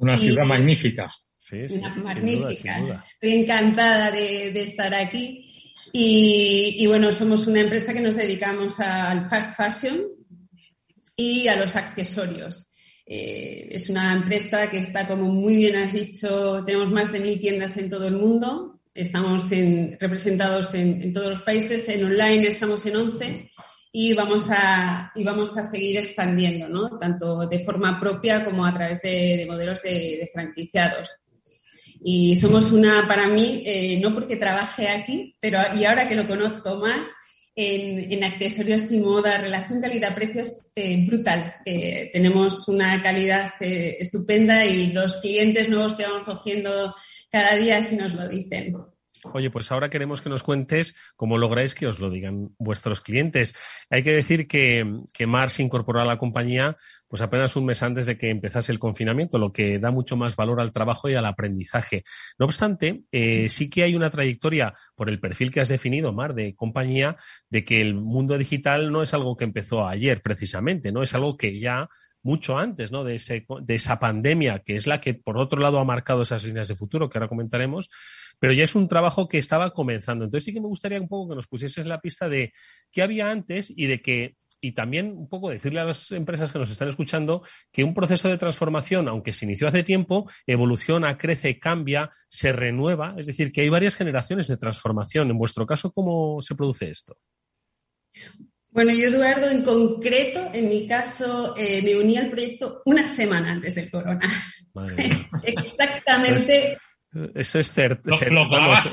Una 0.00 0.16
ciudad 0.16 0.44
magnífica. 0.44 1.12
Sí, 1.38 1.60
magnífica. 2.02 3.02
Estoy 3.04 3.32
encantada 3.42 4.10
de, 4.10 4.58
estar 4.58 4.94
aquí. 4.94 5.44
Y, 5.92 6.86
bueno, 6.86 7.12
somos 7.12 7.46
una 7.46 7.60
empresa 7.60 7.92
que 7.92 8.00
nos 8.00 8.16
dedicamos 8.16 8.80
al 8.80 9.28
fast 9.28 9.54
fashion 9.54 10.00
y 11.14 11.46
a 11.46 11.56
los 11.56 11.76
accesorios. 11.76 12.71
Eh, 13.06 13.68
es 13.70 13.88
una 13.90 14.12
empresa 14.12 14.70
que 14.70 14.78
está, 14.78 15.06
como 15.06 15.24
muy 15.24 15.56
bien 15.56 15.76
has 15.76 15.92
dicho, 15.92 16.62
tenemos 16.64 16.90
más 16.90 17.12
de 17.12 17.20
mil 17.20 17.40
tiendas 17.40 17.76
en 17.76 17.90
todo 17.90 18.06
el 18.06 18.16
mundo. 18.16 18.80
Estamos 18.94 19.48
representados 19.98 20.74
en, 20.74 21.12
todos 21.12 21.30
los 21.30 21.42
países. 21.42 21.88
En 21.88 22.04
online 22.04 22.48
estamos 22.48 22.84
en 22.86 22.96
11 22.96 23.50
y 23.92 24.14
vamos 24.14 24.46
a, 24.50 25.12
y 25.14 25.24
vamos 25.24 25.56
a 25.56 25.64
seguir 25.64 25.98
expandiendo, 25.98 26.68
¿no? 26.68 26.98
tanto 26.98 27.46
de 27.46 27.64
forma 27.64 27.98
propia 27.98 28.44
como 28.44 28.64
a 28.64 28.72
través 28.72 29.00
de, 29.02 29.46
modelos 29.48 29.82
de, 29.82 30.28
franquiciados. 30.32 31.10
Y 32.04 32.36
somos 32.36 32.72
una, 32.72 33.06
para 33.06 33.28
mí, 33.28 33.62
eh, 33.64 34.00
no 34.00 34.12
porque 34.12 34.36
trabaje 34.36 34.88
aquí, 34.88 35.36
pero 35.40 35.58
y 35.76 35.84
ahora 35.84 36.08
que 36.08 36.16
lo 36.16 36.26
conozco 36.26 36.76
más, 36.76 37.06
en, 37.54 38.24
accesorios 38.24 38.90
y 38.90 38.98
moda, 38.98 39.38
relación 39.38 39.80
calidad-precio 39.80 40.42
es 40.42 40.72
eh, 40.74 41.04
brutal. 41.06 41.54
Eh, 41.64 42.10
tenemos 42.12 42.68
una 42.68 43.02
calidad 43.02 43.52
estupenda 43.60 44.64
y 44.64 44.92
los 44.92 45.18
clientes 45.18 45.68
nuevos 45.68 45.94
que 45.94 46.04
vamos 46.04 46.24
cogiendo 46.24 46.94
cada 47.30 47.56
día 47.56 47.82
sí 47.82 47.96
nos 47.96 48.12
lo 48.14 48.28
dicen. 48.28 48.76
Oye, 49.24 49.50
pues 49.50 49.70
ahora 49.70 49.88
queremos 49.88 50.20
que 50.20 50.28
nos 50.28 50.42
cuentes 50.42 50.96
cómo 51.16 51.38
lográis 51.38 51.74
que 51.74 51.86
os 51.86 52.00
lo 52.00 52.10
digan 52.10 52.50
vuestros 52.58 53.00
clientes. 53.00 53.54
Hay 53.88 54.02
que 54.02 54.12
decir 54.12 54.48
que, 54.48 54.84
que 55.14 55.26
Mars 55.26 55.60
incorporó 55.60 56.00
a 56.00 56.04
la 56.04 56.18
compañía 56.18 56.76
pues 57.12 57.20
apenas 57.20 57.56
un 57.56 57.66
mes 57.66 57.82
antes 57.82 58.06
de 58.06 58.16
que 58.16 58.30
empezase 58.30 58.72
el 58.72 58.78
confinamiento, 58.78 59.36
lo 59.36 59.52
que 59.52 59.78
da 59.78 59.90
mucho 59.90 60.16
más 60.16 60.34
valor 60.34 60.62
al 60.62 60.72
trabajo 60.72 61.10
y 61.10 61.14
al 61.14 61.26
aprendizaje. 61.26 62.04
No 62.38 62.46
obstante, 62.46 63.02
eh, 63.12 63.50
sí 63.50 63.68
que 63.68 63.82
hay 63.82 63.94
una 63.94 64.08
trayectoria 64.08 64.72
por 64.94 65.10
el 65.10 65.20
perfil 65.20 65.50
que 65.50 65.60
has 65.60 65.68
definido, 65.68 66.14
Mar, 66.14 66.32
de 66.32 66.54
compañía, 66.54 67.16
de 67.50 67.64
que 67.64 67.82
el 67.82 67.94
mundo 67.94 68.38
digital 68.38 68.90
no 68.90 69.02
es 69.02 69.12
algo 69.12 69.36
que 69.36 69.44
empezó 69.44 69.86
ayer 69.86 70.22
precisamente, 70.22 70.90
¿no? 70.90 71.02
Es 71.02 71.14
algo 71.14 71.36
que 71.36 71.60
ya 71.60 71.90
mucho 72.22 72.58
antes 72.58 72.92
¿no? 72.92 73.04
de, 73.04 73.16
ese, 73.16 73.46
de 73.62 73.74
esa 73.74 73.98
pandemia, 73.98 74.60
que 74.60 74.76
es 74.76 74.86
la 74.86 75.00
que, 75.00 75.14
por 75.14 75.38
otro 75.38 75.60
lado, 75.60 75.78
ha 75.78 75.84
marcado 75.84 76.22
esas 76.22 76.44
líneas 76.44 76.68
de 76.68 76.76
futuro, 76.76 77.08
que 77.08 77.18
ahora 77.18 77.28
comentaremos, 77.28 77.90
pero 78.38 78.52
ya 78.52 78.64
es 78.64 78.74
un 78.74 78.88
trabajo 78.88 79.28
que 79.28 79.38
estaba 79.38 79.72
comenzando. 79.72 80.24
Entonces 80.24 80.44
sí 80.44 80.52
que 80.52 80.60
me 80.60 80.68
gustaría 80.68 81.00
un 81.00 81.08
poco 81.08 81.30
que 81.30 81.36
nos 81.36 81.46
pusieses 81.46 81.86
la 81.86 82.00
pista 82.00 82.28
de 82.28 82.52
qué 82.90 83.02
había 83.02 83.30
antes 83.30 83.72
y 83.74 83.86
de 83.86 84.00
que 84.00 84.36
y 84.64 84.72
también 84.72 85.08
un 85.18 85.28
poco 85.28 85.50
decirle 85.50 85.80
a 85.80 85.84
las 85.84 86.12
empresas 86.12 86.52
que 86.52 86.58
nos 86.60 86.70
están 86.70 86.86
escuchando 86.86 87.42
que 87.72 87.82
un 87.82 87.94
proceso 87.94 88.28
de 88.28 88.38
transformación, 88.38 89.08
aunque 89.08 89.32
se 89.32 89.44
inició 89.44 89.66
hace 89.66 89.82
tiempo, 89.82 90.30
evoluciona, 90.46 91.18
crece, 91.18 91.58
cambia, 91.58 92.10
se 92.28 92.52
renueva. 92.52 93.16
Es 93.18 93.26
decir, 93.26 93.50
que 93.50 93.62
hay 93.62 93.68
varias 93.68 93.96
generaciones 93.96 94.46
de 94.46 94.56
transformación. 94.56 95.30
En 95.30 95.38
vuestro 95.38 95.66
caso, 95.66 95.90
¿cómo 95.90 96.40
se 96.42 96.54
produce 96.54 96.90
esto? 96.90 97.18
Bueno, 98.72 98.92
yo, 98.92 99.08
Eduardo, 99.08 99.50
en 99.50 99.62
concreto, 99.62 100.48
en 100.54 100.70
mi 100.70 100.86
caso, 100.86 101.54
eh, 101.58 101.82
me 101.82 101.94
uní 101.94 102.16
al 102.16 102.30
proyecto 102.30 102.80
una 102.86 103.06
semana 103.06 103.52
antes 103.52 103.74
del 103.74 103.90
corona. 103.90 104.20
Exactamente. 105.42 106.78
eso 107.34 107.58
es 107.58 107.68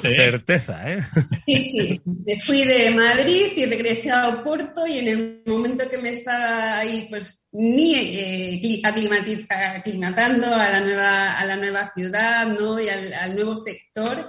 ¿eh? 0.09 0.15
certeza, 0.15 0.91
¿eh? 0.91 0.99
Sí, 1.47 1.57
sí. 1.57 2.01
Me 2.25 2.41
fui 2.41 2.65
de 2.65 2.91
Madrid 2.91 3.53
y 3.55 3.65
regresé 3.65 4.11
a 4.11 4.27
Oporto 4.27 4.85
y 4.85 4.97
en 4.97 5.07
el 5.07 5.43
momento 5.45 5.89
que 5.89 5.97
me 5.97 6.09
estaba 6.09 6.79
ahí, 6.79 7.07
pues 7.09 7.47
ni 7.53 7.95
eh, 7.95 8.81
aclimatando 8.83 10.53
a 10.53 10.69
la 10.69 10.81
nueva, 10.81 11.39
a 11.39 11.45
la 11.45 11.55
nueva 11.55 11.93
ciudad, 11.95 12.47
¿no? 12.47 12.81
Y 12.81 12.89
al 12.89 13.33
nuevo 13.33 13.55
sector, 13.55 14.27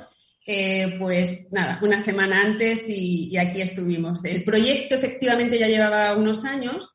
eh, 0.53 0.97
pues 0.99 1.53
nada, 1.53 1.79
una 1.81 2.01
semana 2.01 2.43
antes 2.43 2.83
y, 2.89 3.37
aquí 3.37 3.63
estuvimos. 3.63 4.25
El 4.25 4.43
proyecto 4.43 4.97
efectivamente 4.97 5.57
ya 5.57 5.69
llevaba 5.69 6.17
unos 6.17 6.45
años, 6.45 6.93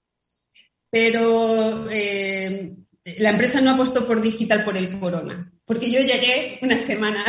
pero 0.90 1.88
eh, 1.90 2.74
la 3.18 3.30
empresa 3.30 3.62
no 3.62 3.72
apostó 3.72 4.06
por 4.06 4.22
digital 4.22 4.66
por 4.66 4.76
el 4.76 5.00
corona, 5.00 5.54
porque 5.64 5.90
yo 5.90 6.02
llegué 6.02 6.60
una 6.64 6.78
semana 6.78 7.24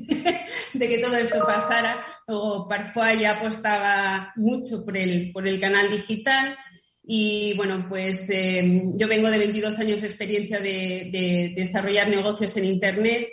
de 0.72 0.88
que 0.88 0.96
todo 0.96 1.16
esto 1.18 1.44
pasara. 1.44 2.02
Luego 2.26 2.66
Parfois 2.66 3.20
ya 3.20 3.32
apostaba 3.32 4.32
mucho 4.36 4.82
por 4.86 4.96
el, 4.96 5.32
por 5.32 5.46
el 5.46 5.60
canal 5.60 5.90
digital. 5.90 6.56
Y 7.04 7.52
bueno, 7.58 7.84
pues 7.90 8.30
eh, 8.30 8.84
yo 8.94 9.06
vengo 9.06 9.30
de 9.30 9.36
22 9.36 9.78
años 9.80 10.00
de 10.00 10.06
experiencia 10.06 10.60
de 10.60 11.52
desarrollar 11.54 12.08
negocios 12.08 12.56
en 12.56 12.64
Internet 12.64 13.28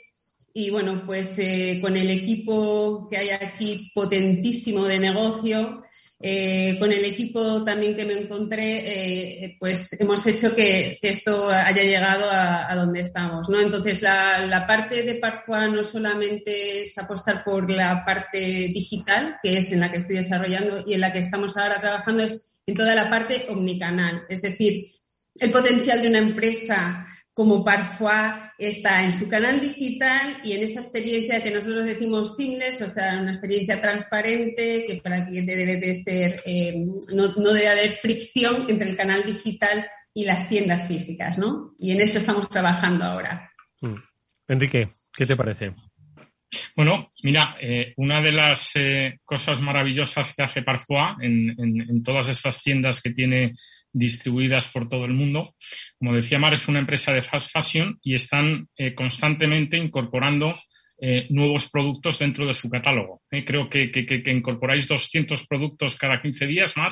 y 0.54 0.70
bueno, 0.70 1.04
pues 1.06 1.38
eh, 1.38 1.80
con 1.82 1.96
el 1.96 2.10
equipo 2.10 3.08
que 3.10 3.18
hay 3.18 3.30
aquí 3.30 3.92
potentísimo 3.94 4.86
de 4.86 5.00
negocio, 5.00 5.84
eh, 6.22 6.76
con 6.78 6.92
el 6.92 7.06
equipo 7.06 7.64
también 7.64 7.96
que 7.96 8.06
me 8.06 8.14
encontré, 8.14 9.44
eh, 9.46 9.58
pues 9.58 9.94
hemos 10.02 10.26
hecho 10.28 10.54
que, 10.54 11.00
esto 11.02 11.50
haya 11.50 11.84
llegado 11.84 12.26
a, 12.30 12.76
donde 12.76 13.02
estamos. 13.02 13.48
¿no? 13.48 13.60
Entonces, 13.62 14.02
la, 14.02 14.46
la, 14.46 14.68
parte 14.68 15.04
de 15.04 15.16
Parfois 15.16 15.72
no 15.72 15.84
solamente 15.84 16.82
es 16.82 16.98
apostar 16.98 17.44
por 17.44 17.70
la 17.70 18.04
parte 18.04 18.38
digital, 18.40 19.38
que 19.42 19.60
es 19.60 19.72
en 19.72 19.80
la 19.80 19.92
que 19.92 20.00
estoy 20.00 20.18
desarrollando 20.18 20.84
y 20.86 20.96
en 20.96 21.02
la 21.02 21.14
que 21.14 21.20
estamos 21.20 21.56
ahora 21.56 21.80
trabajando, 21.80 22.24
es 22.24 22.62
en 22.66 22.76
toda 22.76 22.96
la 22.96 23.10
parte 23.10 23.46
omnicanal. 23.50 24.24
Es 24.28 24.42
decir, 24.42 24.88
el 25.36 25.52
potencial 25.52 26.02
de 26.02 26.10
una 26.10 26.18
empresa 26.18 27.06
como 27.40 27.64
Parfois 27.64 28.52
está 28.58 29.02
en 29.02 29.14
su 29.14 29.30
canal 29.30 29.62
digital 29.62 30.42
y 30.44 30.52
en 30.52 30.64
esa 30.64 30.82
experiencia 30.82 31.42
que 31.42 31.52
nosotros 31.52 31.86
decimos 31.86 32.36
seamless, 32.36 32.82
o 32.82 32.88
sea, 32.90 33.18
una 33.22 33.32
experiencia 33.32 33.80
transparente 33.80 34.84
que 34.86 35.00
para 35.02 35.20
el 35.20 35.28
cliente 35.28 35.56
debe 35.56 35.78
de 35.78 35.96
ser, 35.96 36.42
eh, 36.46 36.86
no, 37.14 37.54
debe 37.54 37.70
haber 37.70 37.92
fricción 37.92 38.66
entre 38.68 38.90
el 38.90 38.98
canal 38.98 39.24
digital 39.24 39.88
y 40.14 40.26
las 40.26 40.50
tiendas 40.50 40.86
físicas, 40.86 41.38
¿no? 41.38 41.76
Y 41.80 41.94
en 41.94 42.02
eso 42.02 42.18
estamos 42.18 42.50
trabajando 42.50 43.06
ahora. 43.06 43.50
Mm. 43.80 43.96
Enrique, 44.50 44.96
¿qué 45.14 45.26
te 45.26 45.38
parece? 45.38 45.74
Bueno, 46.76 47.14
mira, 47.24 47.56
eh, 47.62 47.94
una 47.96 48.22
de 48.22 48.32
las 48.34 48.72
eh, 48.76 49.20
cosas 49.24 49.62
maravillosas 49.62 50.34
que 50.36 50.44
hace 50.44 50.62
Parfois 50.62 51.16
en, 51.22 52.04
todas 52.04 52.28
estas 52.28 52.62
tiendas 52.62 53.02
que 53.02 53.12
tiene 53.12 53.56
distribuidas 53.92 54.70
por 54.70 54.88
todo 54.88 55.06
el 55.06 55.14
mundo, 55.14 55.54
como 55.98 56.16
decía 56.16 56.40
Mar, 56.40 56.54
es 56.54 56.68
una 56.68 56.80
empresa 56.80 57.12
de 57.12 57.24
fast 57.24 57.52
fashion 57.52 58.00
y 58.02 58.16
están 58.16 58.68
eh, 58.78 58.94
constantemente 58.94 59.78
incorporando 59.78 60.56
eh, 61.02 61.28
nuevos 61.30 61.70
productos 61.70 62.20
dentro 62.20 62.46
de 62.46 62.54
su 62.54 62.70
catálogo. 62.70 63.22
¿eh? 63.32 63.46
creo 63.46 63.70
que, 63.70 63.90
incorporáis 64.26 64.86
200 64.86 65.48
productos 65.48 65.96
cada 65.96 66.22
15 66.22 66.46
días, 66.46 66.76
Mar. 66.76 66.92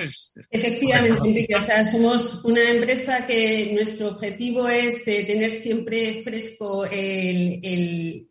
Efectivamente, 0.50 1.28
Enrique. 1.28 1.54
O 1.54 1.60
sea, 1.60 1.84
somos 1.84 2.46
una 2.46 2.72
empresa 2.72 3.28
que 3.28 3.72
nuestro 3.74 4.12
objetivo 4.12 4.70
es 4.70 5.06
eh, 5.10 5.26
tener 5.26 5.52
siempre 5.52 6.22
fresco 6.22 6.86
lo 6.86 6.90
que 6.90 8.26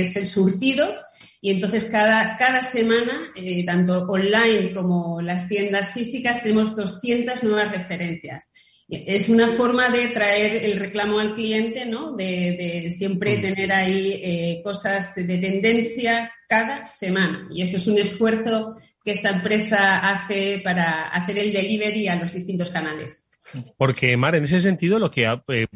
es 0.00 0.14
el 0.14 0.26
surtido. 0.26 0.94
Y 1.40 1.50
entonces 1.50 1.84
cada, 1.86 2.36
cada 2.36 2.62
semana, 2.62 3.32
tanto 3.64 4.06
online 4.08 4.72
como 4.74 5.20
las 5.22 5.48
tiendas 5.48 5.92
físicas, 5.92 6.42
tenemos 6.42 6.74
200 6.74 7.44
nuevas 7.44 7.72
referencias 7.72 8.50
es 8.88 9.28
una 9.28 9.48
forma 9.48 9.90
de 9.90 10.08
traer 10.08 10.64
el 10.64 10.78
reclamo 10.78 11.18
al 11.18 11.34
cliente, 11.34 11.84
¿no? 11.84 12.16
De, 12.16 12.90
siempre 12.90 13.36
mm. 13.36 13.42
tener 13.42 13.72
ahí 13.72 14.20
eh, 14.22 14.60
cosas 14.64 15.14
de 15.14 15.38
tendencia 15.38 16.32
cada 16.48 16.86
semana. 16.86 17.46
Y 17.50 17.62
eso 17.62 17.76
es 17.76 17.86
un 17.86 17.98
esfuerzo 17.98 18.74
que 19.04 19.12
esta 19.12 19.30
empresa 19.30 19.98
hace 19.98 20.62
para 20.64 21.08
hacer 21.08 21.38
el 21.38 21.52
delivery 21.52 22.08
a 22.08 22.16
los 22.16 22.32
distintos 22.32 22.70
canales. 22.70 23.27
Porque, 23.76 24.16
Mar, 24.16 24.34
en 24.34 24.44
ese 24.44 24.60
sentido, 24.60 24.98
lo 24.98 25.10
que 25.10 25.24
eh, 25.24 25.66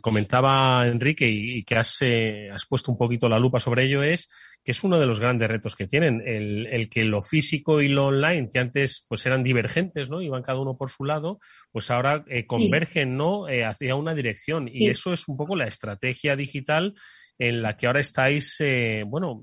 comentaba 0.00 0.86
Enrique 0.86 1.26
y, 1.28 1.62
que 1.64 1.76
has, 1.76 1.98
eh, 2.00 2.50
has, 2.52 2.66
puesto 2.66 2.90
un 2.90 2.98
poquito 2.98 3.28
la 3.28 3.38
lupa 3.38 3.60
sobre 3.60 3.84
ello 3.84 4.02
es 4.02 4.28
que 4.64 4.72
es 4.72 4.82
uno 4.84 4.98
de 4.98 5.06
los 5.06 5.20
grandes 5.20 5.48
retos 5.48 5.76
que 5.76 5.86
tienen, 5.86 6.22
el, 6.26 6.88
que 6.90 7.04
lo 7.04 7.22
físico 7.22 7.80
y 7.80 7.88
lo 7.88 8.06
online, 8.06 8.48
que 8.52 8.58
antes 8.58 9.06
pues 9.08 9.24
eran 9.26 9.42
divergentes, 9.42 10.10
¿no? 10.10 10.20
Iban 10.20 10.42
cada 10.42 10.60
uno 10.60 10.76
por 10.76 10.90
su 10.90 11.04
lado, 11.04 11.38
pues 11.72 11.90
ahora 11.90 12.24
eh, 12.28 12.46
convergen, 12.46 13.16
¿no? 13.16 13.46
hacia 13.46 13.94
una 13.94 14.14
dirección. 14.14 14.68
Y 14.70 14.88
eso 14.88 15.12
es 15.12 15.28
un 15.28 15.36
poco 15.36 15.56
la 15.56 15.66
estrategia 15.66 16.36
digital 16.36 16.94
en 17.38 17.62
la 17.62 17.76
que 17.76 17.86
ahora 17.86 18.00
estáis, 18.00 18.58
bueno, 19.06 19.42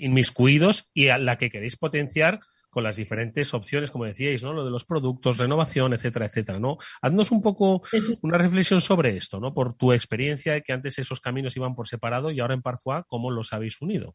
inmiscuidos 0.00 0.88
y 0.94 1.08
a 1.08 1.18
la 1.18 1.36
que 1.38 1.50
queréis 1.50 1.76
potenciar 1.76 2.40
con 2.70 2.84
las 2.84 2.96
diferentes 2.96 3.52
opciones, 3.52 3.90
como 3.90 4.04
decíais, 4.04 4.42
¿no? 4.42 4.52
Lo 4.52 4.64
de 4.64 4.70
los 4.70 4.84
productos, 4.84 5.38
renovación, 5.38 5.92
etcétera, 5.92 6.26
etcétera, 6.26 6.58
¿no? 6.58 6.78
Haznos 7.02 7.30
un 7.30 7.42
poco 7.42 7.82
una 8.22 8.38
reflexión 8.38 8.80
sobre 8.80 9.16
esto, 9.16 9.40
¿no? 9.40 9.52
Por 9.52 9.74
tu 9.74 9.92
experiencia, 9.92 10.60
que 10.60 10.72
antes 10.72 10.98
esos 10.98 11.20
caminos 11.20 11.56
iban 11.56 11.74
por 11.74 11.88
separado 11.88 12.30
y 12.30 12.40
ahora 12.40 12.54
en 12.54 12.62
Parfois, 12.62 13.04
¿cómo 13.06 13.30
los 13.30 13.52
habéis 13.52 13.80
unido? 13.80 14.14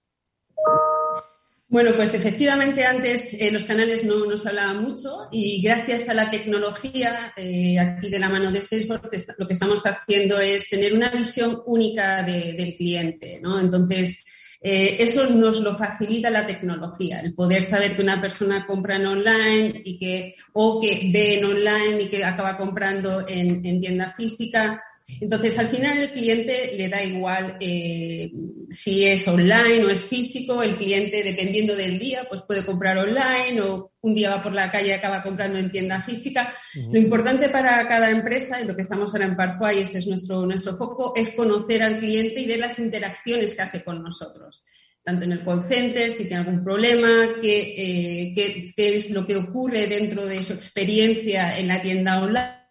Bueno, 1.67 1.93
pues 1.95 2.13
efectivamente 2.13 2.85
antes 2.85 3.33
eh, 3.33 3.51
los 3.51 3.65
canales 3.65 4.03
no 4.05 4.23
nos 4.27 4.45
hablaban 4.45 4.83
mucho 4.83 5.27
y 5.31 5.61
gracias 5.63 6.07
a 6.09 6.13
la 6.13 6.29
tecnología, 6.29 7.33
eh, 7.35 7.79
aquí 7.79 8.09
de 8.09 8.19
la 8.19 8.29
mano 8.29 8.51
de 8.51 8.61
Salesforce, 8.61 9.25
lo 9.37 9.47
que 9.47 9.53
estamos 9.53 9.83
haciendo 9.83 10.39
es 10.39 10.69
tener 10.69 10.93
una 10.93 11.09
visión 11.09 11.63
única 11.65 12.21
del 12.21 12.75
cliente, 12.75 13.39
¿no? 13.41 13.59
Entonces, 13.59 14.23
Eh, 14.67 15.03
eso 15.03 15.29
nos 15.29 15.61
lo 15.61 15.75
facilita 15.75 16.31
la 16.31 16.47
tecnología, 16.47 17.19
el 17.19 17.35
poder 17.35 17.61
saber 17.61 17.95
que 17.95 18.01
una 18.01 18.19
persona 18.19 18.65
compra 18.65 18.95
en 18.95 19.05
online 19.05 19.79
y 19.85 19.95
que, 19.95 20.33
o 20.53 20.81
que 20.81 21.11
ve 21.13 21.37
en 21.37 21.45
online 21.45 22.01
y 22.01 22.09
que 22.09 22.25
acaba 22.25 22.57
comprando 22.57 23.23
en 23.27 23.79
tienda 23.79 24.09
física. 24.09 24.81
Entonces, 25.21 25.57
al 25.59 25.67
final 25.67 25.97
el 25.99 26.11
cliente 26.11 26.71
le 26.75 26.89
da 26.89 27.03
igual 27.03 27.57
eh, 27.59 28.31
si 28.71 29.05
es 29.05 29.27
online 29.27 29.85
o 29.85 29.89
es 29.89 30.05
físico. 30.05 30.63
El 30.63 30.75
cliente, 30.77 31.23
dependiendo 31.23 31.75
del 31.75 31.99
día, 31.99 32.25
pues 32.27 32.41
puede 32.41 32.65
comprar 32.65 32.97
online 32.97 33.61
o 33.61 33.91
un 34.01 34.15
día 34.15 34.31
va 34.31 34.43
por 34.43 34.53
la 34.53 34.71
calle 34.71 34.89
y 34.89 34.91
acaba 34.91 35.21
comprando 35.21 35.59
en 35.59 35.69
tienda 35.69 36.01
física. 36.01 36.53
Lo 36.91 36.99
importante 36.99 37.49
para 37.49 37.87
cada 37.87 38.09
empresa, 38.09 38.61
y 38.61 38.65
lo 38.65 38.75
que 38.75 38.81
estamos 38.81 39.13
ahora 39.13 39.25
en 39.25 39.35
Parfois, 39.35 39.77
y 39.77 39.81
este 39.81 39.99
es 39.99 40.07
nuestro, 40.07 40.45
nuestro 40.45 40.75
foco, 40.75 41.13
es 41.15 41.29
conocer 41.31 41.83
al 41.83 41.99
cliente 41.99 42.41
y 42.41 42.47
ver 42.47 42.59
las 42.59 42.79
interacciones 42.79 43.53
que 43.53 43.61
hace 43.61 43.83
con 43.83 44.03
nosotros 44.03 44.63
tanto 45.03 45.23
en 45.23 45.33
el 45.33 45.45
call 45.45 45.61
center, 45.63 46.11
si 46.11 46.25
tiene 46.25 46.37
algún 46.37 46.63
problema, 46.63 47.35
qué, 47.39 47.75
eh, 47.77 48.33
qué 48.75 48.95
es 48.95 49.11
lo 49.11 49.23
que 49.23 49.35
ocurre 49.35 49.85
dentro 49.85 50.25
de 50.25 50.41
su 50.41 50.53
experiencia 50.53 51.59
en 51.59 51.67
la 51.67 51.79
tienda 51.79 52.23
online 52.23 52.64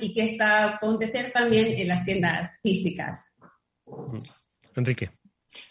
y 0.00 0.12
qué 0.12 0.24
está 0.24 0.64
a 0.64 0.74
acontecer 0.76 1.32
también 1.32 1.68
en 1.78 1.88
las 1.88 2.04
tiendas 2.04 2.58
físicas. 2.62 3.38
Enrique. 4.76 5.10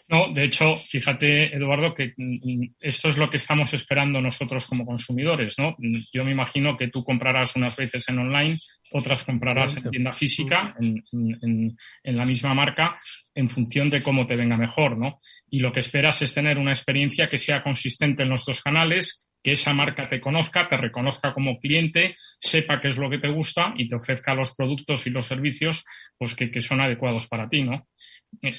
No, 0.08 0.32
de 0.32 0.44
hecho, 0.44 0.74
fíjate, 0.74 1.54
Eduardo, 1.54 1.94
que 1.94 2.14
mm, 2.16 2.74
esto 2.80 3.08
es 3.08 3.16
lo 3.16 3.28
que 3.28 3.38
estamos 3.38 3.72
esperando 3.74 4.20
nosotros 4.20 4.66
como 4.66 4.84
consumidores, 4.84 5.58
¿no? 5.58 5.76
Yo 6.12 6.24
me 6.24 6.32
imagino 6.32 6.76
que 6.76 6.88
tú 6.88 7.02
comprarás 7.04 7.56
unas 7.56 7.74
veces 7.76 8.08
en 8.08 8.18
online, 8.18 8.56
otras 8.92 9.24
comprarás 9.24 9.76
en 9.76 9.90
tienda 9.90 10.12
física, 10.12 10.74
en, 10.80 11.04
en, 12.02 12.16
la 12.16 12.24
misma 12.24 12.54
marca, 12.54 12.98
en 13.34 13.48
función 13.48 13.90
de 13.90 14.02
cómo 14.02 14.26
te 14.26 14.36
venga 14.36 14.56
mejor, 14.56 14.96
¿no? 14.96 15.18
Y 15.50 15.60
lo 15.60 15.72
que 15.72 15.80
esperas 15.80 16.20
es 16.22 16.34
tener 16.34 16.58
una 16.58 16.72
experiencia 16.72 17.28
que 17.28 17.38
sea 17.38 17.62
consistente 17.62 18.22
en 18.22 18.30
los 18.30 18.44
dos 18.44 18.62
canales, 18.62 19.28
que 19.44 19.52
esa 19.52 19.74
marca 19.74 20.08
te 20.08 20.22
conozca, 20.22 20.68
te 20.70 20.78
reconozca 20.78 21.34
como 21.34 21.60
cliente, 21.60 22.16
sepa 22.40 22.80
qué 22.80 22.88
es 22.88 22.96
lo 22.96 23.10
que 23.10 23.18
te 23.18 23.28
gusta 23.28 23.74
y 23.76 23.86
te 23.86 23.94
ofrezca 23.94 24.34
los 24.34 24.54
productos 24.56 25.06
y 25.06 25.10
los 25.10 25.26
servicios 25.26 25.84
pues 26.16 26.34
que, 26.34 26.62
son 26.62 26.80
adecuados 26.80 27.28
para 27.28 27.46
ti, 27.46 27.62
¿no? 27.62 27.86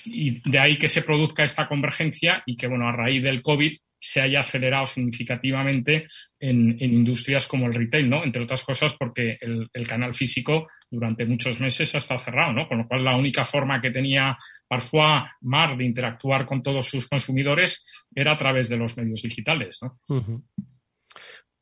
Y 0.06 0.48
de 0.48 0.60
ahí 0.60 0.78
que 0.78 0.88
se 0.88 1.02
produzca 1.02 1.44
esta 1.44 1.68
convergencia 1.68 2.44
y 2.46 2.56
que, 2.56 2.68
bueno, 2.68 2.88
a 2.88 2.92
raíz 2.92 3.24
del 3.24 3.42
COVID 3.42 3.76
se 4.00 4.22
haya 4.22 4.42
acelerado 4.42 4.86
significativamente 4.86 6.06
en, 6.40 6.78
industrias 6.80 7.48
como 7.48 7.66
el 7.66 7.74
retail, 7.74 8.08
¿no? 8.08 8.24
Entre 8.24 8.44
otras 8.44 8.64
cosas 8.64 8.94
porque 8.94 9.40
el, 9.42 9.68
el, 9.74 9.88
canal 9.88 10.14
físico 10.14 10.68
durante 10.92 11.26
muchos 11.26 11.60
meses 11.60 11.96
ha 11.96 11.98
estado 11.98 12.20
cerrado, 12.20 12.54
¿no? 12.54 12.68
Con 12.68 12.78
lo 12.78 12.88
cual 12.88 13.04
la 13.04 13.18
única 13.18 13.44
forma 13.44 13.82
que 13.82 13.90
tenía 13.90 14.38
Parfois 14.68 15.24
Mar 15.42 15.76
de 15.76 15.86
interactuar 15.86 16.46
con 16.46 16.62
todos 16.62 16.86
sus 16.86 17.08
consumidores 17.08 17.84
era 18.14 18.34
a 18.34 18.38
través 18.38 18.70
de 18.70 18.78
los 18.78 18.96
medios 18.96 19.24
digitales, 19.24 19.80
¿no? 19.82 19.98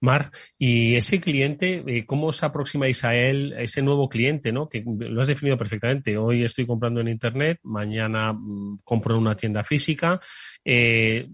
Mar, 0.04 0.32
y 0.58 0.96
ese 0.96 1.20
cliente, 1.22 1.84
eh, 1.88 2.06
¿cómo 2.06 2.28
os 2.28 2.44
aproximáis 2.44 3.04
a 3.04 3.16
él, 3.16 3.54
a 3.58 3.62
ese 3.62 3.82
nuevo 3.82 4.10
cliente, 4.10 4.52
¿no? 4.52 4.68
Que 4.68 4.84
lo 4.86 5.22
has 5.22 5.28
definido 5.28 5.58
perfectamente. 5.58 6.18
Hoy 6.18 6.44
estoy 6.44 6.68
comprando 6.68 7.00
en 7.00 7.08
Internet, 7.08 7.60
mañana 7.64 8.34
mm, 8.34 8.80
compro 8.84 9.16
en 9.16 9.22
una 9.22 9.36
tienda 9.36 9.64
física. 9.64 10.20
Eh, 10.66 11.28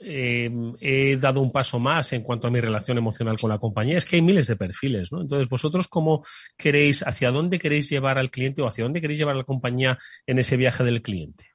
eh, 0.00 0.50
he 0.80 1.16
dado 1.16 1.40
un 1.40 1.50
paso 1.50 1.78
más 1.78 2.12
en 2.12 2.22
cuanto 2.22 2.46
a 2.46 2.50
mi 2.50 2.60
relación 2.60 2.98
emocional 2.98 3.38
con 3.38 3.50
la 3.50 3.58
compañía. 3.58 3.96
Es 3.96 4.04
que 4.04 4.16
hay 4.16 4.22
miles 4.22 4.46
de 4.46 4.56
perfiles, 4.56 5.10
¿no? 5.10 5.22
Entonces, 5.22 5.48
vosotros, 5.48 5.88
¿cómo 5.88 6.24
queréis, 6.56 7.06
hacia 7.06 7.30
dónde 7.30 7.58
queréis 7.58 7.88
llevar 7.88 8.18
al 8.18 8.30
cliente 8.30 8.62
o 8.62 8.68
hacia 8.68 8.84
dónde 8.84 9.00
queréis 9.00 9.18
llevar 9.18 9.34
a 9.34 9.38
la 9.38 9.44
compañía 9.44 9.98
en 10.26 10.38
ese 10.38 10.56
viaje 10.56 10.84
del 10.84 11.02
cliente? 11.02 11.46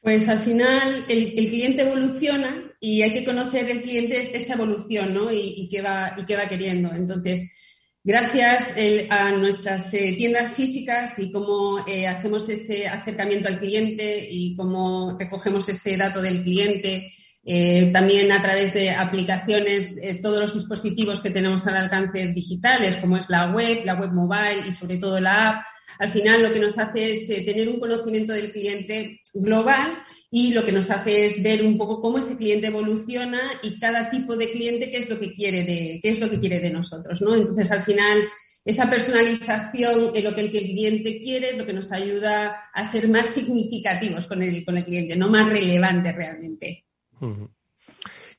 Pues 0.00 0.28
al 0.28 0.38
final 0.38 1.04
el, 1.08 1.32
cliente 1.32 1.82
evoluciona 1.82 2.71
y 2.84 3.00
hay 3.00 3.12
que 3.12 3.24
conocer 3.24 3.70
el 3.70 3.80
cliente 3.80 4.18
esa 4.18 4.54
evolución 4.54 5.14
¿no? 5.14 5.30
y, 5.32 5.68
qué 5.70 5.80
va, 5.80 6.16
y 6.18 6.24
qué 6.24 6.34
va 6.34 6.48
queriendo. 6.48 6.92
Entonces, 6.92 8.00
gracias 8.02 8.74
a 9.08 9.30
nuestras 9.30 9.94
eh, 9.94 10.16
tiendas 10.18 10.52
físicas 10.52 11.16
y 11.20 11.30
cómo 11.30 11.86
eh, 11.86 12.08
hacemos 12.08 12.48
ese 12.48 12.88
acercamiento 12.88 13.46
al 13.46 13.60
cliente 13.60 14.26
y 14.28 14.56
cómo 14.56 15.16
recogemos 15.16 15.68
ese 15.68 15.96
dato 15.96 16.20
del 16.20 16.42
cliente, 16.42 17.12
eh, 17.44 17.90
también 17.92 18.32
a 18.32 18.42
través 18.42 18.74
de 18.74 18.90
aplicaciones, 18.90 19.94
todos 20.20 20.40
los 20.40 20.52
dispositivos 20.52 21.20
que 21.20 21.30
tenemos 21.30 21.64
al 21.68 21.76
alcance 21.76 22.32
digitales, 22.34 22.96
como 22.96 23.16
es 23.16 23.30
la 23.30 23.52
web, 23.52 23.84
la 23.84 23.94
web 23.94 24.10
mobile 24.10 24.66
y 24.66 24.72
sobre 24.72 24.96
todo 24.96 25.20
la 25.20 25.50
app, 25.50 25.66
al 26.02 26.08
final 26.08 26.42
lo 26.42 26.52
que 26.52 26.58
nos 26.58 26.76
hace 26.78 27.12
es 27.12 27.30
eh, 27.30 27.42
tener 27.42 27.68
un 27.68 27.78
conocimiento 27.78 28.32
del 28.32 28.50
cliente 28.50 29.20
global 29.34 29.98
y 30.32 30.52
lo 30.52 30.64
que 30.64 30.72
nos 30.72 30.90
hace 30.90 31.26
es 31.26 31.40
ver 31.40 31.64
un 31.64 31.78
poco 31.78 32.00
cómo 32.00 32.18
ese 32.18 32.36
cliente 32.36 32.66
evoluciona 32.66 33.40
y 33.62 33.78
cada 33.78 34.10
tipo 34.10 34.36
de 34.36 34.50
cliente 34.50 34.90
qué 34.90 34.98
es 34.98 35.08
lo 35.08 35.20
que 35.20 35.32
quiere 35.32 35.62
de, 35.62 36.00
qué 36.02 36.10
es 36.10 36.18
lo 36.18 36.28
que 36.28 36.40
quiere 36.40 36.58
de 36.58 36.72
nosotros, 36.72 37.22
¿no? 37.22 37.36
Entonces, 37.36 37.70
al 37.70 37.82
final, 37.82 38.24
esa 38.64 38.90
personalización 38.90 40.10
en 40.16 40.24
lo 40.24 40.34
que 40.34 40.40
el, 40.40 40.50
cliente 40.50 41.20
quiere 41.20 41.50
es 41.50 41.58
lo 41.58 41.66
que 41.66 41.72
nos 41.72 41.92
ayuda 41.92 42.68
a 42.74 42.84
ser 42.84 43.06
más 43.08 43.28
significativos 43.28 44.26
con 44.26 44.42
el, 44.42 44.64
con 44.64 44.76
el 44.76 44.84
cliente, 44.84 45.14
no 45.14 45.28
más 45.28 45.48
relevantes 45.48 46.16
realmente. 46.16 46.84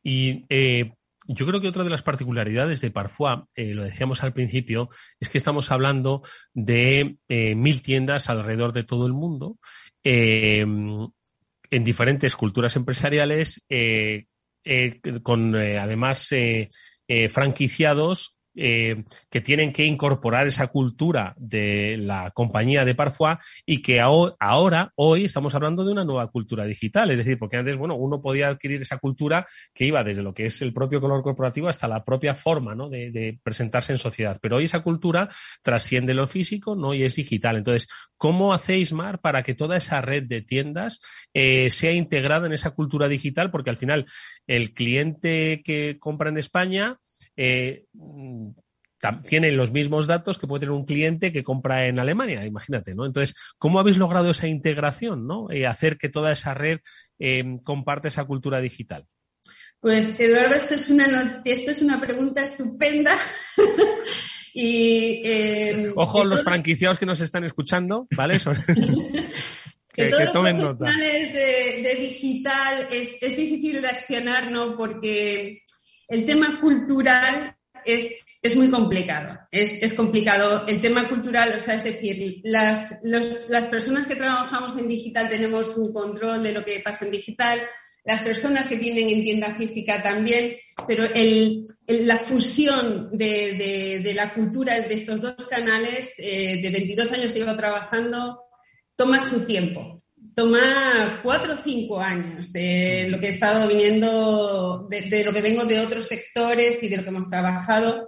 Y 0.04 0.44
eh, 0.50 0.92
yo 1.28 1.46
creo 1.46 1.62
que 1.62 1.68
otra 1.68 1.84
de 1.84 1.90
las 1.90 2.04
particularidades 2.04 2.82
de 2.82 2.92
Parfois, 2.92 3.44
eh, 3.56 3.74
lo 3.74 3.84
decíamos 3.84 4.24
al 4.24 4.34
principio, 4.34 4.90
es 5.20 5.30
que 5.30 5.38
estamos 5.38 5.72
hablando 5.72 6.22
de 6.54 7.18
eh, 7.28 7.56
mil 7.56 7.82
tiendas 7.82 8.30
alrededor 8.30 8.74
de 8.74 8.84
todo 8.84 9.08
el 9.08 9.14
mundo, 9.14 9.58
eh, 10.04 10.60
en 10.60 11.84
diferentes 11.84 12.36
culturas 12.36 12.76
empresariales, 12.76 13.66
con 15.24 15.56
además 15.56 16.30
franquiciados 17.30 18.36
eh, 18.56 19.04
que 19.30 19.42
tienen 19.42 19.74
que 19.74 19.86
incorporar 19.86 20.48
esa 20.48 20.68
cultura 20.68 21.34
de 21.38 21.98
la 21.98 22.32
compañía 22.32 22.86
de 22.86 22.96
Parfois 22.96 23.38
y 23.66 23.82
que 23.82 24.00
ahora, 24.00 24.92
hoy, 24.96 25.26
estamos 25.26 25.56
hablando 25.56 25.84
de 25.84 25.92
una 25.92 26.06
nueva 26.06 26.28
cultura 26.30 26.66
digital. 26.66 27.12
Es 27.12 27.18
decir, 27.18 27.38
porque 27.40 27.58
antes, 27.58 27.78
bueno, 27.78 27.96
uno 27.96 28.22
podía 28.22 28.50
adquirir 28.50 28.82
esa 28.82 28.98
cultura 28.98 29.48
que 29.74 29.86
iba 29.86 30.04
desde 30.04 30.22
lo 30.22 30.34
que 30.34 30.46
es 30.46 30.62
el 30.62 30.74
propio 30.74 31.02
color 31.02 31.24
corporativo 31.24 31.68
hasta 31.68 31.88
la 31.88 32.04
propia 32.04 32.36
forma 32.36 32.76
¿no? 32.76 32.90
de, 32.90 33.40
presentarse 33.44 33.92
en 33.92 33.98
sociedad. 33.98 34.38
Pero 34.42 34.58
hoy 34.58 34.66
esa 34.66 34.82
cultura 34.82 35.30
trasciende 35.62 36.14
lo 36.14 36.28
físico 36.28 36.76
¿no? 36.76 36.94
y 36.94 37.04
es 37.04 37.16
digital. 37.16 37.58
Entonces, 37.58 37.88
¿cómo 38.18 38.54
hacéis, 38.54 38.94
Mar, 38.94 39.20
para 39.20 39.44
que 39.44 39.56
toda 39.56 39.78
esa 39.78 40.02
red 40.02 40.24
de 40.24 40.42
tiendas 40.42 41.02
eh, 41.34 41.70
sea 41.70 41.92
integrada 41.92 42.48
en 42.48 42.54
esa 42.54 42.72
cultura 42.72 43.08
digital? 43.08 43.52
Porque 43.52 43.70
al 43.70 43.78
final, 43.78 44.06
el 44.48 44.74
cliente 44.74 45.62
que 45.64 45.98
compra 46.00 46.30
en 46.30 46.38
España, 46.38 47.00
eh, 47.38 47.86
tiene 49.28 49.52
los 49.52 49.72
mismos 49.72 50.08
datos 50.08 50.38
que 50.38 50.48
puede 50.48 50.62
tener 50.62 50.72
un 50.72 50.86
cliente 50.86 51.32
que 51.34 51.44
compra 51.44 51.88
en 51.88 52.00
Alemania, 52.00 52.46
imagínate, 52.46 52.96
¿no? 52.96 53.06
Entonces, 53.06 53.36
¿cómo 53.58 53.80
habéis 53.80 53.98
logrado 53.98 54.32
esa 54.32 54.48
integración, 54.48 55.28
¿no? 55.28 55.52
Eh, 55.52 55.68
hacer 55.68 55.98
que 55.98 56.10
toda 56.10 56.32
esa 56.32 56.54
red 56.54 56.80
eh, 57.20 57.44
comparte 57.64 58.08
esa 58.08 58.26
cultura 58.26 58.62
digital. 58.62 59.06
Pues, 59.80 60.18
Eduardo, 60.20 60.56
esto 60.56 60.76
es 60.76 60.90
una, 60.90 61.42
esto 61.44 61.72
es 61.72 61.82
una 61.82 62.00
pregunta 62.00 62.42
estupenda. 62.42 63.18
y, 64.54 65.22
eh, 65.26 65.92
Ojo, 65.96 66.24
los 66.24 66.44
franquiciados 66.44 66.98
que 66.98 67.06
nos 67.06 67.20
están 67.20 67.44
escuchando, 67.44 68.08
¿vale? 68.16 68.36
que, 69.94 70.06
todos 70.06 70.54
los 70.54 70.76
profesionales 70.76 71.34
de, 71.34 71.96
digital 72.00 72.88
es, 72.90 73.18
es 73.22 73.36
difícil 73.36 73.82
de 73.82 73.90
accionar, 73.90 74.50
¿no? 74.50 74.78
Porque 74.78 75.64
el 76.08 76.26
tema 76.26 76.60
cultural 76.60 77.56
es, 77.86 78.40
es 78.42 78.56
muy 78.56 78.70
complicado. 78.70 79.40
Es, 79.52 79.82
es, 79.82 79.94
complicado. 79.94 80.66
El 80.68 80.82
tema 80.82 81.08
cultural, 81.10 81.54
o 81.56 81.60
sea, 81.60 81.76
es 81.76 81.84
decir, 81.84 82.42
las, 82.44 83.02
las 83.04 83.66
personas 83.68 84.06
que 84.06 84.16
trabajamos 84.16 84.78
en 84.78 84.88
digital 84.88 85.30
tenemos 85.30 85.76
un 85.78 85.94
control 85.94 86.44
de 86.44 86.54
lo 86.54 86.64
que 86.64 86.80
pasa 86.80 87.06
en 87.06 87.12
digital, 87.12 87.62
las 88.06 88.22
personas 88.22 88.68
que 88.68 88.78
tienen 88.78 89.10
en 89.10 89.24
tienda 89.24 89.56
física 89.56 90.04
también, 90.04 90.56
pero 90.88 91.06
el, 91.14 91.66
la 91.88 92.18
fusión 92.18 93.10
de, 93.14 93.54
de, 93.54 94.02
de, 94.04 94.14
la 94.14 94.34
cultura 94.34 94.80
de 94.80 94.94
estos 94.94 95.22
dos 95.22 95.46
canales, 95.46 96.14
eh, 96.18 96.60
de 96.62 96.70
22 96.70 97.12
años 97.14 97.32
que 97.32 97.40
llevo 97.40 97.56
trabajando, 97.56 98.42
toma 98.96 99.22
su 99.22 99.46
tiempo 99.46 100.03
toma 100.36 101.20
cuatro 101.24 101.54
o 101.54 101.58
cinco 101.58 102.00
años, 102.00 102.52
de 102.52 103.08
lo 103.10 103.20
que 103.20 103.28
he 103.28 103.30
estado 103.30 103.68
viniendo, 103.68 104.88
de, 104.90 105.24
lo 105.24 105.34
que 105.34 105.42
vengo 105.42 105.66
de 105.66 105.80
otros 105.80 106.08
sectores 106.08 106.82
y 106.84 106.90
de 106.90 106.98
lo 106.98 107.04
que 107.04 107.10
hemos 107.10 107.30
trabajado. 107.30 108.08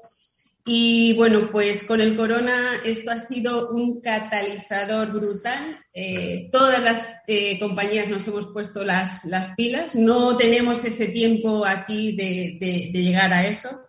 Y 0.67 1.13
bueno, 1.13 1.51
pues 1.51 1.83
con 1.83 2.01
el 2.01 2.15
corona 2.15 2.81
esto 2.83 3.11
ha 3.11 3.19
sido 3.19 3.69
un 3.69 4.01
catalizador 4.01 5.11
brutal. 5.13 5.77
Eh, 5.93 6.49
todas 6.51 6.81
las 6.81 7.07
eh, 7.27 7.59
compañías 7.59 8.07
nos 8.07 8.27
hemos 8.27 8.47
puesto 8.47 8.83
las, 8.83 9.25
las, 9.25 9.51
pilas. 9.51 9.95
No 9.95 10.35
tenemos 10.35 10.83
ese 10.83 11.07
tiempo 11.09 11.63
aquí 11.65 12.15
de, 12.15 12.57
de 12.59 12.99
llegar 12.99 13.31
a 13.31 13.45
eso. 13.45 13.84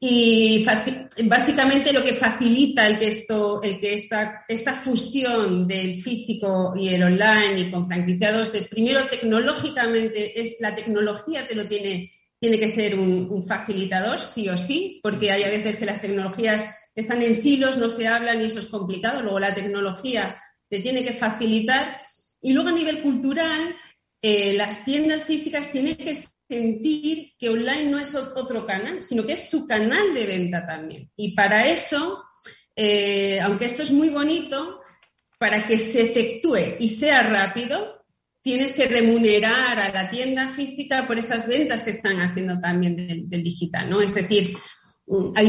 Y 0.00 0.64
básicamente 1.24 1.92
lo 1.92 2.04
que 2.04 2.14
facilita 2.14 2.86
el 2.86 2.98
que 2.98 3.08
esto, 3.08 3.60
el 3.62 3.80
que 3.80 3.94
esta, 3.94 4.44
esta 4.46 4.74
fusión 4.74 5.66
del 5.66 6.00
físico 6.00 6.74
y 6.78 6.90
el 6.90 7.02
online 7.02 7.60
y 7.60 7.70
con 7.70 7.86
franquiciados 7.86 8.54
es 8.54 8.68
primero 8.68 9.08
tecnológicamente, 9.08 10.40
es 10.40 10.56
la 10.60 10.76
tecnología 10.76 11.48
te 11.48 11.56
lo 11.56 11.66
tiene, 11.66 12.12
tiene 12.38 12.60
que 12.60 12.70
ser 12.70 12.96
un, 12.96 13.44
facilitador, 13.44 14.20
sí 14.20 14.48
o 14.48 14.56
sí, 14.56 15.00
porque 15.02 15.32
hay 15.32 15.42
a 15.42 15.48
veces 15.48 15.76
que 15.76 15.86
las 15.86 16.00
tecnologías 16.00 16.64
están 16.94 17.20
en 17.22 17.34
silos, 17.34 17.76
no 17.76 17.90
se 17.90 18.06
hablan 18.06 18.40
y 18.40 18.44
eso 18.44 18.60
es 18.60 18.66
complicado. 18.66 19.22
Luego 19.22 19.40
la 19.40 19.54
tecnología 19.54 20.36
te 20.68 20.78
tiene 20.78 21.02
que 21.02 21.12
facilitar. 21.12 22.00
Y 22.40 22.52
luego 22.52 22.68
a 22.68 22.72
nivel 22.72 23.02
cultural, 23.02 23.74
eh, 24.22 24.52
las 24.54 24.84
tiendas 24.84 25.24
físicas 25.24 25.72
tienen 25.72 25.96
que 25.96 26.16
sentir 26.48 27.34
que 27.38 27.50
online 27.50 27.90
no 27.90 27.98
es 27.98 28.14
otro 28.14 28.66
canal, 28.66 29.02
sino 29.02 29.26
que 29.26 29.34
es 29.34 29.50
su 29.50 29.66
canal 29.66 30.14
de 30.14 30.26
venta 30.26 30.66
también. 30.66 31.10
Y 31.16 31.34
para 31.34 31.66
eso, 31.68 32.24
eh, 32.74 33.38
aunque 33.40 33.66
esto 33.66 33.82
es 33.82 33.90
muy 33.90 34.08
bonito, 34.08 34.80
para 35.38 35.66
que 35.66 35.78
se 35.78 36.02
efectúe 36.02 36.76
y 36.80 36.88
sea 36.88 37.22
rápido, 37.22 38.04
tienes 38.42 38.72
que 38.72 38.86
remunerar 38.86 39.78
a 39.78 39.92
la 39.92 40.10
tienda 40.10 40.48
física 40.48 41.06
por 41.06 41.18
esas 41.18 41.46
ventas 41.46 41.82
que 41.82 41.90
están 41.90 42.20
haciendo 42.20 42.58
también 42.60 42.96
del, 42.96 43.42
digital, 43.42 43.90
¿no? 43.90 44.00
Es 44.00 44.14
decir, 44.14 44.56
a, 45.36 45.40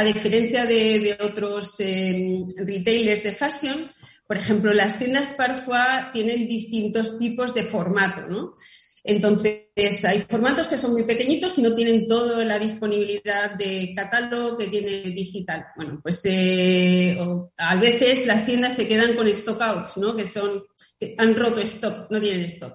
a 0.00 0.04
diferencia 0.04 0.64
de, 0.64 1.16
otros 1.20 1.74
eh, 1.80 2.40
retailers 2.64 3.22
de 3.22 3.32
fashion, 3.32 3.90
por 4.26 4.38
ejemplo, 4.38 4.72
las 4.72 4.98
tiendas 4.98 5.30
Parfois 5.30 6.12
tienen 6.12 6.46
distintos 6.46 7.18
tipos 7.18 7.52
de 7.52 7.64
formato, 7.64 8.28
¿no? 8.28 8.54
Entonces, 9.02 10.04
hay 10.04 10.20
formatos 10.20 10.66
que 10.66 10.76
son 10.76 10.92
muy 10.92 11.04
pequeñitos 11.04 11.58
y 11.58 11.62
no 11.62 11.74
tienen 11.74 12.06
toda 12.06 12.44
la 12.44 12.58
disponibilidad 12.58 13.54
de 13.54 13.92
catálogo 13.94 14.56
que 14.56 14.66
tiene 14.66 15.10
digital. 15.10 15.66
Bueno, 15.76 16.00
pues 16.02 16.20
eh, 16.24 17.16
a 17.56 17.76
veces 17.76 18.26
las 18.26 18.44
tiendas 18.44 18.76
se 18.76 18.86
quedan 18.86 19.14
con 19.14 19.26
stockouts, 19.28 19.96
¿no? 19.96 20.14
Que 20.14 20.26
son, 20.26 20.64
que 20.98 21.14
han 21.16 21.34
roto 21.34 21.60
stock, 21.62 22.10
no 22.10 22.20
tienen 22.20 22.44
stock. 22.44 22.74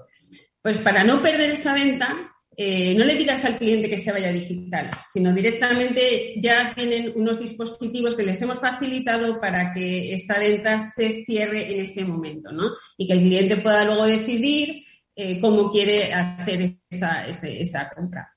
Pues 0.61 0.81
para 0.81 1.03
no 1.03 1.21
perder 1.21 1.51
esa 1.51 1.73
venta, 1.73 2.35
eh, 2.57 2.95
no 2.95 3.03
le 3.03 3.15
digas 3.15 3.43
al 3.43 3.57
cliente 3.57 3.89
que 3.89 3.97
se 3.97 4.11
vaya 4.13 4.31
digital, 4.31 4.89
sino 5.11 5.33
directamente 5.33 6.39
ya 6.39 6.73
tienen 6.73 7.11
unos 7.15 7.37
dispositivos 7.37 8.15
que 8.15 8.23
les 8.23 8.41
hemos 8.41 8.59
facilitado 8.59 9.41
para 9.41 9.73
que 9.73 10.13
esa 10.13 10.39
venta 10.39 10.79
se 10.79 11.25
cierre 11.25 11.71
en 11.71 11.81
ese 11.81 12.05
momento, 12.05 12.51
¿no? 12.53 12.71
Y 12.97 13.07
que 13.07 13.13
el 13.13 13.19
cliente 13.19 13.57
pueda 13.57 13.83
luego 13.83 14.05
decidir 14.05 14.85
eh, 15.15 15.39
cómo 15.39 15.71
quiere 15.71 16.13
hacer 16.13 16.77
esa, 16.89 17.25
esa 17.25 17.89
compra. 17.89 18.35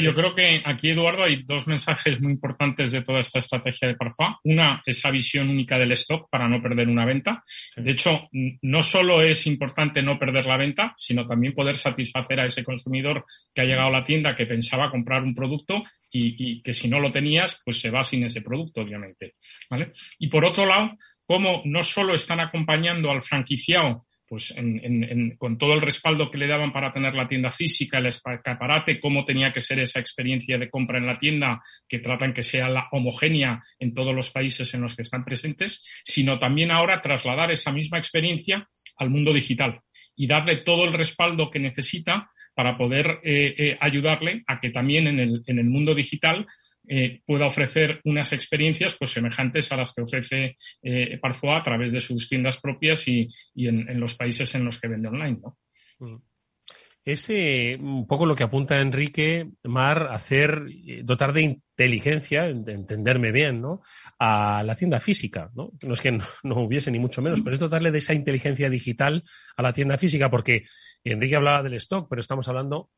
yo 0.00 0.14
creo 0.14 0.32
que 0.32 0.62
aquí, 0.64 0.90
Eduardo, 0.90 1.24
hay 1.24 1.42
dos 1.42 1.66
mensajes 1.66 2.20
muy 2.20 2.32
importantes 2.32 2.92
de 2.92 3.02
toda 3.02 3.18
esta 3.18 3.40
estrategia 3.40 3.88
de 3.88 3.96
Parfum. 3.96 4.36
Una, 4.44 4.80
esa 4.86 5.10
visión 5.10 5.48
única 5.48 5.76
del 5.76 5.90
stock 5.92 6.30
para 6.30 6.48
no 6.48 6.62
perder 6.62 6.88
una 6.88 7.04
venta. 7.04 7.42
De 7.76 7.90
hecho, 7.90 8.28
no 8.62 8.82
solo 8.82 9.22
es 9.22 9.48
importante 9.48 10.02
no 10.02 10.20
perder 10.20 10.46
la 10.46 10.56
venta, 10.56 10.92
sino 10.96 11.26
también 11.26 11.52
poder 11.52 11.76
satisfacer 11.76 12.38
a 12.38 12.46
ese 12.46 12.62
consumidor 12.62 13.24
que 13.52 13.62
ha 13.62 13.64
llegado 13.64 13.88
a 13.88 13.98
la 13.98 14.04
tienda 14.04 14.36
que 14.36 14.46
pensaba 14.46 14.90
comprar 14.90 15.24
un 15.24 15.34
producto 15.34 15.82
y, 16.12 16.62
que 16.62 16.72
si 16.72 16.86
no 16.86 17.00
lo 17.00 17.10
tenías, 17.10 17.60
pues 17.64 17.80
se 17.80 17.90
va 17.90 18.04
sin 18.04 18.22
ese 18.22 18.40
producto, 18.40 18.82
obviamente. 18.82 19.34
¿vale? 19.68 19.92
Y 20.20 20.28
por 20.28 20.44
otro 20.44 20.64
lado, 20.64 20.96
cómo 21.26 21.62
no 21.64 21.82
solo 21.82 22.14
están 22.14 22.38
acompañando 22.38 23.10
al 23.10 23.20
franquiciado 23.20 24.06
pues 24.26 24.54
con 25.38 25.58
todo 25.58 25.74
el 25.74 25.80
respaldo 25.80 26.30
que 26.30 26.38
le 26.38 26.46
daban 26.46 26.72
para 26.72 26.90
tener 26.90 27.14
la 27.14 27.28
tienda 27.28 27.50
física, 27.52 27.98
el 27.98 28.06
escaparate, 28.06 29.00
cómo 29.00 29.24
tenía 29.24 29.52
que 29.52 29.60
ser 29.60 29.80
esa 29.80 30.00
experiencia 30.00 30.58
de 30.58 30.70
compra 30.70 30.98
en 30.98 31.06
la 31.06 31.18
tienda, 31.18 31.62
que 31.88 31.98
tratan 31.98 32.32
que 32.32 32.42
sea 32.42 32.68
la 32.68 32.88
homogénea 32.92 33.62
en 33.78 33.94
todos 33.94 34.14
los 34.14 34.30
países 34.30 34.72
en 34.74 34.80
los 34.80 34.96
que 34.96 35.02
están 35.02 35.24
presentes, 35.24 35.84
sino 36.04 36.38
también 36.38 36.70
ahora 36.70 37.02
trasladar 37.02 37.50
esa 37.50 37.72
misma 37.72 37.98
experiencia 37.98 38.68
al 38.96 39.10
mundo 39.10 39.32
digital 39.32 39.80
y 40.16 40.26
darle 40.26 40.58
todo 40.58 40.84
el 40.84 40.92
respaldo 40.92 41.50
que 41.50 41.58
necesita 41.58 42.30
para 42.54 42.78
poder 42.78 43.20
eh, 43.24 43.54
eh, 43.58 43.78
ayudarle 43.80 44.44
a 44.46 44.60
que 44.60 44.70
también 44.70 45.08
en 45.08 45.42
en 45.46 45.58
el 45.58 45.64
mundo 45.64 45.94
digital 45.94 46.46
eh, 46.88 47.20
pueda 47.26 47.46
ofrecer 47.46 48.00
unas 48.04 48.32
experiencias 48.32 48.96
pues 48.98 49.12
semejantes 49.12 49.72
a 49.72 49.76
las 49.76 49.92
que 49.92 50.02
ofrece 50.02 50.54
eh, 50.82 51.18
Parfois 51.20 51.60
a 51.60 51.64
través 51.64 51.92
de 51.92 52.00
sus 52.00 52.28
tiendas 52.28 52.60
propias 52.60 53.08
y, 53.08 53.30
en, 53.56 53.98
los 53.98 54.14
países 54.14 54.54
en 54.54 54.64
los 54.64 54.78
que 54.80 54.88
vende 54.88 55.08
online. 55.08 55.38
¿no? 55.42 55.58
Mm. 56.00 56.16
Es 57.04 57.28
un 57.28 58.06
poco 58.06 58.24
lo 58.24 58.34
que 58.34 58.44
apunta 58.44 58.80
Enrique 58.80 59.50
Mar, 59.64 60.08
hacer, 60.10 60.62
dotar 61.02 61.34
de 61.34 61.42
inteligencia, 61.42 62.48
entenderme 62.48 63.30
bien, 63.30 63.60
¿no? 63.60 63.82
A 64.18 64.62
la 64.64 64.74
tienda 64.74 65.00
física, 65.00 65.50
¿no? 65.54 65.72
No 65.86 65.92
es 65.92 66.00
que 66.00 66.12
no, 66.12 66.24
no, 66.44 66.62
hubiese 66.62 66.90
ni 66.90 66.98
mucho 66.98 67.20
menos, 67.20 67.42
pero 67.42 67.52
es 67.52 67.60
dotarle 67.60 67.90
de 67.90 67.98
esa 67.98 68.14
inteligencia 68.14 68.70
digital 68.70 69.22
a 69.54 69.62
la 69.62 69.74
tienda 69.74 69.98
física, 69.98 70.30
porque 70.30 70.64
Enrique 71.04 71.36
hablaba 71.36 71.62
del 71.62 71.74
stock, 71.74 72.08
pero 72.08 72.20
estamos 72.20 72.48
hablando 72.48 72.88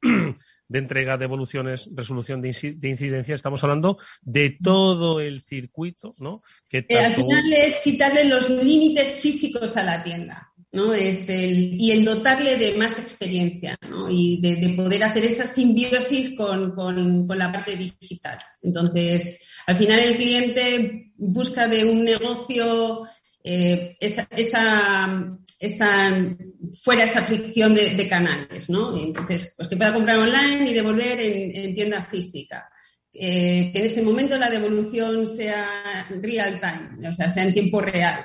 de 0.69 0.79
entrega, 0.79 1.17
de 1.17 1.25
evoluciones, 1.25 1.89
resolución 1.95 2.41
de, 2.41 2.49
incidencia, 2.49 3.35
estamos 3.35 3.63
hablando 3.63 3.99
de 4.23 4.57
todo 4.63 5.21
el 5.21 5.41
circuito, 5.41 6.15
¿no? 6.19 6.41
Que 6.69 6.85
eh, 6.89 6.99
al 6.99 7.13
final 7.13 7.53
es 7.53 7.77
quitarle 7.83 8.25
los 8.25 8.51
límites 8.51 9.17
físicos 9.21 9.77
a 9.77 9.85
la 9.85 10.03
tienda. 10.03 10.53
¿no? 10.73 10.93
Es 10.93 11.31
el, 11.31 11.81
y 11.81 11.91
el 11.91 12.05
dotarle 12.05 12.57
de 12.57 12.77
más 12.77 12.99
experiencia 12.99 13.79
¿no? 13.89 14.11
y 14.11 14.41
de, 14.43 14.75
poder 14.77 15.05
hacer 15.05 15.25
esa 15.25 15.47
simbiosis 15.47 16.37
con, 16.37 16.75
con, 16.75 17.27
la 17.39 17.51
parte 17.51 17.77
digital. 17.77 18.37
Entonces, 18.61 19.49
al 19.67 19.77
final 19.77 20.01
el 20.01 20.17
cliente 20.17 21.13
busca 21.17 21.67
de 21.67 21.85
un 21.85 22.05
negocio 22.05 23.07
eh, 23.49 23.97
esa, 24.01 24.27
esa, 24.37 25.39
esa, 25.61 26.37
fuera 26.83 27.05
esa 27.05 27.23
fricción 27.23 27.77
de, 27.77 28.09
canales, 28.09 28.69
¿no? 28.69 28.99
Entonces, 28.99 29.55
pues 29.57 29.69
que 29.69 29.77
pueda 29.77 29.95
comprar 29.95 30.19
online 30.19 30.69
y 30.69 30.75
devolver 30.75 31.21
en, 31.21 31.73
tienda 31.73 32.03
física. 32.03 32.69
Eh, 33.13 33.71
que 33.73 33.79
en 33.79 33.85
ese 33.85 34.03
momento 34.03 34.37
la 34.37 34.51
devolución 34.51 35.29
sea 35.29 36.09
real 36.21 36.59
time, 36.59 37.09
o 37.09 37.13
sea, 37.13 37.29
sea 37.29 37.45
en 37.45 37.53
tiempo 37.53 37.81
real. 37.81 38.25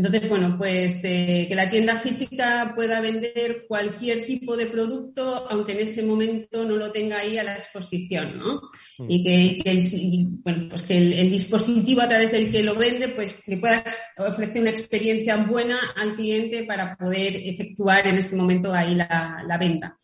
Entonces, 0.00 0.30
bueno, 0.30 0.56
pues 0.56 1.02
eh, 1.04 1.44
que 1.46 1.54
la 1.54 1.68
tienda 1.68 1.94
física 1.94 2.72
pueda 2.74 3.02
vender 3.02 3.66
cualquier 3.68 4.24
tipo 4.24 4.56
de 4.56 4.64
producto, 4.64 5.46
aunque 5.50 5.72
en 5.72 5.80
ese 5.80 6.02
momento 6.02 6.64
no 6.64 6.76
lo 6.76 6.90
tenga 6.90 7.18
ahí 7.18 7.36
a 7.36 7.44
la 7.44 7.58
exposición, 7.58 8.38
¿no? 8.38 8.62
Mm. 8.98 9.04
Y 9.10 9.22
que, 9.22 9.70
el, 9.70 10.26
bueno, 10.42 10.68
pues 10.70 10.84
que 10.84 10.96
el, 10.96 11.28
dispositivo 11.28 12.00
a 12.00 12.08
través 12.08 12.32
del 12.32 12.50
que 12.50 12.62
lo 12.62 12.76
vende, 12.76 13.08
pues 13.08 13.36
le 13.46 13.58
pueda 13.58 13.84
ofrecer 14.16 14.62
una 14.62 14.70
experiencia 14.70 15.36
buena 15.36 15.78
al 15.94 16.16
cliente 16.16 16.64
para 16.64 16.96
poder 16.96 17.36
efectuar 17.36 18.06
en 18.06 18.16
ese 18.16 18.36
momento 18.36 18.72
ahí 18.72 18.94
la, 18.94 19.44
la 19.46 19.58
venta. 19.58 19.98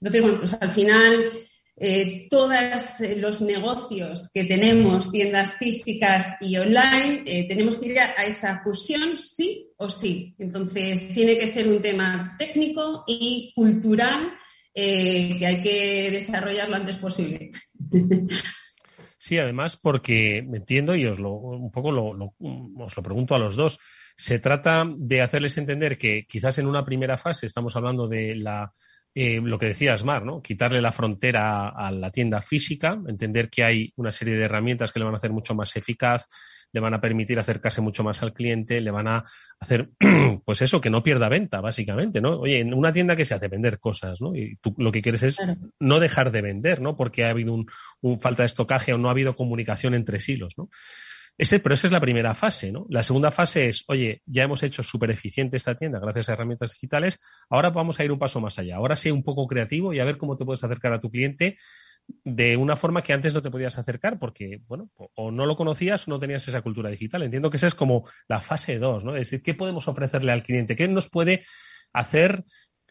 Entonces, 0.00 0.22
bueno, 0.22 0.38
pues 0.38 0.56
al 0.60 0.70
final 0.70 1.32
eh, 1.76 2.28
todos 2.28 3.00
eh, 3.00 3.16
los 3.16 3.40
negocios 3.40 4.28
que 4.32 4.44
tenemos, 4.44 5.10
tiendas 5.10 5.56
físicas 5.56 6.36
y 6.40 6.56
online, 6.56 7.22
eh, 7.24 7.48
tenemos 7.48 7.78
que 7.78 7.86
ir 7.86 7.98
a, 7.98 8.24
esa 8.24 8.60
fusión 8.62 9.16
sí 9.16 9.70
o 9.78 9.88
sí. 9.88 10.34
Entonces, 10.38 11.08
tiene 11.14 11.36
que 11.36 11.48
ser 11.48 11.66
un 11.68 11.80
tema 11.80 12.36
técnico 12.38 13.04
y 13.06 13.52
cultural 13.54 14.34
que 14.74 15.46
hay 15.46 15.62
que 15.62 16.10
desarrollar 16.10 16.68
lo 16.68 16.76
antes 16.76 16.96
posible. 16.98 17.50
Sí, 19.24 19.38
además 19.38 19.76
porque 19.76 20.42
me 20.44 20.56
entiendo 20.56 20.96
y 20.96 21.06
os 21.06 21.20
lo, 21.20 21.34
un 21.34 21.70
poco 21.70 21.90
os 21.90 22.96
lo 22.96 23.02
pregunto 23.04 23.36
a 23.36 23.38
los 23.38 23.54
dos. 23.54 23.78
Se 24.16 24.40
trata 24.40 24.84
de 24.96 25.22
hacerles 25.22 25.56
entender 25.58 25.96
que 25.96 26.26
quizás 26.26 26.58
en 26.58 26.66
una 26.66 26.84
primera 26.84 27.16
fase 27.16 27.46
estamos 27.46 27.76
hablando 27.76 28.08
de 28.08 28.34
la 28.34 28.72
eh, 29.14 29.40
lo 29.42 29.58
que 29.58 29.66
decías, 29.66 30.04
Mar, 30.04 30.24
¿no? 30.24 30.40
Quitarle 30.40 30.80
la 30.80 30.92
frontera 30.92 31.68
a 31.68 31.90
la 31.90 32.10
tienda 32.10 32.40
física, 32.40 32.98
entender 33.06 33.50
que 33.50 33.62
hay 33.62 33.92
una 33.96 34.10
serie 34.10 34.36
de 34.36 34.44
herramientas 34.44 34.92
que 34.92 34.98
le 34.98 35.04
van 35.04 35.14
a 35.14 35.18
hacer 35.18 35.32
mucho 35.32 35.54
más 35.54 35.76
eficaz, 35.76 36.28
le 36.72 36.80
van 36.80 36.94
a 36.94 37.00
permitir 37.00 37.38
acercarse 37.38 37.82
mucho 37.82 38.02
más 38.02 38.22
al 38.22 38.32
cliente, 38.32 38.80
le 38.80 38.90
van 38.90 39.08
a 39.08 39.24
hacer, 39.60 39.90
pues 40.46 40.62
eso, 40.62 40.80
que 40.80 40.88
no 40.88 41.02
pierda 41.02 41.28
venta, 41.28 41.60
básicamente, 41.60 42.22
¿no? 42.22 42.40
Oye, 42.40 42.60
en 42.60 42.72
una 42.72 42.92
tienda 42.92 43.14
que 43.14 43.26
se 43.26 43.34
hace 43.34 43.48
vender 43.48 43.78
cosas, 43.78 44.20
¿no? 44.22 44.34
Y 44.34 44.56
tú 44.56 44.74
lo 44.78 44.90
que 44.90 45.02
quieres 45.02 45.22
es 45.24 45.36
no 45.78 46.00
dejar 46.00 46.32
de 46.32 46.40
vender, 46.40 46.80
¿no? 46.80 46.96
Porque 46.96 47.24
ha 47.24 47.30
habido 47.30 47.52
un, 47.52 47.66
un, 48.00 48.18
falta 48.18 48.44
de 48.44 48.46
estocaje 48.46 48.94
o 48.94 48.98
no 48.98 49.08
ha 49.08 49.12
habido 49.12 49.36
comunicación 49.36 49.94
entre 49.94 50.20
silos, 50.20 50.54
¿no? 50.56 50.70
Ese, 51.38 51.60
pero 51.60 51.74
esa 51.74 51.86
es 51.86 51.92
la 51.92 52.00
primera 52.00 52.34
fase, 52.34 52.70
¿no? 52.70 52.86
La 52.88 53.02
segunda 53.02 53.30
fase 53.30 53.68
es, 53.68 53.84
oye, 53.88 54.22
ya 54.26 54.44
hemos 54.44 54.62
hecho 54.62 54.82
súper 54.82 55.10
eficiente 55.10 55.56
esta 55.56 55.74
tienda 55.74 55.98
gracias 55.98 56.28
a 56.28 56.34
herramientas 56.34 56.72
digitales, 56.72 57.18
ahora 57.48 57.70
vamos 57.70 57.98
a 57.98 58.04
ir 58.04 58.12
un 58.12 58.18
paso 58.18 58.40
más 58.40 58.58
allá. 58.58 58.76
Ahora 58.76 58.96
sé 58.96 59.10
un 59.10 59.22
poco 59.22 59.46
creativo 59.46 59.92
y 59.92 60.00
a 60.00 60.04
ver 60.04 60.18
cómo 60.18 60.36
te 60.36 60.44
puedes 60.44 60.62
acercar 60.62 60.92
a 60.92 61.00
tu 61.00 61.10
cliente 61.10 61.56
de 62.24 62.56
una 62.56 62.76
forma 62.76 63.02
que 63.02 63.12
antes 63.12 63.32
no 63.32 63.42
te 63.42 63.50
podías 63.50 63.78
acercar 63.78 64.18
porque, 64.18 64.60
bueno, 64.66 64.90
o 65.14 65.30
no 65.30 65.46
lo 65.46 65.56
conocías 65.56 66.06
o 66.06 66.10
no 66.10 66.18
tenías 66.18 66.46
esa 66.46 66.62
cultura 66.62 66.90
digital. 66.90 67.22
Entiendo 67.22 67.50
que 67.50 67.56
esa 67.56 67.68
es 67.68 67.74
como 67.74 68.08
la 68.28 68.40
fase 68.40 68.78
2, 68.78 69.04
¿no? 69.04 69.16
Es 69.16 69.30
decir, 69.30 69.42
¿qué 69.42 69.54
podemos 69.54 69.88
ofrecerle 69.88 70.32
al 70.32 70.42
cliente? 70.42 70.76
¿Qué 70.76 70.88
nos 70.88 71.08
puede 71.08 71.44
hacer 71.92 72.44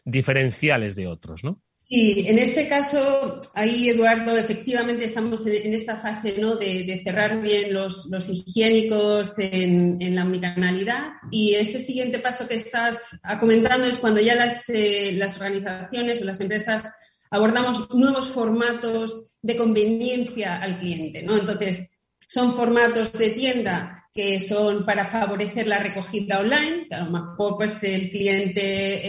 diferenciales 0.04 0.96
de 0.96 1.06
otros, 1.06 1.44
¿no? 1.44 1.60
Sí, 1.82 2.24
en 2.28 2.38
ese 2.38 2.68
caso, 2.68 3.40
ahí 3.54 3.88
Eduardo, 3.88 4.38
efectivamente 4.38 5.04
estamos 5.04 5.44
en, 5.48 5.74
esta 5.74 5.96
fase 5.96 6.36
¿no? 6.38 6.54
de, 6.54 7.02
cerrar 7.04 7.42
bien 7.42 7.74
los, 7.74 8.06
higiénicos 8.28 9.32
en, 9.38 10.14
la 10.14 10.22
omnicanalidad 10.22 11.08
y 11.32 11.54
ese 11.54 11.80
siguiente 11.80 12.20
paso 12.20 12.46
que 12.46 12.54
estás 12.54 13.20
comentando 13.40 13.88
es 13.88 13.98
cuando 13.98 14.20
ya 14.20 14.36
las, 14.36 14.68
eh, 14.68 15.10
las 15.16 15.36
organizaciones 15.36 16.22
o 16.22 16.24
las 16.24 16.40
empresas 16.40 16.84
abordamos 17.30 17.92
nuevos 17.92 18.28
formatos 18.28 19.38
de 19.42 19.56
conveniencia 19.56 20.62
al 20.62 20.78
cliente. 20.78 21.24
¿no? 21.24 21.36
Entonces, 21.36 21.90
son 22.28 22.52
formatos 22.52 23.12
de 23.12 23.30
tienda 23.30 24.01
que 24.12 24.38
son 24.40 24.84
para 24.84 25.08
favorecer 25.08 25.66
la 25.66 25.78
recogida 25.78 26.40
online, 26.40 26.86
que 26.88 26.94
a 26.94 27.04
lo 27.04 27.10
mejor 27.10 27.56
pues, 27.56 27.82
el 27.82 28.10
cliente 28.10 29.00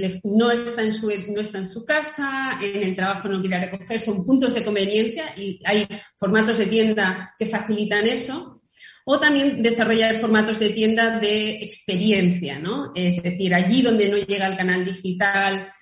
eh, 0.00 0.20
no, 0.22 0.50
está 0.52 0.82
en 0.82 0.92
su, 0.92 1.08
no 1.08 1.40
está 1.40 1.58
en 1.58 1.66
su 1.66 1.84
casa, 1.84 2.58
en 2.62 2.82
el 2.82 2.94
trabajo 2.94 3.28
no 3.28 3.40
quiere 3.40 3.66
recoger, 3.66 3.98
son 3.98 4.24
puntos 4.24 4.54
de 4.54 4.64
conveniencia 4.64 5.34
y 5.36 5.60
hay 5.64 5.86
formatos 6.16 6.58
de 6.58 6.66
tienda 6.66 7.34
que 7.36 7.46
facilitan 7.46 8.06
eso. 8.06 8.62
O 9.04 9.18
también 9.18 9.62
desarrollar 9.62 10.20
formatos 10.20 10.58
de 10.60 10.70
tienda 10.70 11.18
de 11.18 11.62
experiencia, 11.64 12.58
¿no? 12.60 12.92
Es 12.94 13.20
decir, 13.20 13.52
allí 13.52 13.82
donde 13.82 14.08
no 14.08 14.16
llega 14.18 14.46
el 14.46 14.56
canal 14.56 14.84
digital, 14.84 15.72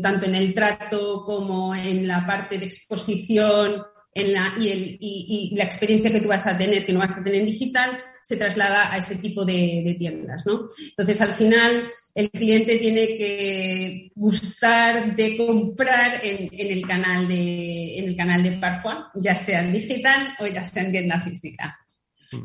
tanto 0.00 0.26
en 0.26 0.34
el 0.34 0.54
trato 0.54 1.24
como 1.24 1.74
en 1.74 2.06
la 2.06 2.24
parte 2.24 2.58
de 2.58 2.66
exposición 2.66 3.82
y, 4.16 5.54
la 5.54 5.64
experiencia 5.64 6.10
que 6.10 6.20
tú 6.20 6.28
vas 6.28 6.46
a 6.46 6.56
tener, 6.56 6.86
que 6.86 6.92
no 6.92 7.00
vas 7.00 7.18
a 7.18 7.22
tener 7.22 7.40
en 7.40 7.46
digital, 7.46 7.98
se 8.22 8.36
traslada 8.36 8.92
a 8.92 8.98
ese 8.98 9.16
tipo 9.16 9.44
de, 9.44 9.94
tiendas, 9.98 10.44
¿no? 10.46 10.68
Entonces, 10.88 11.20
al 11.20 11.32
final, 11.32 11.86
el 12.14 12.30
cliente 12.30 12.78
tiene 12.78 13.06
que 13.06 14.10
gustar 14.14 15.14
de 15.14 15.36
comprar 15.36 16.20
en, 16.24 16.48
el 16.52 16.86
canal 16.86 17.28
de, 17.28 17.98
en 17.98 18.08
el 18.08 18.16
canal 18.16 18.42
de 18.42 18.52
Parfois, 18.52 18.96
ya 19.14 19.36
sea 19.36 19.62
en 19.62 19.72
digital 19.72 20.34
o 20.40 20.46
ya 20.46 20.64
sea 20.64 20.82
en 20.82 20.92
tienda 20.92 21.20
física. 21.20 21.78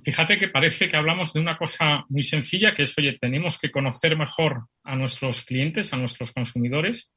Fíjate 0.03 0.37
que 0.37 0.49
parece 0.49 0.87
que 0.87 0.97
hablamos 0.97 1.33
de 1.33 1.39
una 1.39 1.57
cosa 1.57 2.05
muy 2.09 2.23
sencilla, 2.23 2.75
que 2.75 2.83
es, 2.83 2.93
oye, 2.97 3.17
tenemos 3.19 3.57
que 3.57 3.71
conocer 3.71 4.15
mejor 4.15 4.67
a 4.83 4.95
nuestros 4.95 5.43
clientes, 5.43 5.91
a 5.93 5.97
nuestros 5.97 6.31
consumidores, 6.31 7.11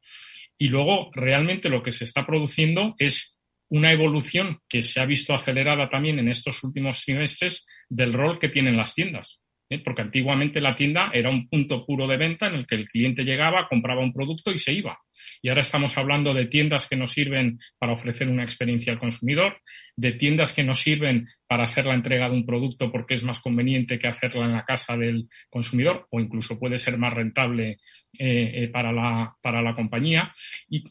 y 0.56 0.68
luego 0.68 1.10
realmente 1.12 1.68
lo 1.68 1.82
que 1.82 1.92
se 1.92 2.04
está 2.04 2.24
produciendo 2.24 2.94
es 2.98 3.33
una 3.70 3.92
evolución 3.92 4.58
que 4.68 4.82
se 4.82 5.00
ha 5.00 5.06
visto 5.06 5.34
acelerada 5.34 5.88
también 5.88 6.18
en 6.18 6.28
estos 6.28 6.62
últimos 6.62 7.02
trimestres 7.04 7.66
del 7.88 8.12
rol 8.12 8.38
que 8.38 8.48
tienen 8.48 8.76
las 8.76 8.94
tiendas. 8.94 9.40
¿eh? 9.68 9.78
Porque 9.78 10.02
antiguamente 10.02 10.60
la 10.60 10.76
tienda 10.76 11.10
era 11.12 11.30
un 11.30 11.48
punto 11.48 11.84
puro 11.84 12.06
de 12.06 12.16
venta 12.16 12.46
en 12.46 12.54
el 12.54 12.66
que 12.66 12.74
el 12.76 12.86
cliente 12.86 13.24
llegaba, 13.24 13.68
compraba 13.68 14.02
un 14.02 14.12
producto 14.12 14.50
y 14.52 14.58
se 14.58 14.72
iba. 14.72 14.98
Y 15.42 15.48
ahora 15.48 15.62
estamos 15.62 15.96
hablando 15.96 16.34
de 16.34 16.46
tiendas 16.46 16.88
que 16.88 16.96
nos 16.96 17.12
sirven 17.12 17.58
para 17.78 17.92
ofrecer 17.92 18.28
una 18.28 18.44
experiencia 18.44 18.92
al 18.92 18.98
consumidor, 18.98 19.60
de 19.96 20.12
tiendas 20.12 20.52
que 20.52 20.64
nos 20.64 20.80
sirven 20.80 21.28
para 21.46 21.64
hacer 21.64 21.86
la 21.86 21.94
entrega 21.94 22.28
de 22.28 22.36
un 22.36 22.46
producto 22.46 22.90
porque 22.90 23.14
es 23.14 23.22
más 23.22 23.40
conveniente 23.40 23.98
que 23.98 24.08
hacerla 24.08 24.44
en 24.46 24.52
la 24.52 24.64
casa 24.64 24.96
del 24.96 25.28
consumidor 25.50 26.06
o 26.10 26.20
incluso 26.20 26.58
puede 26.58 26.78
ser 26.78 26.98
más 26.98 27.14
rentable 27.14 27.78
eh, 28.18 28.52
eh, 28.54 28.68
para, 28.68 28.92
la, 28.92 29.34
para 29.40 29.62
la 29.62 29.74
compañía. 29.74 30.32
Y 30.68 30.84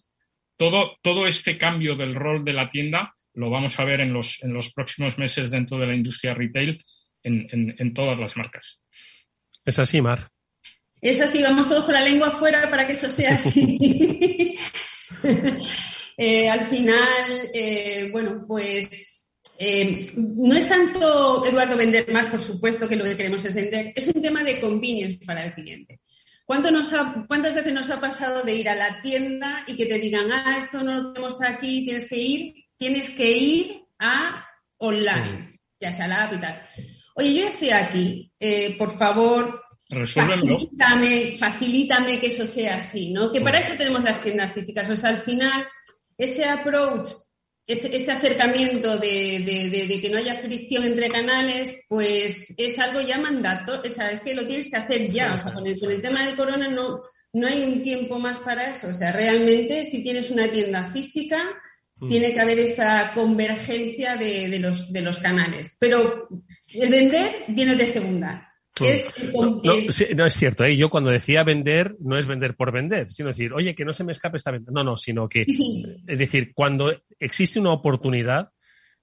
todo, 0.64 0.98
todo 1.02 1.28
este 1.28 1.58
cambio 1.58 1.98
del 1.98 2.16
rol 2.16 2.46
de 2.46 2.54
la 2.54 2.70
tienda 2.70 3.14
lo 3.34 3.50
vamos 3.50 3.78
a 3.80 3.84
ver 3.84 4.00
en 4.00 4.14
los, 4.14 4.42
en 4.44 4.54
los 4.54 4.72
próximos 4.72 5.18
meses 5.18 5.52
dentro 5.52 5.78
de 5.78 5.88
la 5.88 5.96
industria 5.96 6.34
retail 6.34 6.82
en, 7.22 7.94
todas 7.94 8.18
las 8.18 8.38
marcas. 8.38 8.82
Es 9.66 9.78
así, 9.80 10.02
Mar. 10.02 10.32
Es 11.02 11.20
así, 11.20 11.42
vamos 11.42 11.68
todos 11.68 11.84
con 11.84 11.94
la 11.94 12.02
lengua 12.02 12.28
afuera 12.28 12.70
para 12.70 12.88
que 12.88 12.94
eso 12.94 13.10
sea 13.10 13.34
así. 13.36 14.58
Eh, 16.16 16.48
al 16.48 16.68
final, 16.68 17.50
eh, 17.56 18.10
bueno, 18.12 18.46
pues 18.48 19.36
eh, 19.58 20.12
no 20.16 20.56
es 20.56 20.70
tanto, 20.70 21.44
Eduardo, 21.44 21.76
vender 21.76 22.08
más, 22.14 22.28
por 22.28 22.40
supuesto, 22.40 22.88
que 22.88 22.96
lo 22.96 23.04
que 23.04 23.18
queremos 23.18 23.44
es 23.44 23.56
vender, 23.56 23.94
es 23.96 24.08
un 24.10 24.22
tema 24.22 24.44
de 24.44 24.62
convenience 24.62 25.26
para 25.26 25.44
el 25.44 25.56
cliente. 25.56 26.02
¿Cuántas 26.46 27.54
veces 27.56 27.74
nos 27.74 27.90
ha 27.90 28.00
pasado 28.00 28.44
de 28.44 28.56
ir 28.56 28.70
a 28.70 28.76
la 28.76 29.02
tienda 29.02 29.64
y 29.66 29.76
que 29.76 29.86
te 29.86 29.98
digan, 29.98 30.32
ah, 30.32 30.58
esto 30.58 30.84
no 30.84 30.94
lo 30.94 31.14
tenemos 31.14 31.42
aquí, 31.42 31.86
tienes 31.86 32.10
que 32.10 32.18
ir, 32.18 32.54
tienes 32.78 33.10
que 33.12 33.32
ir 33.32 33.82
a 34.00 34.46
online, 34.78 35.60
ya 35.80 35.92
sea 35.92 36.08
la 36.08 36.24
app 36.24 36.34
y 36.34 36.42
tal. 36.42 36.62
Oye, 37.16 37.34
yo 37.34 37.44
ya 37.44 37.50
estoy 37.50 37.70
aquí, 37.70 38.32
eh, 38.40 38.76
por 38.78 38.98
favor, 38.98 39.64
facilítame, 39.88 41.36
facilítame 41.38 42.20
que 42.20 42.28
eso 42.28 42.46
sea 42.46 42.78
así, 42.78 43.12
¿no? 43.12 43.32
Que 43.32 43.42
para 43.42 43.60
eso 43.60 43.74
tenemos 43.78 44.04
las 44.04 44.22
tiendas 44.22 44.52
físicas. 44.52 44.90
O 44.90 44.98
sea, 44.98 45.12
al 45.12 45.22
final, 45.22 45.66
ese 46.18 46.46
approach 46.46 47.10
ese, 47.66 48.12
acercamiento 48.12 48.98
de, 48.98 50.00
que 50.02 50.10
no 50.10 50.18
haya 50.18 50.36
fricción 50.36 50.84
entre 50.84 51.10
canales, 51.10 51.86
pues 51.88 52.54
es 52.58 52.80
algo 52.80 53.00
ya 53.02 53.18
mandato, 53.18 53.82
o 53.86 53.90
sea, 53.90 54.12
es 54.12 54.20
que 54.20 54.36
lo 54.36 54.46
tienes 54.46 54.70
que 54.70 54.78
hacer 54.78 55.10
ya, 55.10 55.36
o 55.36 55.40
sea, 55.40 55.54
con 55.54 55.66
el, 55.66 55.80
tema 56.02 56.26
del 56.26 56.36
corona 56.36 56.68
no, 56.68 57.00
no 57.34 57.48
hay 57.48 57.64
un 57.64 57.82
tiempo 57.82 58.20
más 58.20 58.40
para 58.40 58.72
eso, 58.72 58.90
o 58.90 58.94
sea, 58.94 59.12
realmente 59.12 59.86
si 59.86 60.04
tienes 60.04 60.30
una 60.30 60.52
tienda 60.52 60.86
física, 60.86 61.42
mm. 61.98 62.08
tiene 62.10 62.34
que 62.34 62.40
haber 62.42 62.60
esa 62.60 63.14
convergencia 63.14 64.18
de, 64.18 64.60
los, 64.60 64.92
de 64.92 65.02
los 65.02 65.20
canales, 65.20 65.78
pero 65.80 66.28
el 66.74 66.90
vender 66.90 67.46
viene 67.48 67.76
de 67.76 67.88
segunda. 67.88 68.53
No, 70.16 70.26
es 70.26 70.34
cierto, 70.34 70.64
¿eh? 70.64 70.76
yo 70.76 70.90
cuando 70.90 71.12
decía 71.12 71.44
vender, 71.44 71.96
no 72.00 72.18
es 72.18 72.26
vender 72.26 72.56
por 72.56 72.72
vender, 72.72 73.12
sino 73.12 73.30
decir, 73.30 73.54
oye, 73.54 73.76
que 73.76 73.86
no 73.86 73.94
se 73.94 74.04
me 74.04 74.12
escape 74.12 74.38
esta 74.38 74.52
venta. 74.52 74.72
No, 74.74 74.84
no, 74.84 74.98
sino 74.98 75.30
que, 75.30 75.46
es 76.08 76.20
decir, 76.20 76.54
cuando 76.54 76.92
existe 77.20 77.60
una 77.60 77.72
oportunidad, 77.72 78.50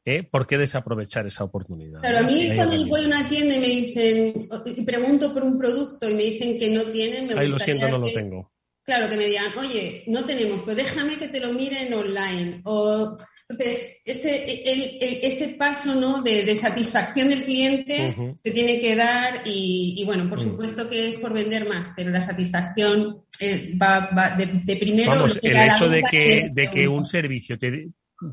¿eh? 0.05 0.25
¿por 0.25 0.47
qué 0.47 0.59
desaprovechar 0.59 1.27
esa 1.27 1.45
oportunidad? 1.45 2.01
Claro, 2.01 2.19
a 2.19 2.23
mí 2.23 2.51
cuando 2.55 2.87
voy 2.87 3.05
a 3.05 3.07
una 3.07 3.29
tienda 3.29 3.55
y 3.55 3.61
me 3.61 3.69
dicen, 3.69 4.35
y 4.65 4.83
pregunto 4.83 5.33
por 5.33 5.45
un 5.45 5.59
producto 5.59 6.09
y 6.09 6.15
me 6.15 6.23
dicen 6.25 6.59
que 6.59 6.71
no 6.71 6.85
tienen, 6.85 7.27
me 7.27 7.35
Ahí 7.35 7.49
lo 7.49 7.59
siento, 7.59 7.89
no 7.89 7.99
lo 7.99 8.13
tengo. 8.13 8.53
Claro, 8.83 9.09
que 9.09 9.17
me 9.17 9.27
digan, 9.27 9.57
oye, 9.57 10.03
no 10.09 10.25
tenemos, 10.25 10.63
pero 10.63 10.75
déjame 10.75 11.17
que 11.17 11.29
te 11.29 11.39
lo 11.39 11.53
miren 11.53 11.95
online. 11.95 12.61
O 12.65 13.15
entonces, 13.51 14.01
ese, 14.05 15.27
ese 15.27 15.57
paso 15.59 15.93
¿no? 15.97 16.23
de, 16.23 16.55
satisfacción 16.55 17.31
del 17.31 17.45
cliente 17.45 18.15
se 18.39 18.51
tiene 18.53 18.79
que 18.79 18.95
dar 18.95 19.43
y, 19.45 20.03
bueno, 20.07 20.29
por 20.29 20.39
mm. 20.39 20.43
supuesto 20.43 20.89
que 20.89 21.09
es 21.09 21.17
por 21.17 21.33
vender 21.33 21.69
más, 21.69 21.93
pero 21.97 22.11
la 22.11 22.21
satisfacción 22.21 23.25
eh, 23.41 23.77
va, 23.77 24.37
de, 24.37 24.77
primero. 24.77 25.11
Vamos, 25.11 25.41
el 25.43 25.57
hecho 25.57 25.89
de 25.89 26.05
que, 26.09 26.49
de 26.55 26.71
que 26.71 26.87
un 26.87 27.05
servicio 27.05 27.59
te, 27.59 27.89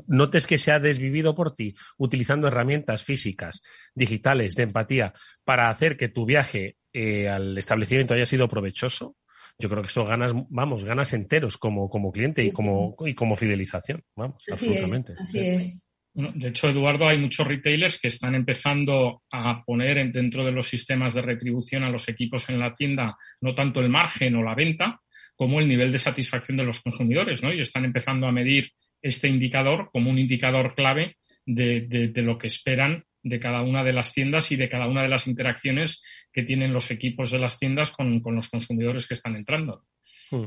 notes 0.06 0.46
que 0.46 0.58
se 0.58 0.70
ha 0.70 0.78
desvivido 0.78 1.34
por 1.34 1.54
ti 1.56 1.74
utilizando 1.96 2.46
herramientas 2.46 3.02
físicas, 3.02 3.62
digitales, 3.94 4.54
de 4.54 4.64
empatía, 4.64 5.14
para 5.44 5.68
hacer 5.68 5.96
que 5.96 6.08
tu 6.08 6.26
viaje 6.26 6.76
eh, 6.92 7.28
al 7.28 7.58
establecimiento 7.58 8.14
haya 8.14 8.26
sido 8.26 8.48
provechoso, 8.48 9.16
yo 9.58 9.68
creo 9.68 9.82
que 9.82 9.88
eso 9.88 10.04
ganas, 10.04 10.32
vamos, 10.50 10.84
ganas 10.84 11.12
enteros 11.12 11.56
como, 11.56 11.90
como 11.90 12.12
cliente 12.12 12.44
y 12.44 12.52
como, 12.52 12.94
y 13.04 13.14
como 13.14 13.36
fidelización, 13.36 14.02
vamos, 14.14 14.42
absolutamente. 14.50 15.14
así 15.18 15.38
es. 15.38 15.84
de 16.14 16.48
hecho, 16.48 16.68
Eduardo, 16.68 17.08
hay 17.08 17.18
muchos 17.18 17.46
retailers 17.46 17.98
que 17.98 18.08
están 18.08 18.34
empezando 18.34 19.22
a 19.32 19.62
poner 19.64 20.12
dentro 20.12 20.44
de 20.44 20.52
los 20.52 20.68
sistemas 20.68 21.14
de 21.14 21.22
retribución 21.22 21.82
a 21.82 21.90
los 21.90 22.08
equipos 22.08 22.48
en 22.48 22.60
la 22.60 22.74
tienda 22.74 23.16
no 23.40 23.54
tanto 23.54 23.80
el 23.80 23.88
margen 23.88 24.36
o 24.36 24.42
la 24.42 24.54
venta, 24.54 25.00
como 25.34 25.60
el 25.60 25.68
nivel 25.68 25.92
de 25.92 26.00
satisfacción 26.00 26.56
de 26.56 26.64
los 26.64 26.80
consumidores, 26.80 27.42
¿no? 27.42 27.52
Y 27.52 27.60
están 27.60 27.84
empezando 27.84 28.26
a 28.26 28.32
medir 28.32 28.72
este 29.00 29.28
indicador 29.28 29.88
como 29.92 30.10
un 30.10 30.18
indicador 30.18 30.74
clave 30.74 31.16
de, 31.46 32.10
de, 32.12 32.22
lo 32.22 32.36
que 32.36 32.48
esperan 32.48 33.04
de 33.28 33.40
cada 33.40 33.62
una 33.62 33.84
de 33.84 33.92
las 33.92 34.12
tiendas 34.12 34.50
y 34.52 34.56
de 34.56 34.68
cada 34.68 34.86
una 34.86 35.02
de 35.02 35.08
las 35.08 35.26
interacciones 35.26 36.02
que 36.32 36.42
tienen 36.42 36.72
los 36.72 36.90
equipos 36.90 37.30
de 37.30 37.38
las 37.38 37.58
tiendas 37.58 37.90
con, 37.90 38.22
los 38.24 38.48
consumidores 38.48 39.06
que 39.06 39.14
están 39.14 39.36
entrando. 39.36 39.84
Hmm. 40.30 40.46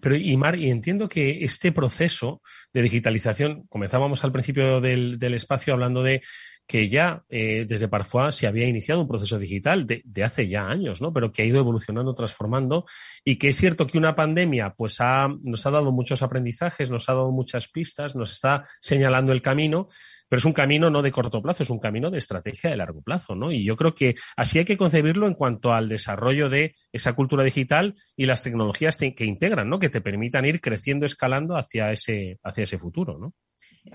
Pero, 0.00 0.16
y 0.16 0.36
Mar, 0.36 0.56
y 0.56 0.70
entiendo 0.70 1.08
que 1.08 1.44
este 1.44 1.70
proceso 1.72 2.40
de 2.72 2.82
digitalización, 2.82 3.66
comenzábamos 3.68 4.24
al 4.24 4.32
principio 4.32 4.80
del, 4.80 5.22
espacio 5.34 5.74
hablando 5.74 6.02
de 6.02 6.22
que 6.66 6.88
ya 6.88 7.22
eh, 7.28 7.64
desde 7.68 7.88
Parfois 7.88 8.34
se 8.34 8.46
había 8.46 8.66
iniciado 8.66 9.00
un 9.00 9.08
proceso 9.08 9.38
digital 9.38 9.86
de, 9.86 10.02
de, 10.04 10.24
hace 10.24 10.48
ya 10.48 10.66
años, 10.66 11.00
¿no? 11.00 11.12
Pero 11.12 11.30
que 11.30 11.42
ha 11.42 11.44
ido 11.44 11.58
evolucionando, 11.58 12.14
transformando 12.14 12.84
y 13.24 13.36
que 13.36 13.48
es 13.48 13.56
cierto 13.56 13.86
que 13.86 13.98
una 13.98 14.16
pandemia 14.16 14.74
pues 14.76 15.00
ha, 15.00 15.28
nos 15.42 15.64
ha 15.66 15.70
dado 15.70 15.92
muchos 15.92 16.22
aprendizajes, 16.22 16.90
nos 16.90 17.08
ha 17.08 17.14
dado 17.14 17.30
muchas 17.30 17.68
pistas, 17.68 18.16
nos 18.16 18.32
está 18.32 18.64
señalando 18.80 19.32
el 19.32 19.42
camino, 19.42 19.88
pero 20.28 20.38
es 20.38 20.44
un 20.44 20.52
camino 20.52 20.90
no 20.90 21.02
de 21.02 21.12
corto 21.12 21.40
plazo, 21.40 21.62
es 21.62 21.70
un 21.70 21.78
camino 21.78 22.10
de 22.10 22.18
estrategia 22.18 22.70
de 22.70 22.76
largo 22.76 23.00
plazo, 23.00 23.36
¿no? 23.36 23.52
Y 23.52 23.64
yo 23.64 23.76
creo 23.76 23.94
que 23.94 24.16
así 24.36 24.58
hay 24.58 24.64
que 24.64 24.76
concebirlo 24.76 25.28
en 25.28 25.34
cuanto 25.34 25.72
al 25.72 25.88
desarrollo 25.88 26.48
de 26.48 26.74
esa 26.92 27.12
cultura 27.12 27.44
digital 27.44 27.94
y 28.16 28.26
las 28.26 28.42
tecnologías 28.42 28.96
que 28.96 29.24
integran, 29.24 29.68
¿no? 29.68 29.78
Que 29.78 29.88
te 29.88 30.00
permitan 30.00 30.44
ir 30.44 30.60
creciendo, 30.60 31.06
escalando 31.06 31.56
hacia 31.56 31.92
ese, 31.92 32.40
hacia 32.42 32.64
ese 32.64 32.78
futuro, 32.78 33.18
¿no? 33.18 33.34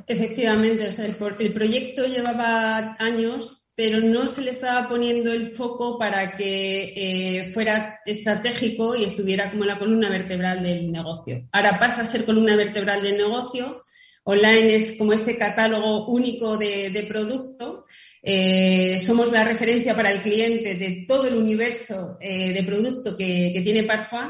Efectivamente, 0.08 0.88
o 0.88 0.92
sea, 0.92 1.06
el, 1.06 1.16
proyecto 1.54 2.06
llevaba 2.06 2.96
años 3.00 3.62
pero 3.74 4.00
no 4.00 4.28
se 4.28 4.42
le 4.42 4.52
estaba 4.52 4.88
poniendo 4.88 5.32
el 5.32 5.48
foco 5.48 5.98
para 5.98 6.36
que 6.36 6.94
eh, 6.96 7.52
fuera 7.52 8.00
estratégico 8.06 8.96
y 8.96 9.06
estuviera 9.06 9.50
como 9.50 9.66
la 9.66 9.80
columna 9.80 10.10
vertebral 10.10 10.62
del 10.62 10.92
negocio. 10.92 11.48
Ahora 11.52 11.80
pasa 11.80 12.02
a 12.02 12.06
ser 12.06 12.26
columna 12.26 12.56
vertebral 12.56 13.02
del 13.02 13.18
negocio. 13.18 13.82
Online 14.26 14.76
es 14.76 14.98
como 14.98 15.14
ese 15.14 15.36
catálogo 15.36 16.06
único 16.10 16.58
de, 16.58 17.06
producto. 17.08 17.86
Eh, 18.22 19.00
somos 19.00 19.32
la 19.32 19.44
referencia 19.44 19.96
para 19.96 20.12
el 20.12 20.22
cliente 20.22 20.76
de 20.76 21.06
todo 21.08 21.28
el 21.28 21.36
universo 21.36 22.18
eh, 22.20 22.54
de 22.54 22.64
producto 22.64 23.18
que, 23.18 23.62
tiene 23.64 23.84
Parfois, 23.84 24.30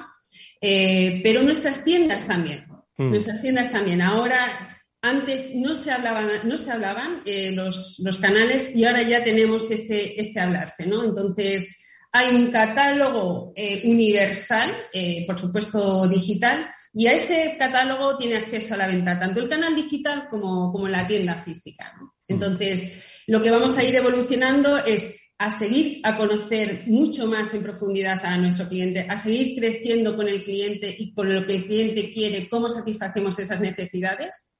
pero 0.61 1.41
nuestras 1.41 1.83
tiendas 1.83 2.25
también. 2.25 2.67
Mm. 2.97 3.09
Nuestras 3.09 3.41
tiendas 3.41 3.69
también. 3.69 4.01
Ahora 4.01 4.69
antes 5.01 5.55
no 5.55 5.73
se 5.73 5.91
hablaban, 5.91 6.27
no 6.43 6.57
se 6.57 6.71
hablaban 6.71 7.21
eh, 7.25 7.51
los, 7.51 7.99
canales 8.21 8.75
y 8.75 8.85
ahora 8.85 9.01
ya 9.01 9.23
tenemos 9.23 9.69
ese, 9.71 10.19
ese 10.19 10.39
hablarse, 10.39 10.85
¿no? 10.85 11.03
Entonces, 11.03 11.77
hay 12.11 12.35
un 12.35 12.51
catálogo 12.51 13.51
eh, 13.55 13.81
universal, 13.89 14.69
eh, 14.93 15.25
por 15.25 15.39
supuesto 15.39 16.07
digital, 16.07 16.67
y 16.93 17.07
a 17.07 17.13
ese 17.13 17.55
catálogo 17.57 18.17
tiene 18.17 18.35
acceso 18.35 18.73
a 18.73 18.77
la 18.77 18.87
venta, 18.87 19.17
tanto 19.17 19.41
el 19.41 19.49
canal 19.49 19.75
digital 19.75 20.27
como, 20.29 20.71
como 20.71 20.87
la 20.87 21.07
tienda 21.07 21.35
física. 21.35 21.93
¿no? 21.99 22.13
Entonces, 22.27 23.23
lo 23.27 23.41
que 23.41 23.49
vamos 23.49 23.77
a 23.77 23.83
ir 23.83 23.95
evolucionando 23.95 24.77
es 24.77 25.17
a 25.39 25.57
seguir 25.57 26.01
a 26.03 26.17
conocer 26.17 26.83
mucho 26.85 27.25
más 27.25 27.51
en 27.55 27.63
profundidad 27.63 28.23
a 28.23 28.37
nuestro 28.37 28.69
cliente, 28.69 29.07
a 29.09 29.17
seguir 29.17 29.59
creciendo 29.59 30.15
con 30.15 30.27
el 30.27 30.43
cliente 30.43 30.95
y 30.95 31.11
con 31.13 31.33
lo 31.33 31.43
que 31.47 31.55
el 31.55 31.65
cliente 31.65 32.11
quiere, 32.11 32.47
cómo 32.47 32.69
satisfacemos 32.69 33.39
esas 33.39 33.59
necesidades 33.59 34.50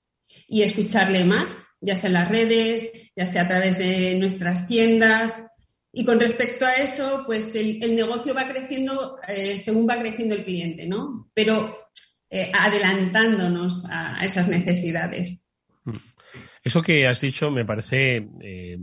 y 0.48 0.64
escucharle 0.64 1.24
más, 1.24 1.66
ya 1.82 1.96
sea 1.96 2.10
en 2.10 2.14
las 2.14 2.30
redes, 2.30 2.92
ya 3.16 3.26
sea 3.26 3.44
a 3.44 3.48
través 3.48 3.78
de 3.78 4.18
nuestras 4.20 4.68
tiendas. 4.68 5.48
Y 5.94 6.06
con 6.06 6.20
respecto 6.20 6.66
a 6.66 6.76
eso, 6.76 7.24
pues 7.26 7.54
el, 7.56 7.96
negocio 7.96 8.34
va 8.34 8.48
creciendo 8.48 9.18
eh, 9.28 9.58
según 9.58 9.88
va 9.88 10.00
creciendo 10.00 10.36
el 10.36 10.46
cliente, 10.46 10.88
¿no? 10.88 11.30
Pero 11.34 11.90
eh, 12.30 12.52
adelantándonos 12.54 13.84
a, 13.90 14.24
esas 14.24 14.48
necesidades. 14.48 15.52
Mm. 15.84 15.92
Eso 16.64 16.82
que 16.82 17.08
has 17.08 17.20
dicho 17.20 17.52
me 17.52 17.66
parece 17.66 18.28
eh, 18.40 18.78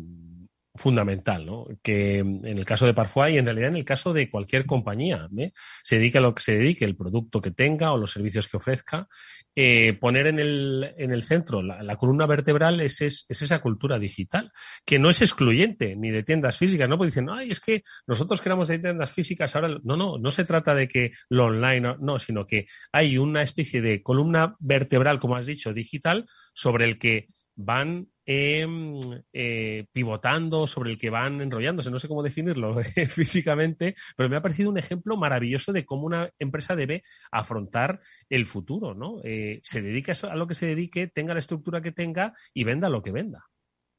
fundamental, 0.78 1.46
¿no? 1.46 1.66
Que 1.82 2.18
en 2.18 2.44
el 2.44 2.64
caso 2.64 2.86
de 2.86 2.94
Parfois 2.94 3.32
y 3.32 3.38
en 3.38 3.44
realidad 3.44 3.68
en 3.70 3.76
el 3.76 3.84
caso 3.84 4.12
de 4.12 4.30
cualquier 4.30 4.64
compañía, 4.64 5.28
se 5.82 5.96
dedique 5.96 6.18
a 6.18 6.22
lo 6.22 6.34
que 6.34 6.42
se 6.42 6.52
dedique, 6.56 6.84
el 6.84 6.96
producto 6.96 7.40
que 7.40 7.50
tenga 7.50 7.92
o 7.92 7.98
los 7.98 8.12
servicios 8.12 8.48
que 8.48 8.56
ofrezca, 8.56 9.08
eh, 9.60 9.94
poner 9.94 10.28
en 10.28 10.38
el, 10.38 10.94
en 10.98 11.10
el 11.10 11.24
centro 11.24 11.62
la, 11.62 11.96
columna 11.96 12.26
vertebral 12.26 12.80
es, 12.80 13.00
es, 13.00 13.26
esa 13.28 13.60
cultura 13.60 13.98
digital, 13.98 14.52
que 14.86 15.00
no 15.00 15.10
es 15.10 15.20
excluyente 15.20 15.96
ni 15.96 16.12
de 16.12 16.22
tiendas 16.22 16.56
físicas, 16.56 16.88
¿no? 16.88 16.96
Porque 16.96 17.08
dicen, 17.08 17.28
ay, 17.28 17.48
es 17.48 17.58
que 17.58 17.82
nosotros 18.06 18.40
queramos 18.40 18.68
de 18.68 18.78
tiendas 18.78 19.10
físicas 19.10 19.56
ahora. 19.56 19.76
No, 19.82 19.96
no, 19.96 20.16
no 20.16 20.30
se 20.30 20.44
trata 20.44 20.76
de 20.76 20.86
que 20.86 21.10
lo 21.28 21.46
online, 21.46 21.96
no, 21.98 22.20
sino 22.20 22.46
que 22.46 22.66
hay 22.92 23.18
una 23.18 23.42
especie 23.42 23.82
de 23.82 24.00
columna 24.00 24.54
vertebral, 24.60 25.18
como 25.18 25.34
has 25.34 25.46
dicho, 25.46 25.72
digital, 25.72 26.26
sobre 26.54 26.84
el 26.84 26.96
que 26.96 27.26
van 27.58 28.08
em, 28.24 29.00
eh, 29.32 29.84
pivotando, 29.92 30.66
sobre 30.66 30.90
el 30.90 30.98
que 30.98 31.10
van 31.10 31.40
enrollándose, 31.40 31.90
no 31.90 31.98
sé 31.98 32.06
cómo 32.06 32.22
definirlo 32.22 32.76
físicamente, 33.08 33.96
pero 34.16 34.28
me 34.28 34.36
ha 34.36 34.42
parecido 34.42 34.70
un 34.70 34.78
ejemplo 34.78 35.16
maravilloso 35.16 35.72
de 35.72 35.84
cómo 35.84 36.06
una 36.06 36.30
empresa 36.38 36.76
debe 36.76 37.02
afrontar 37.32 37.98
el 38.30 38.46
futuro, 38.46 38.94
¿no? 38.94 39.20
Eh, 39.24 39.60
se 39.64 39.82
dedique 39.82 40.12
a 40.12 40.36
lo 40.36 40.46
que 40.46 40.54
se 40.54 40.66
dedique, 40.66 41.08
tenga 41.08 41.34
la 41.34 41.40
estructura 41.40 41.82
que 41.82 41.90
tenga 41.90 42.32
y 42.54 42.62
venda 42.62 42.88
lo 42.88 43.02
que 43.02 43.10
venda. 43.10 43.44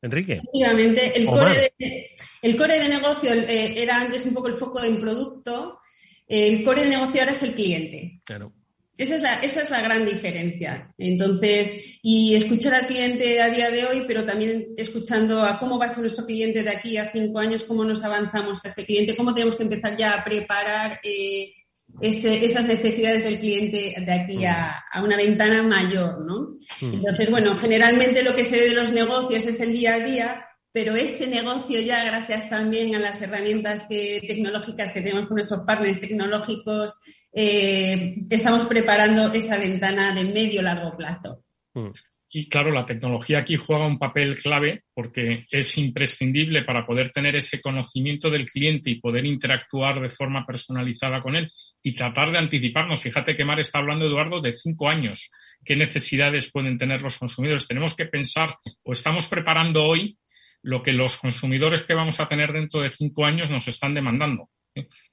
Enrique. 0.01 0.36
Efectivamente, 0.36 1.20
el 1.20 1.26
core, 1.26 1.74
de, 1.78 2.07
el 2.41 2.55
core 2.55 2.80
de 2.80 2.88
negocio 2.88 3.34
eh, 3.34 3.84
era 3.84 3.99
antes 3.99 4.26
un 4.26 4.34
poco 4.34 4.47
el 4.47 4.55
foco 4.55 4.82
en 4.82 5.01
producto, 5.01 5.82
el 6.26 6.64
core 6.64 6.84
de 6.84 6.89
negocio 6.91 7.20
ahora 7.20 7.34
es 7.34 7.43
el 7.43 7.53
cliente. 7.53 8.22
Claro. 8.24 8.53
Esa 9.00 9.16
es, 9.16 9.22
la, 9.22 9.36
esa 9.36 9.62
es 9.62 9.70
la 9.70 9.80
gran 9.80 10.06
diferencia. 10.06 10.93
Entonces, 10.97 12.00
y 12.04 12.36
escuchar 12.36 12.74
al 12.74 12.86
cliente 12.86 13.41
a 13.41 13.50
día 13.50 13.72
de 13.72 13.86
hoy, 13.86 14.04
pero 14.06 14.26
también 14.26 14.74
escuchando 14.76 15.41
a 15.41 15.58
cómo 15.58 15.80
va 15.80 15.86
a 15.86 15.89
ser 15.89 16.00
nuestro 16.00 16.26
cliente 16.26 16.64
de 16.64 16.70
aquí 16.70 16.97
a 16.97 17.10
cinco 17.10 17.39
años, 17.39 17.64
cómo 17.64 17.86
nos 17.86 18.04
avanzamos 18.04 18.60
a 18.66 18.68
ese 18.68 18.86
cliente, 18.86 19.16
cómo 19.16 19.34
tenemos 19.34 19.56
que 19.56 19.64
empezar 19.64 19.95
ya 19.95 20.16
a 20.16 20.24
preparar 20.26 21.00
eh, 21.02 21.54
esas 22.02 22.66
necesidades 22.66 23.24
del 23.24 23.39
cliente 23.39 23.95
de 24.06 24.12
aquí 24.14 24.43
a, 24.43 24.84
una 25.02 25.16
ventana 25.16 25.64
mayor, 25.64 26.20
¿no? 26.26 26.58
Mm. 26.82 26.95
Entonces, 26.95 27.32
bueno, 27.32 27.56
generalmente 27.56 28.22
lo 28.22 28.36
que 28.36 28.43
se 28.43 28.58
ve 28.58 28.68
de 28.68 28.76
los 28.76 28.91
negocios 28.91 29.45
es 29.45 29.62
el 29.62 29.72
día 29.72 29.93
a 29.93 30.00
día, 30.00 30.45
pero 30.74 30.93
este 30.97 31.28
negocio 31.28 31.80
ya, 31.80 32.04
gracias 32.04 32.50
también 32.50 32.93
a 32.95 33.00
las 33.00 33.22
herramientas 33.22 33.88
tecnológicas 33.88 34.91
que 34.91 35.02
tenemos 35.02 35.28
con 35.28 35.36
nuestros 35.36 35.62
partners 35.66 36.02
tecnológicos, 36.02 36.95
eh, 37.32 38.15
estamos 38.30 38.65
preparando 38.65 39.32
esa 39.34 39.57
ventana 39.57 40.13
de 40.13 40.25
medio 40.25 40.61
largo 40.61 40.95
plazo. 40.97 41.41
Mm. 41.73 41.91
Y 42.32 42.47
claro, 42.47 42.71
la 42.71 42.86
tecnología 42.86 43.39
aquí 43.39 43.55
juega 43.55 43.88
un 43.88 43.97
papel 43.97 44.38
clave 44.39 44.84
porque 44.93 45.47
es 45.49 45.77
imprescindible 45.80 46.61
para 46.61 46.86
poder 46.86 47.11
tener 47.11 47.36
ese 47.36 47.59
conocimiento 47.59 48.30
del 48.30 48.45
cliente 48.45 48.91
y 48.91 48.99
poder 48.99 49.25
interactuar 49.25 49.99
de 49.99 50.09
forma 50.09 50.45
personalizada 50.45 51.23
con 51.23 51.36
él 51.36 51.51
y 51.82 51.95
tratar 51.95 52.32
de 52.32 52.38
anticiparnos. 52.38 53.01
Fíjate 53.01 53.36
que 53.36 53.45
Mar 53.45 53.59
está 53.59 53.80
hablando, 53.80 54.05
Eduardo, 54.05 54.41
de 54.41 54.53
cinco 54.53 54.88
años. 54.88 55.32
¿Qué 55.65 55.75
necesidades 55.75 56.51
pueden 56.51 56.77
tener 56.77 57.01
los 57.01 57.17
consumidores? 57.17 57.67
Tenemos 57.67 57.95
que 57.95 58.05
pensar 58.05 58.55
o 58.84 58.93
estamos 58.93 59.27
preparando 59.27 59.84
hoy 59.84 60.19
lo 60.61 60.84
que 60.84 60.93
los 60.93 61.17
consumidores 61.17 61.82
que 61.82 61.95
vamos 61.95 62.19
a 62.19 62.27
tener 62.27 62.53
dentro 62.53 62.82
de 62.82 62.91
cinco 62.91 63.25
años 63.25 63.49
nos 63.49 63.67
están 63.67 63.95
demandando. 63.95 64.49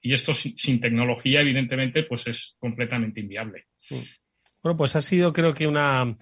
Y 0.01 0.13
esto 0.13 0.33
sin, 0.33 0.81
tecnología, 0.81 1.41
evidentemente, 1.41 2.05
pues 2.05 2.27
es 2.27 2.57
completamente 2.59 3.21
inviable. 3.21 3.67
Bueno, 4.63 4.77
pues 4.77 4.97
ha 4.97 5.01
sido, 5.01 5.33
creo 5.33 5.55
que, 5.55 5.67
una 5.67 6.17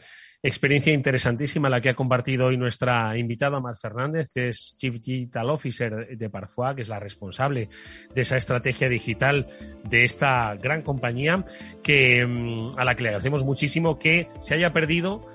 experiencia 0.45 0.93
interesantísima 0.93 1.71
la 1.71 1.81
que 1.81 1.89
ha 1.89 1.95
compartido 1.95 2.47
hoy 2.47 2.59
nuestra 2.59 3.17
invitada 3.17 3.61
Mar 3.61 3.79
Fernández, 3.79 4.29
que 4.33 4.49
es 4.51 4.77
Chief 4.77 5.01
Digital 5.01 5.49
Officer 5.49 6.19
de 6.19 6.31
Parfois, 6.31 6.75
que 6.77 6.83
es 6.83 6.89
la 6.89 7.01
responsable 7.01 7.71
de 8.15 8.21
esa 8.21 8.37
estrategia 8.37 8.91
digital 8.91 9.49
de 9.89 10.05
esta 10.05 10.55
gran 10.57 10.83
compañía, 10.83 11.43
que 11.83 12.27
mm, 12.27 12.73
a 12.77 12.85
la 12.85 12.95
que 12.95 13.05
le 13.05 13.09
agradecemos 13.09 13.43
muchísimo 13.43 13.99
que 13.99 14.29
se 14.43 14.55
haya 14.55 14.71
perdido 14.71 15.27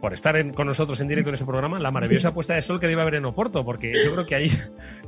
por 0.00 0.12
estar 0.12 0.52
con 0.52 0.66
nosotros 0.66 1.00
en 1.00 1.08
directo 1.08 1.30
en 1.30 1.34
ese 1.34 1.44
programa, 1.44 1.78
la 1.78 1.90
maravillosa 1.90 2.34
puesta 2.34 2.54
de 2.54 2.62
sol 2.62 2.80
que 2.80 2.88
debe 2.88 3.02
haber 3.02 3.16
en 3.16 3.24
Oporto, 3.24 3.64
porque 3.64 3.92
yo 4.04 4.12
creo 4.12 4.26
que 4.26 4.34
ahí 4.34 4.50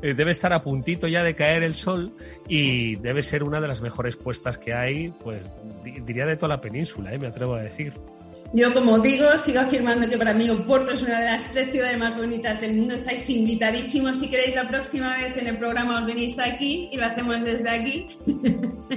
eh, 0.03 0.15
debe 0.15 0.31
estar 0.31 0.53
a 0.53 0.63
puntito 0.63 1.09
ya 1.09 1.23
de 1.23 1.35
caer 1.35 1.63
el 1.63 1.75
sol 1.75 2.15
y 2.49 2.97
debe 2.97 3.23
ser 3.23 3.43
una 3.43 3.61
de 3.61 3.69
las 3.69 3.81
mejores 3.81 4.17
puestas 4.17 4.59
que 4.59 4.73
hay, 4.73 5.09
pues 5.23 5.57
diría 5.83 6.27
de 6.27 6.37
toda 6.37 6.57
la 6.57 6.61
península, 6.61 7.13
¿eh? 7.13 7.19
me 7.19 7.27
atrevo 7.27 7.55
a 7.55 7.63
decir. 7.63 7.93
Yo, 8.57 8.73
como 8.73 9.01
digo, 9.01 9.27
sigo 9.37 9.59
afirmando 9.59 10.09
que 10.09 10.17
para 10.17 10.33
mí 10.33 10.49
Oporto 10.49 10.93
es 10.93 11.03
una 11.03 11.19
de 11.19 11.33
las 11.33 11.51
tres 11.51 11.73
ciudades 11.73 11.99
más 11.99 12.17
bonitas 12.17 12.61
del 12.61 12.75
mundo. 12.75 12.95
Estáis 12.95 13.29
invitadísimos 13.29 14.17
si 14.21 14.31
queréis 14.31 14.55
la 14.55 14.69
próxima 14.69 15.13
vez 15.15 15.37
en 15.37 15.49
el 15.49 15.59
programa 15.59 15.99
os 15.99 16.07
venís 16.07 16.39
aquí 16.39 16.89
y 16.93 16.97
lo 16.97 17.05
hacemos 17.05 17.43
desde 17.43 17.69
aquí. 17.69 18.07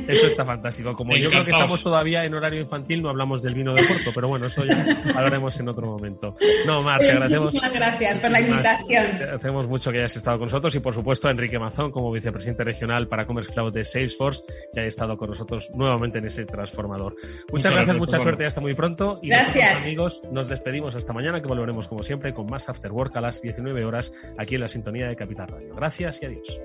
Eso 0.08 0.28
está 0.28 0.46
fantástico. 0.46 0.94
Como 0.96 1.18
yo 1.18 1.32
creo 1.32 1.44
que 1.44 1.52
estamos 1.52 1.82
todavía 1.82 2.24
en 2.24 2.36
horario 2.36 2.62
infantil, 2.62 3.02
no 3.02 3.10
hablamos 3.10 3.42
del 3.42 3.56
vino 3.56 3.74
de 3.74 3.84
Porto, 3.84 4.12
pero 4.14 4.28
bueno, 4.28 4.46
eso 4.46 4.64
ya 4.64 4.86
hablaremos 5.16 5.60
en 5.60 5.70
otro 5.70 5.88
momento. 5.88 6.36
No, 6.68 6.84
Mar, 6.84 7.00
te 7.00 7.10
agradecemos. 7.10 7.46
Muchísimas 7.46 7.74
gracias 7.74 8.20
por 8.20 8.30
la 8.30 8.42
invitación. 8.42 8.88
Te 8.88 9.24
agradecemos 9.24 9.68
mucho 9.68 9.92
que 9.92 9.98
hayas 9.98 10.16
estado 10.16 10.38
con 10.38 10.46
nosotros 10.46 10.76
y, 10.76 10.80
por 10.80 10.94
supuesto, 10.94 11.30
a 11.30 11.32
Enrique 11.32 11.58
Mazón, 11.58 11.92
como 11.92 12.12
vicepresidente 12.12 12.64
regional 12.64 13.08
para 13.08 13.26
Commerce 13.26 13.52
Cloud 13.52 13.74
de 13.74 13.84
Salesforce, 13.84 14.44
que 14.72 14.82
haya 14.82 14.90
estado 14.90 15.18
con 15.18 15.30
nosotros 15.30 15.70
nuevamente 15.74 16.20
en 16.20 16.28
ese 16.28 16.46
transformador. 16.46 17.16
Muchas, 17.52 17.72
gracias, 17.72 17.98
mucha 17.98 18.20
suerte 18.20 18.44
y 18.44 18.46
hasta 18.46 18.62
muy 18.62 18.76
pronto. 18.76 19.20
Y 19.24 19.32
gracias. 19.54 19.82
amigos, 19.84 20.22
nos 20.32 20.50
despedimos 20.50 20.96
hasta 20.96 21.14
mañana, 21.14 21.42
que 21.42 21.48
volveremos 21.48 21.88
como 21.88 22.04
siempre 22.04 22.34
con 22.34 22.48
más 22.48 22.70
After 22.70 22.92
Work 22.92 23.16
a 23.18 23.22
las 23.22 23.42
19 23.42 23.86
horas 23.86 24.12
aquí 24.38 24.56
en 24.56 24.62
la 24.62 24.70
sintonía 24.70 25.08
de 25.08 25.16
Capital 25.16 25.48
Radio. 25.48 25.76
Gracias 25.76 26.22
y 26.22 26.26
adiós. 26.26 26.60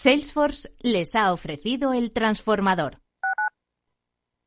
Salesforce 0.00 0.70
les 0.78 1.16
ha 1.16 1.32
ofrecido 1.32 1.92
el 1.92 2.12
transformador. 2.12 3.00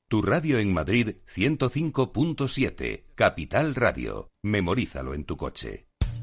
Tu 0.08 0.22
radio 0.22 0.60
en 0.60 0.72
Madrid 0.72 1.18
105.7, 1.28 3.04
Capital 3.16 3.76
Radio. 3.76 4.30
Memorízalo 4.44 5.14
en 5.14 5.26
tu 5.26 5.36
coche. 5.36 5.91